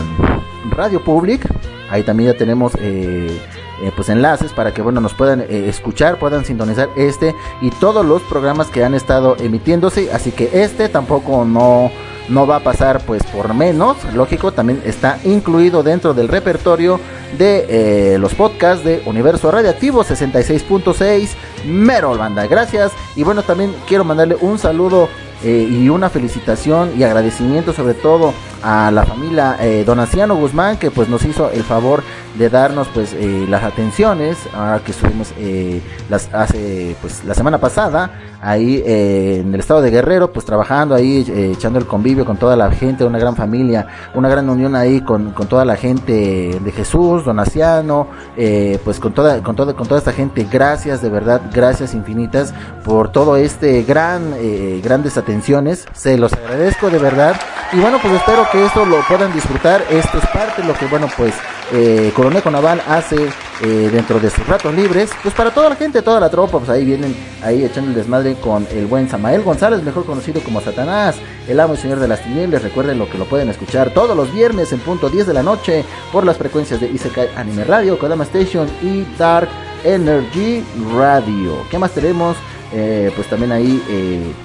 Radio 0.72 1.02
Public, 1.02 1.48
ahí 1.90 2.02
también 2.02 2.32
ya 2.32 2.38
tenemos 2.38 2.72
eh, 2.80 3.40
eh, 3.82 3.92
pues 3.94 4.09
enlaces 4.09 4.52
para 4.52 4.72
que 4.72 4.82
bueno 4.82 5.00
nos 5.00 5.14
puedan 5.14 5.40
eh, 5.40 5.68
escuchar, 5.68 6.18
puedan 6.18 6.44
sintonizar 6.44 6.88
este 6.96 7.34
y 7.60 7.70
todos 7.70 8.05
los 8.05 8.22
programas 8.22 8.68
que 8.68 8.84
han 8.84 8.94
estado 8.94 9.36
emitiéndose, 9.38 10.12
así 10.12 10.32
que 10.32 10.62
este 10.62 10.88
tampoco 10.88 11.44
no 11.44 11.90
no 12.28 12.46
va 12.46 12.56
a 12.56 12.60
pasar 12.60 13.00
pues 13.06 13.22
por 13.24 13.55
menos, 13.55 13.96
lógico, 14.12 14.52
también 14.52 14.82
está 14.84 15.18
incluido 15.24 15.82
dentro 15.82 16.12
del 16.12 16.28
repertorio 16.28 17.00
de 17.38 18.14
eh, 18.14 18.18
los 18.18 18.34
podcasts 18.34 18.84
de 18.84 19.02
Universo 19.06 19.50
Radioactivo 19.50 20.05
66.6 20.05 21.30
Merol 21.66 22.18
Banda. 22.18 22.46
Gracias. 22.46 22.92
Y 23.16 23.22
bueno, 23.22 23.42
también 23.42 23.74
quiero 23.86 24.05
mandarle 24.05 24.36
un 24.38 24.59
saludo 24.59 25.09
y 25.42 25.88
una 25.88 26.10
felicitación 26.10 26.94
y 26.98 27.05
agradecimiento 27.05 27.72
sobre 27.72 27.94
todo 27.94 28.34
a 28.62 28.90
la 28.90 29.05
familia 29.05 29.56
eh, 29.60 29.84
Donaciano 29.84 30.36
Guzmán 30.36 30.78
que 30.78 30.90
pues 30.90 31.09
nos 31.09 31.24
hizo 31.24 31.50
el 31.50 31.62
favor 31.62 32.02
de 32.39 32.48
darnos 32.48 32.89
pues 32.89 33.12
eh, 33.15 33.47
las 33.48 33.65
atenciones 33.65 34.39
ahora 34.55 34.81
que 34.81 34.93
estuvimos 34.93 35.32
eh, 35.39 35.82
las 36.09 36.32
hace 36.32 36.97
pues 37.01 37.24
la 37.24 37.35
semana 37.35 37.59
pasada 37.59 38.10
ahí 38.40 38.82
eh, 38.86 39.40
en 39.40 39.52
el 39.52 39.60
estado 39.60 39.82
de 39.82 39.90
Guerrero 39.90 40.32
pues 40.32 40.47
trabajando 40.47 40.94
ahí 40.94 41.27
eh, 41.28 41.52
echando 41.55 41.78
el 41.78 41.86
convivio 41.86 42.24
con 42.24 42.36
toda 42.36 42.56
la 42.56 42.70
gente 42.70 43.05
una 43.05 43.19
gran 43.19 43.35
familia 43.35 43.86
una 44.15 44.28
gran 44.28 44.48
unión 44.48 44.77
ahí 44.77 45.01
con, 45.01 45.32
con 45.32 45.48
toda 45.48 45.65
la 45.65 45.77
gente 45.77 46.59
de 46.62 46.73
Jesús 46.73 47.24
Donaciano 47.24 48.06
eh, 48.36 48.78
pues 48.85 49.01
con 49.01 49.12
toda 49.12 49.43
con 49.43 49.56
toda 49.56 49.74
con 49.74 49.86
toda 49.86 49.98
esta 49.98 50.12
gente. 50.12 50.47
Gracias 50.51 51.02
de 51.02 51.09
verdad 51.09 51.43
gracias 51.52 51.94
infinitas 51.94 52.55
por 52.85 53.10
todo 53.10 53.36
este 53.36 53.82
gran 53.82 54.32
eh, 54.36 54.81
grandes 54.82 55.16
atenciones. 55.16 55.86
Se 55.93 56.16
los 56.16 56.32
agradezco 56.32 56.90
de 56.90 56.98
verdad. 56.98 57.36
Y 57.73 57.81
bueno 57.81 57.98
pues 58.01 58.15
espero 58.15 58.47
que 58.51 58.65
esto 58.65 58.85
lo 58.85 59.01
puedan 59.09 59.32
disfrutar. 59.32 59.82
Esto 59.90 60.19
es 60.19 60.27
parte 60.28 60.62
de 60.62 60.69
lo 60.69 60.74
que 60.74 60.86
bueno 60.86 61.09
pues 61.16 61.35
eh, 61.73 62.12
Coronel 62.15 62.43
Conaval 62.43 62.82
hace 62.86 63.16
eh, 63.62 63.90
dentro 63.93 64.19
de 64.19 64.31
sus 64.31 64.47
ratos 64.47 64.74
libres 64.74 65.11
pues 65.23 65.35
para 65.35 65.51
toda 65.53 65.70
la 65.70 65.77
gente 65.77 66.03
toda 66.03 66.20
la 66.20 66.31
tropa 66.31 66.59
pues 66.59 66.70
ahí 66.70 66.85
vienen 66.85 67.15
ahí 67.43 67.65
echando 67.65 67.90
el 67.90 67.97
desmadre 67.97 68.35
con 68.36 68.66
el 68.70 68.86
buen 68.86 69.09
Samael 69.09 69.43
González 69.43 69.82
mejor 69.82 70.07
conocido 70.07 70.40
como 70.43 70.61
Satanás 70.61 71.16
el 71.47 71.61
amo 71.61 71.74
y 71.74 71.77
señor 71.77 72.01
de 72.01 72.09
las 72.09 72.23
tinieblas 72.23 72.62
recuerden 72.62 72.99
lo 72.99 73.09
que 73.09 73.19
lo 73.19 73.27
pueden 73.27 73.49
escuchar 73.49 73.93
todos 73.93 74.16
los 74.16 74.32
viernes 74.32 74.73
en 74.73 74.81
punto 74.81 75.11
10 75.11 75.27
de 75.27 75.35
la 75.35 75.43
noche 75.43 75.85
por 76.12 76.24
las 76.24 76.36
frecuencias 76.36 76.81
de 76.81 76.89
Isekai 76.89 77.28
Anime 77.36 77.65
Radio 77.65 77.99
Kodama 77.99 78.24
Station 78.24 78.69
y 78.82 79.05
Dark 79.19 79.49
Energy 79.85 80.65
Radio 80.97 81.65
¿qué 81.70 81.78
más 81.78 81.93
tenemos? 81.93 82.36
Eh, 82.73 83.11
pues 83.15 83.28
también 83.28 83.53
ahí 83.53 84.45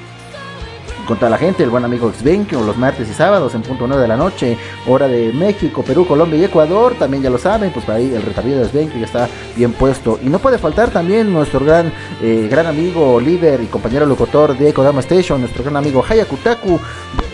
con 1.05 1.17
toda 1.17 1.29
la 1.29 1.37
gente, 1.37 1.63
el 1.63 1.69
buen 1.69 1.83
amigo 1.85 2.11
Xbenki, 2.11 2.55
los 2.55 2.77
martes 2.77 3.09
y 3.09 3.13
sábados 3.13 3.53
en 3.55 3.61
punto 3.61 3.87
9 3.87 4.01
de 4.01 4.07
la 4.07 4.17
noche, 4.17 4.57
hora 4.87 5.07
de 5.07 5.31
México, 5.33 5.83
Perú, 5.83 6.05
Colombia 6.05 6.39
y 6.39 6.43
Ecuador, 6.45 6.95
también 6.97 7.23
ya 7.23 7.29
lo 7.29 7.37
saben, 7.37 7.71
pues 7.71 7.85
para 7.85 7.97
ahí 7.97 8.13
el 8.13 8.21
retablo 8.21 8.55
de 8.55 8.65
Xbenki 8.65 8.99
ya 8.99 9.05
está 9.05 9.29
bien 9.55 9.73
puesto. 9.73 10.19
Y 10.21 10.27
no 10.27 10.39
puede 10.39 10.57
faltar 10.57 10.91
también 10.91 11.31
nuestro 11.31 11.59
gran, 11.59 11.91
eh, 12.21 12.47
gran 12.49 12.67
amigo, 12.67 13.19
líder 13.19 13.61
y 13.61 13.67
compañero 13.67 14.05
locutor 14.05 14.57
de 14.57 14.73
Kodama 14.73 15.01
Station, 15.01 15.41
nuestro 15.41 15.63
gran 15.63 15.77
amigo 15.77 16.03
Hayakutaku. 16.07 16.79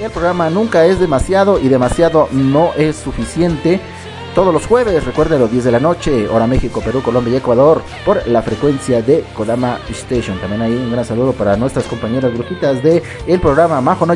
El 0.02 0.12
programa 0.12 0.50
nunca 0.50 0.86
es 0.86 1.00
demasiado 1.00 1.60
y 1.60 1.68
demasiado 1.68 2.30
no 2.32 2.72
es 2.78 2.96
suficiente. 2.96 3.80
Todos 4.40 4.54
los 4.54 4.68
jueves, 4.68 5.04
recuerden 5.04 5.42
los 5.42 5.52
10 5.52 5.66
de 5.66 5.72
la 5.74 5.82
noche, 5.82 6.30
hora 6.30 6.48
México, 6.48 6.80
Perú, 6.80 7.02
Colombia 7.02 7.34
y 7.34 7.36
Ecuador, 7.36 7.84
por 8.06 8.26
la 8.26 8.42
frecuencia 8.42 9.02
de 9.02 9.26
Kodama 9.36 9.82
Station. 9.90 10.40
También 10.40 10.62
hay 10.62 10.72
un 10.72 10.90
gran 10.90 11.04
saludo 11.04 11.34
para 11.34 11.58
nuestras 11.58 11.84
compañeras 11.88 12.34
brujitas 12.34 12.82
de 12.82 13.04
el 13.28 13.42
programa 13.42 13.82
Majo 13.82 14.06
no 14.06 14.14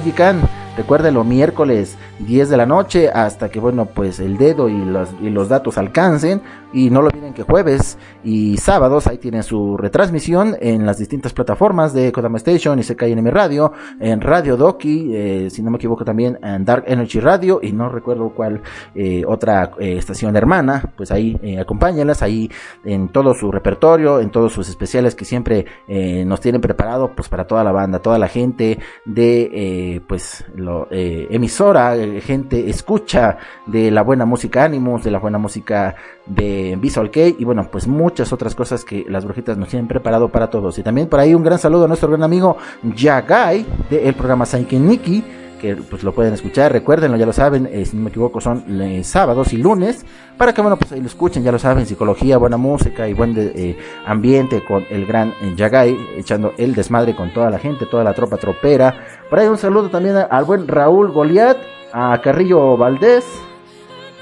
Jikan, 0.74 0.84
Recuérdelo, 0.84 1.24
miércoles 1.24 1.98
10 2.20 2.50
de 2.50 2.58
la 2.58 2.66
noche 2.66 3.10
hasta 3.10 3.50
que, 3.50 3.60
bueno, 3.60 3.86
pues 3.86 4.20
el 4.20 4.38
dedo 4.38 4.70
y 4.70 4.86
los, 4.86 5.10
y 5.22 5.30
los 5.30 5.50
datos 5.50 5.78
alcancen. 5.78 6.42
Y 6.74 6.90
no 6.90 7.04
lo 7.04 7.10
olviden 7.10 7.34
que 7.36 7.44
jueves 7.44 8.00
y 8.24 8.58
sábados 8.58 9.06
ahí 9.06 9.20
tienen 9.20 9.44
su 9.44 9.78
retransmisión 9.78 10.58
en 10.60 10.88
las 10.88 10.98
distintas 10.98 11.32
plataformas 11.32 11.94
de 11.94 12.12
Kodama 12.12 12.38
Station 12.38 12.80
y 12.80 12.84
CKNM 12.84 13.28
Radio, 13.28 13.74
en 14.00 14.22
Radio 14.22 14.58
Doki, 14.58 15.12
eh, 15.14 15.50
si 15.52 15.62
no 15.62 15.70
me 15.70 15.78
equivoco 15.78 16.04
también 16.04 16.40
en 16.42 16.66
Dark 16.66 16.86
Energy 16.88 17.20
Radio 17.20 17.60
y 17.62 17.74
no 17.74 17.90
recuerdo 17.90 18.30
cuál 18.30 18.64
eh, 18.96 19.24
otra 19.28 19.70
eh, 19.80 19.98
estación 19.98 20.36
hermana, 20.36 20.92
pues 20.96 21.12
ahí 21.12 21.38
eh, 21.44 21.60
acompáñenlas, 21.60 22.24
ahí 22.24 22.50
en 22.84 23.10
todo 23.10 23.36
su 23.36 23.52
repertorio, 23.52 24.20
en 24.20 24.32
todos 24.32 24.54
sus 24.54 24.68
especiales 24.68 25.14
que 25.14 25.26
siempre 25.26 25.66
eh, 25.88 26.26
nos 26.26 26.42
tienen 26.42 26.60
preparado 26.60 27.12
pues 27.16 27.30
para 27.30 27.46
toda 27.46 27.64
la 27.64 27.72
banda, 27.72 28.00
toda 28.00 28.18
la 28.18 28.28
gente 28.28 28.80
de 29.06 30.02
pues 30.08 30.44
eh, 30.92 31.28
emisora, 31.30 31.96
eh, 31.96 32.22
gente 32.22 32.70
escucha 32.70 33.38
de 33.66 33.92
la 33.92 34.02
buena 34.02 34.26
música 34.26 34.64
Animus, 34.64 35.04
de 35.04 35.12
la 35.12 35.20
buena 35.20 35.38
música 35.38 35.96
de 36.26 36.78
Visual 36.80 37.12
K 37.12 37.20
y 37.40 37.44
bueno, 37.44 37.68
pues 37.72 37.88
muchas 37.88 38.32
otras 38.34 38.56
cosas 38.56 38.86
que 38.86 39.06
las 39.08 39.26
brujitas 39.26 39.58
nos 39.58 39.70
tienen 39.70 39.88
preparado 39.88 40.30
para 40.30 40.50
todos. 40.50 40.78
Y 40.80 40.84
también 40.84 41.08
por 41.08 41.20
ahí 41.20 41.34
un 41.34 41.44
gran 41.44 41.60
saludo 41.60 41.86
a 41.86 41.88
nuestro 41.88 42.10
gran 42.10 42.24
amigo 42.24 42.58
Yagai 42.84 43.66
del 43.90 44.14
programa 44.14 44.46
Saiken 44.46 44.88
Nikki 44.88 45.24
que 45.64 45.78
pues 45.78 46.04
lo 46.04 46.14
pueden 46.14 46.34
escuchar, 46.34 46.74
recuérdenlo, 46.74 47.16
ya 47.16 47.26
lo 47.26 47.32
saben, 47.32 47.70
eh, 47.72 47.86
si 47.86 47.96
no 47.96 48.04
me 48.04 48.10
equivoco 48.10 48.42
son 48.42 48.82
eh, 48.82 49.02
sábados 49.06 49.54
y 49.54 49.58
lunes, 49.58 50.06
para 50.38 50.54
que 50.54 50.62
bueno, 50.62 50.76
pues 50.76 50.92
lo 50.92 51.08
escuchen, 51.08 51.42
ya 51.42 51.54
lo 51.54 51.58
saben, 51.58 51.86
psicología, 51.86 52.38
buena 52.38 52.58
música 52.58 53.08
y 53.08 53.14
buen 53.14 53.34
eh, 53.38 53.78
ambiente 54.06 54.62
con 54.66 54.86
el 54.90 55.06
gran 55.06 55.30
eh, 55.30 55.54
Yagai, 55.56 55.98
echando 56.18 56.52
el 56.58 56.76
desmadre 56.76 57.16
con 57.16 57.34
toda 57.34 57.50
la 57.50 57.60
gente, 57.60 57.86
toda 57.86 58.04
la 58.04 58.14
tropa 58.14 58.36
tropera. 58.36 58.94
Por 59.30 59.40
ahí 59.40 59.48
un 59.48 59.58
saludo 59.58 59.90
también 59.90 60.18
al 60.30 60.44
buen 60.44 60.68
Raúl 60.68 61.14
Goliat, 61.14 61.56
a 61.94 62.20
Carrillo 62.22 62.76
Valdés, 62.76 63.24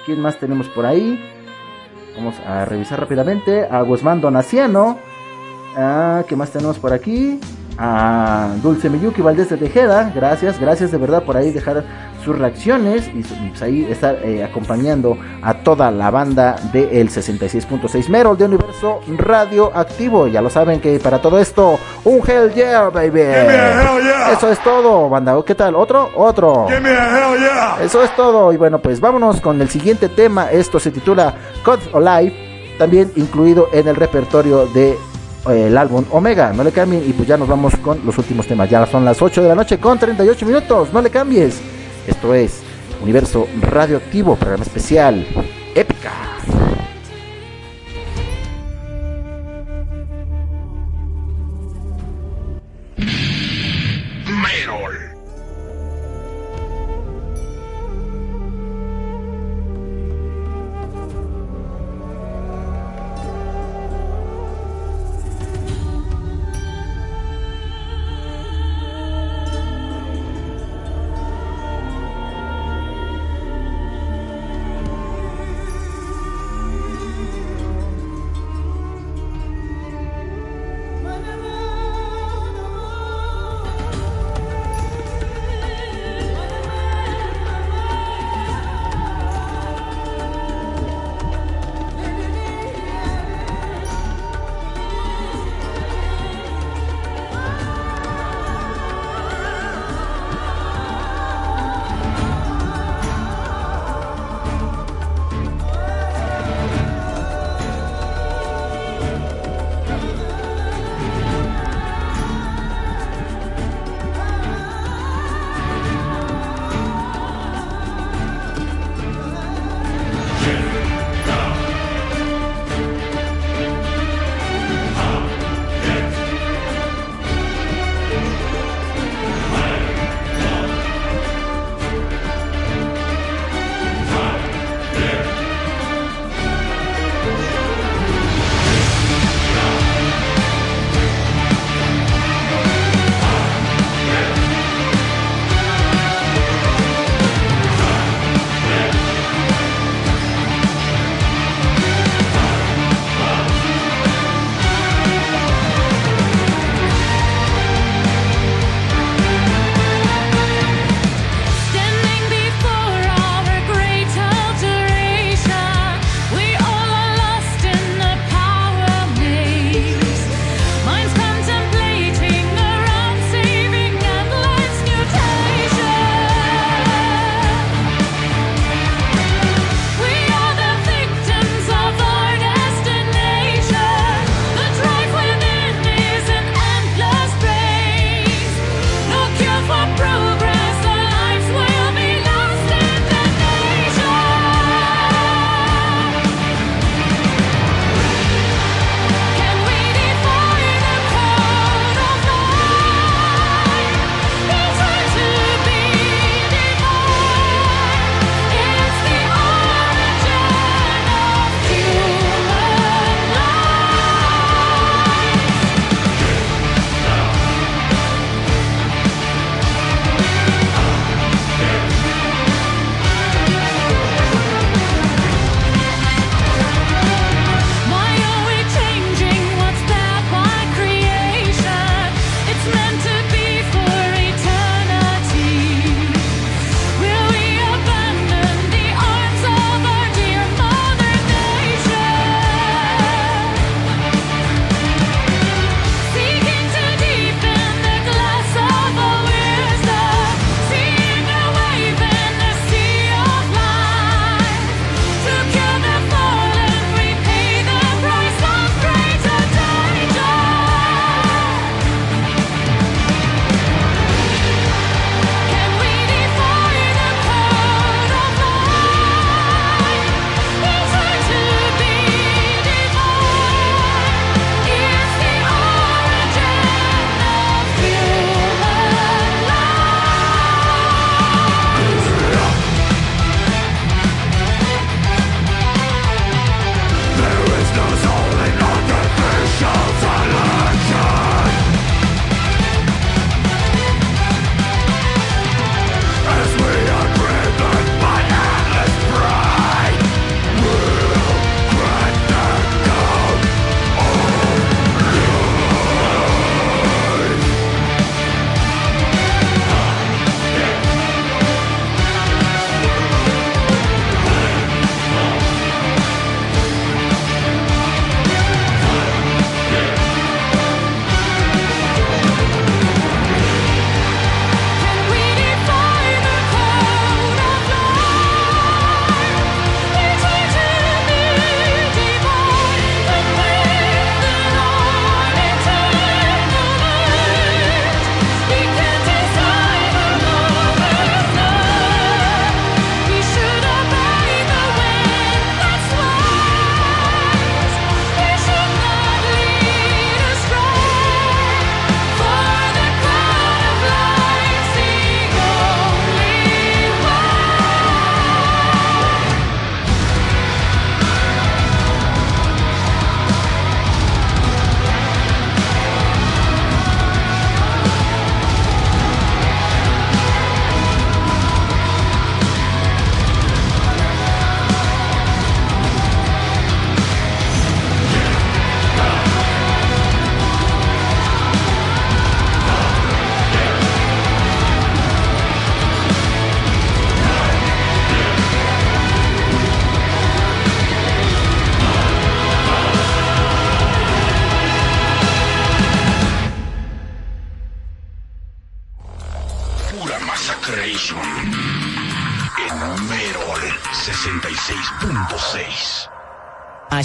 ¿quién 0.05 0.21
más 0.21 0.37
tenemos 0.37 0.69
por 0.69 0.85
ahí? 0.85 1.19
Vamos 2.17 2.35
a 2.45 2.65
revisar 2.65 2.99
rápidamente, 2.99 3.65
a 3.65 3.81
Guzmán 3.81 4.21
Donaciano, 4.21 4.99
Ah, 5.75 6.23
¿Qué 6.27 6.35
más 6.35 6.51
tenemos 6.51 6.77
por 6.79 6.91
aquí? 6.91 7.39
A 7.77 8.49
Dulce 8.61 8.89
Miyuki 8.89 9.21
Valdés 9.21 9.49
de 9.49 9.57
Tejeda. 9.57 10.11
Gracias, 10.13 10.59
gracias 10.59 10.91
de 10.91 10.97
verdad 10.97 11.23
por 11.23 11.37
ahí 11.37 11.51
dejar 11.51 11.83
sus 12.23 12.37
reacciones 12.37 13.07
y 13.13 13.23
pues 13.23 13.61
ahí 13.61 13.87
estar 13.89 14.15
eh, 14.23 14.43
acompañando 14.43 15.17
a 15.41 15.55
toda 15.55 15.89
la 15.89 16.11
banda 16.11 16.55
del 16.71 17.09
66.6 17.09 18.09
Merol 18.09 18.37
de 18.37 18.45
Universo 18.45 19.01
Radioactivo. 19.17 20.27
Ya 20.27 20.41
lo 20.41 20.49
saben 20.49 20.79
que 20.79 20.99
para 20.99 21.21
todo 21.21 21.39
esto, 21.39 21.79
un 22.03 22.21
Hell 22.27 22.53
Yeah, 22.53 22.89
baby. 22.89 23.21
Eso 24.31 24.49
es 24.51 24.61
todo, 24.63 25.09
banda. 25.09 25.35
¿Qué 25.45 25.55
tal? 25.55 25.75
¿Otro? 25.75 26.09
Otro. 26.15 26.67
Eso 27.81 28.03
es 28.03 28.15
todo. 28.15 28.53
Y 28.53 28.57
bueno, 28.57 28.79
pues 28.79 28.99
vámonos 28.99 29.41
con 29.41 29.61
el 29.61 29.69
siguiente 29.69 30.09
tema. 30.09 30.51
Esto 30.51 30.79
se 30.79 30.91
titula 30.91 31.33
Code 31.63 31.81
of 31.93 32.03
Life, 32.03 32.75
también 32.77 33.11
incluido 33.15 33.69
en 33.73 33.87
el 33.87 33.95
repertorio 33.95 34.67
de 34.67 34.97
el 35.49 35.77
álbum 35.77 36.05
Omega. 36.11 36.53
No 36.53 36.63
le 36.63 36.71
cambien 36.71 37.03
y 37.07 37.13
pues 37.13 37.27
ya 37.27 37.37
nos 37.37 37.47
vamos 37.47 37.75
con 37.77 38.05
los 38.05 38.17
últimos 38.17 38.47
temas. 38.47 38.69
Ya 38.69 38.85
son 38.85 39.05
las 39.05 39.21
8 39.21 39.41
de 39.41 39.49
la 39.49 39.55
noche 39.55 39.79
con 39.79 39.97
38 39.97 40.45
minutos. 40.45 40.93
No 40.93 41.01
le 41.01 41.09
cambies. 41.09 41.59
Esto 42.07 42.33
es 42.33 42.61
Universo 43.01 43.47
Radioactivo, 43.61 44.35
programa 44.35 44.63
especial. 44.63 45.25
Épica. 45.75 46.11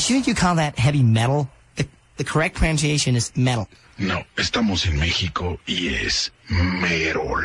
Uh, 0.07 0.09
shouldn't 0.09 0.27
you 0.29 0.35
call 0.35 0.55
that 0.55 0.79
heavy 0.79 1.03
metal? 1.03 1.51
The, 1.75 1.85
the 2.17 2.23
correct 2.25 2.55
pronunciation 2.55 3.17
is 3.17 3.37
metal. 3.37 3.69
No, 3.99 4.23
estamos 4.37 4.87
en 4.87 5.01
México 5.01 5.59
y 5.67 5.89
es 5.89 6.31
Merol. 6.49 7.43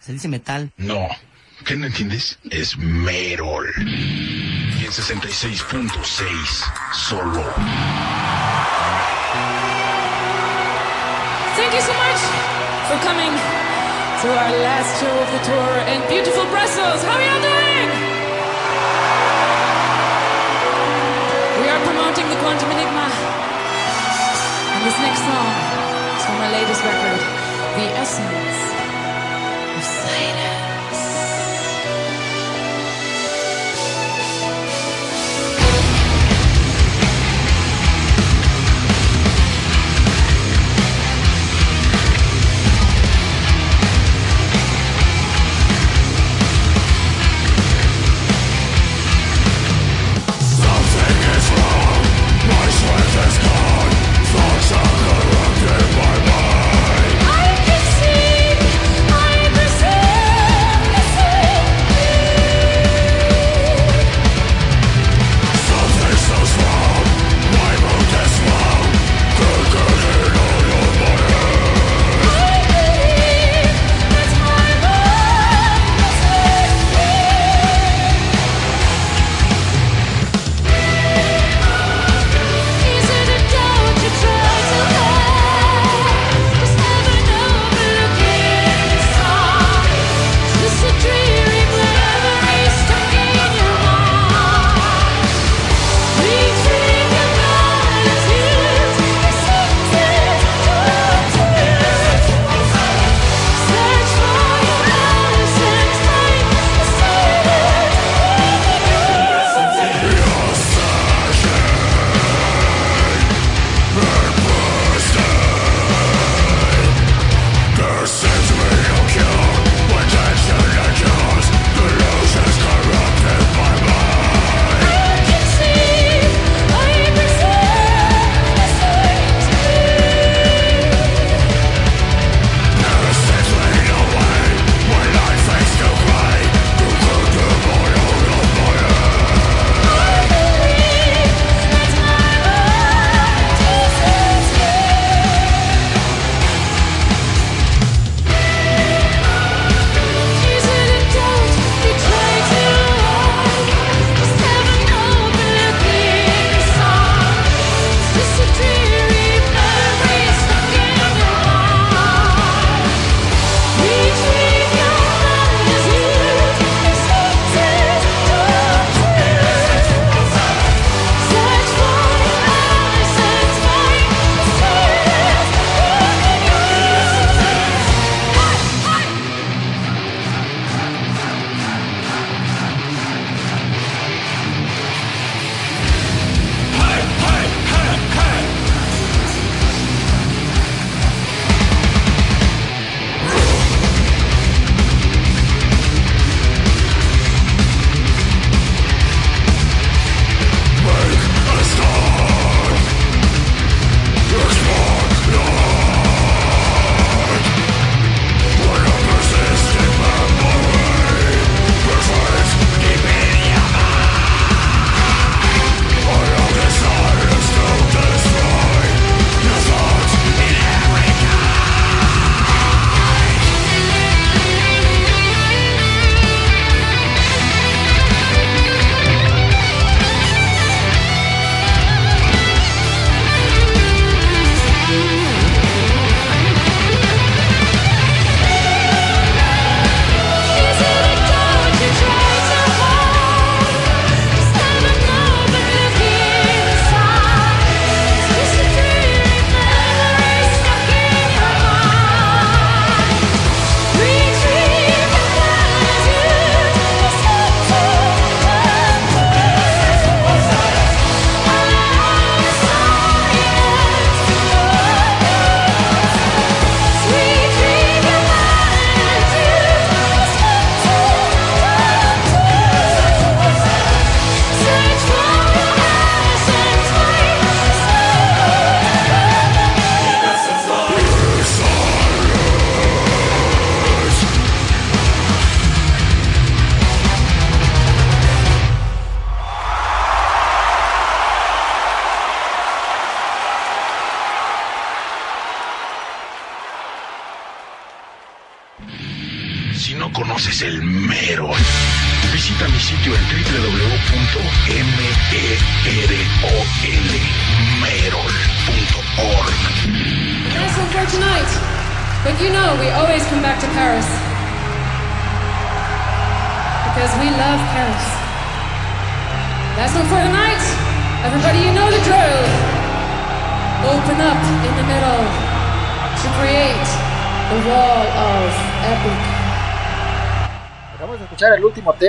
Se 0.00 0.12
dice 0.12 0.28
metal. 0.28 0.70
No, 0.76 1.08
¿qué 1.64 1.74
no 1.76 1.86
entiendes? 1.86 2.38
Es 2.50 2.76
Merol. 2.76 3.72
Y 3.78 4.84
en 4.84 4.92
66.6 4.92 5.94
solo. 6.92 7.42
Thank 11.56 11.72
you 11.72 11.80
so 11.80 11.94
much 11.94 12.20
for 12.88 12.98
coming 13.06 13.32
to 14.20 14.28
our 14.28 14.52
last 14.60 15.00
show 15.00 15.08
of 15.08 15.30
the 15.32 15.38
tour 15.46 15.78
in 15.94 16.02
beautiful 16.08 16.44
Brussels. 16.50 17.02
How 17.04 17.16
are 17.16 17.22
y'all 17.22 17.40
doing? 17.40 17.71
Quantum 22.42 22.72
Enigma. 22.72 23.06
And 24.74 24.84
this 24.84 24.98
next 24.98 25.20
song 25.20 25.46
is 26.18 26.24
from 26.26 26.38
my 26.38 26.50
latest 26.50 26.82
record, 26.82 27.20
The 27.78 27.86
Essence 27.94 28.81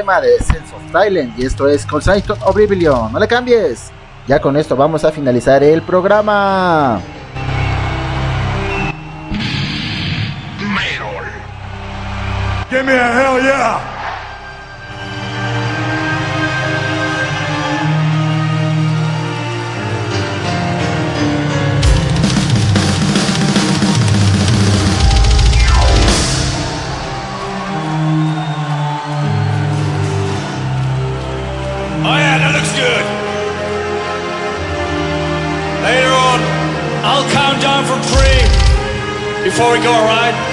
de 0.04 0.38
Sense 0.40 0.76
of 0.76 0.92
Thailand 0.92 1.34
y 1.40 1.46
esto 1.46 1.68
es 1.68 1.86
Colston 1.86 2.38
Oblivion. 2.46 3.12
No 3.12 3.20
le 3.20 3.28
cambies. 3.28 3.92
Ya 4.28 4.40
con 4.40 4.58
esto 4.58 4.76
vamos 4.76 5.04
a 5.06 5.12
finalizar 5.12 5.64
el 5.64 5.82
programa. 5.82 7.00
before 39.54 39.74
we 39.74 39.80
go, 39.84 39.92
all 39.92 40.04
right? 40.04 40.53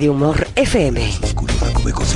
Radio 0.00 0.12
Humor 0.12 0.46
FM. 0.56 1.10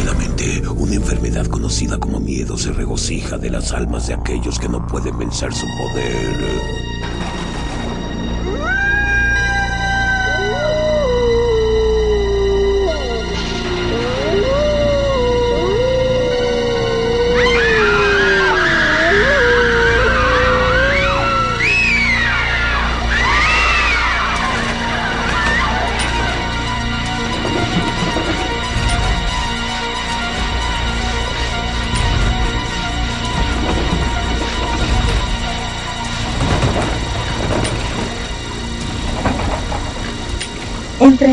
La 0.06 0.14
mente, 0.14 0.62
una 0.74 0.94
enfermedad 0.94 1.44
conocida 1.44 1.98
como 1.98 2.18
miedo 2.18 2.56
se 2.56 2.72
regocija 2.72 3.36
de 3.36 3.50
las 3.50 3.72
almas 3.72 4.06
de 4.06 4.14
aquellos 4.14 4.58
que 4.58 4.70
no 4.70 4.86
pueden 4.86 5.18
vencer 5.18 5.52
su 5.52 5.66
poder. 5.76 6.93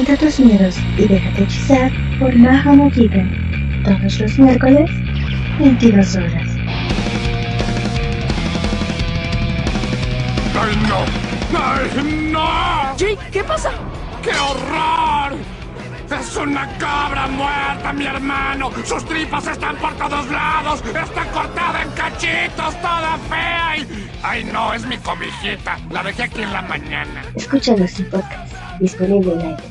Enfrenta 0.02 0.26
tus 0.26 0.40
miedos 0.40 0.76
y 0.98 1.08
déjate 1.08 1.44
hechizar 1.44 1.92
por 2.18 2.36
Naha 2.36 2.74
Mojita. 2.74 3.24
Todos 3.84 4.20
los 4.20 4.40
miércoles, 4.40 4.90
22 5.60 6.16
horas. 6.16 6.48
¡Ay, 10.60 10.76
no! 10.88 11.06
¡Ay, 11.56 12.32
no! 12.32 12.98
Jake, 12.98 13.20
¿qué 13.32 13.44
pasa? 13.44 13.74
¡Qué 14.24 14.32
horror! 14.32 15.38
¡Es 16.20 16.36
una 16.36 16.68
cabra 16.80 17.28
muerta, 17.28 17.94
mi 17.94 18.08
hermano! 18.08 18.72
¡Sus 18.84 19.06
tripas 19.06 19.46
están 19.46 19.76
por 19.76 19.94
todos 19.98 20.28
lados! 20.32 20.82
¡Está 20.84 21.26
cortada 21.32 21.84
en 21.84 21.92
cachitos, 21.92 22.82
toda 22.82 23.20
fea! 23.30 23.78
Y... 23.78 24.10
¡Ay, 24.24 24.46
no! 24.46 24.74
Es 24.74 24.84
mi 24.84 24.98
cobijita. 24.98 25.78
La 25.92 26.02
dejé 26.02 26.24
aquí 26.24 26.42
en 26.42 26.54
la 26.54 26.64
mañana. 26.64 27.22
Escúchanos 27.36 28.00
en 28.00 28.10
podcast, 28.10 28.52
disponible 28.80 29.34
en 29.34 29.71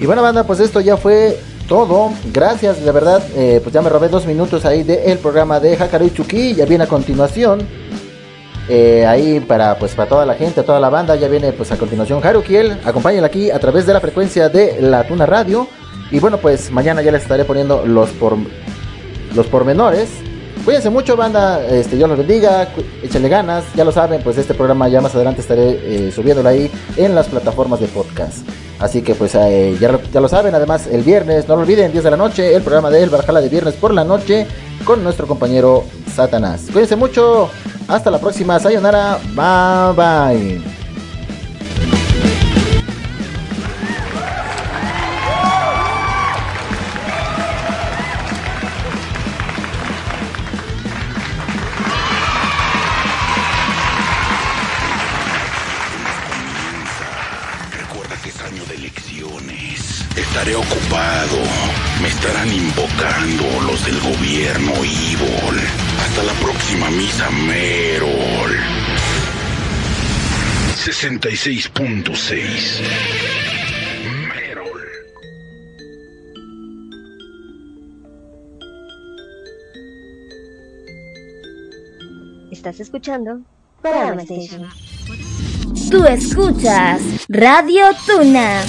Y 0.00 0.06
bueno, 0.06 0.22
banda, 0.22 0.44
pues 0.44 0.60
esto 0.60 0.80
ya 0.80 0.96
fue 0.96 1.38
todo. 1.68 2.10
Gracias, 2.32 2.82
de 2.84 2.90
verdad. 2.90 3.22
eh, 3.36 3.60
pues 3.62 3.72
ya 3.74 3.82
me 3.82 3.90
robé 3.90 4.08
dos 4.08 4.26
minutos 4.26 4.64
ahí 4.64 4.82
del 4.82 5.18
programa 5.18 5.60
de 5.60 5.76
Hakaru 5.76 6.08
Chuki. 6.10 6.54
Ya 6.54 6.64
viene 6.64 6.84
a 6.84 6.86
continuación. 6.88 7.60
eh, 8.68 9.04
ahí 9.04 9.40
para 9.40 9.76
pues 9.78 9.94
para 9.94 10.08
toda 10.08 10.24
la 10.24 10.34
gente, 10.34 10.62
toda 10.62 10.80
la 10.80 10.88
banda. 10.90 11.16
Ya 11.16 11.28
viene 11.28 11.52
pues 11.52 11.70
a 11.72 11.76
continuación 11.76 12.24
Harukiel. 12.24 12.78
Acompáñenla 12.84 13.26
aquí 13.26 13.50
a 13.50 13.58
través 13.58 13.84
de 13.86 13.92
la 13.92 14.00
frecuencia 14.00 14.48
de 14.48 14.80
la 14.80 15.04
Tuna 15.06 15.26
Radio. 15.26 15.66
Y 16.10 16.18
bueno, 16.18 16.38
pues 16.38 16.70
mañana 16.70 17.02
ya 17.02 17.12
les 17.12 17.22
estaré 17.22 17.44
poniendo 17.44 17.84
los 17.86 18.08
los 19.34 19.46
pormenores. 19.46 20.08
Cuídense 20.64 20.90
mucho, 20.90 21.16
banda. 21.16 21.64
Este, 21.66 21.96
Dios 21.96 22.08
los 22.08 22.18
bendiga. 22.18 22.68
Échenle 23.02 23.28
ganas. 23.28 23.64
Ya 23.76 23.84
lo 23.84 23.92
saben, 23.92 24.22
pues 24.22 24.38
este 24.38 24.54
programa 24.54 24.88
ya 24.88 25.00
más 25.00 25.14
adelante 25.14 25.40
estaré 25.42 26.06
eh, 26.08 26.10
subiéndolo 26.10 26.48
ahí 26.48 26.70
en 26.96 27.14
las 27.14 27.28
plataformas 27.28 27.80
de 27.80 27.86
podcast. 27.88 28.38
Así 28.80 29.02
que 29.02 29.14
pues 29.14 29.34
eh, 29.34 29.76
ya, 29.78 29.92
lo, 29.92 30.00
ya 30.02 30.20
lo 30.20 30.28
saben. 30.28 30.54
Además, 30.54 30.86
el 30.90 31.02
viernes, 31.02 31.46
no 31.46 31.56
lo 31.56 31.62
olviden, 31.62 31.92
10 31.92 32.02
de 32.02 32.10
la 32.10 32.16
noche, 32.16 32.54
el 32.54 32.62
programa 32.62 32.90
de 32.90 33.02
El 33.02 33.10
Valhalla 33.10 33.40
de 33.40 33.48
viernes 33.48 33.74
por 33.74 33.92
la 33.92 34.04
noche 34.04 34.46
con 34.84 35.04
nuestro 35.04 35.26
compañero 35.26 35.84
Satanás. 36.14 36.66
Cuídense 36.72 36.96
mucho. 36.96 37.50
Hasta 37.88 38.10
la 38.10 38.18
próxima. 38.18 38.58
Sayonara. 38.58 39.18
Bye 39.34 39.94
bye. 39.94 40.79
Ocupado. 60.60 61.38
Me 62.02 62.08
estarán 62.08 62.52
invocando 62.52 63.44
los 63.66 63.82
del 63.84 63.98
gobierno 64.00 64.72
Evil. 64.76 65.60
Hasta 66.00 66.22
la 66.22 66.32
próxima 66.34 66.88
misa 66.90 67.30
Merol. 67.30 68.58
66.6. 70.76 72.82
Estás 82.50 82.80
escuchando 82.80 83.40
Station. 83.82 84.68
Tú 85.90 86.04
escuchas 86.04 87.00
Radio 87.28 87.84
Tuna. 88.06 88.62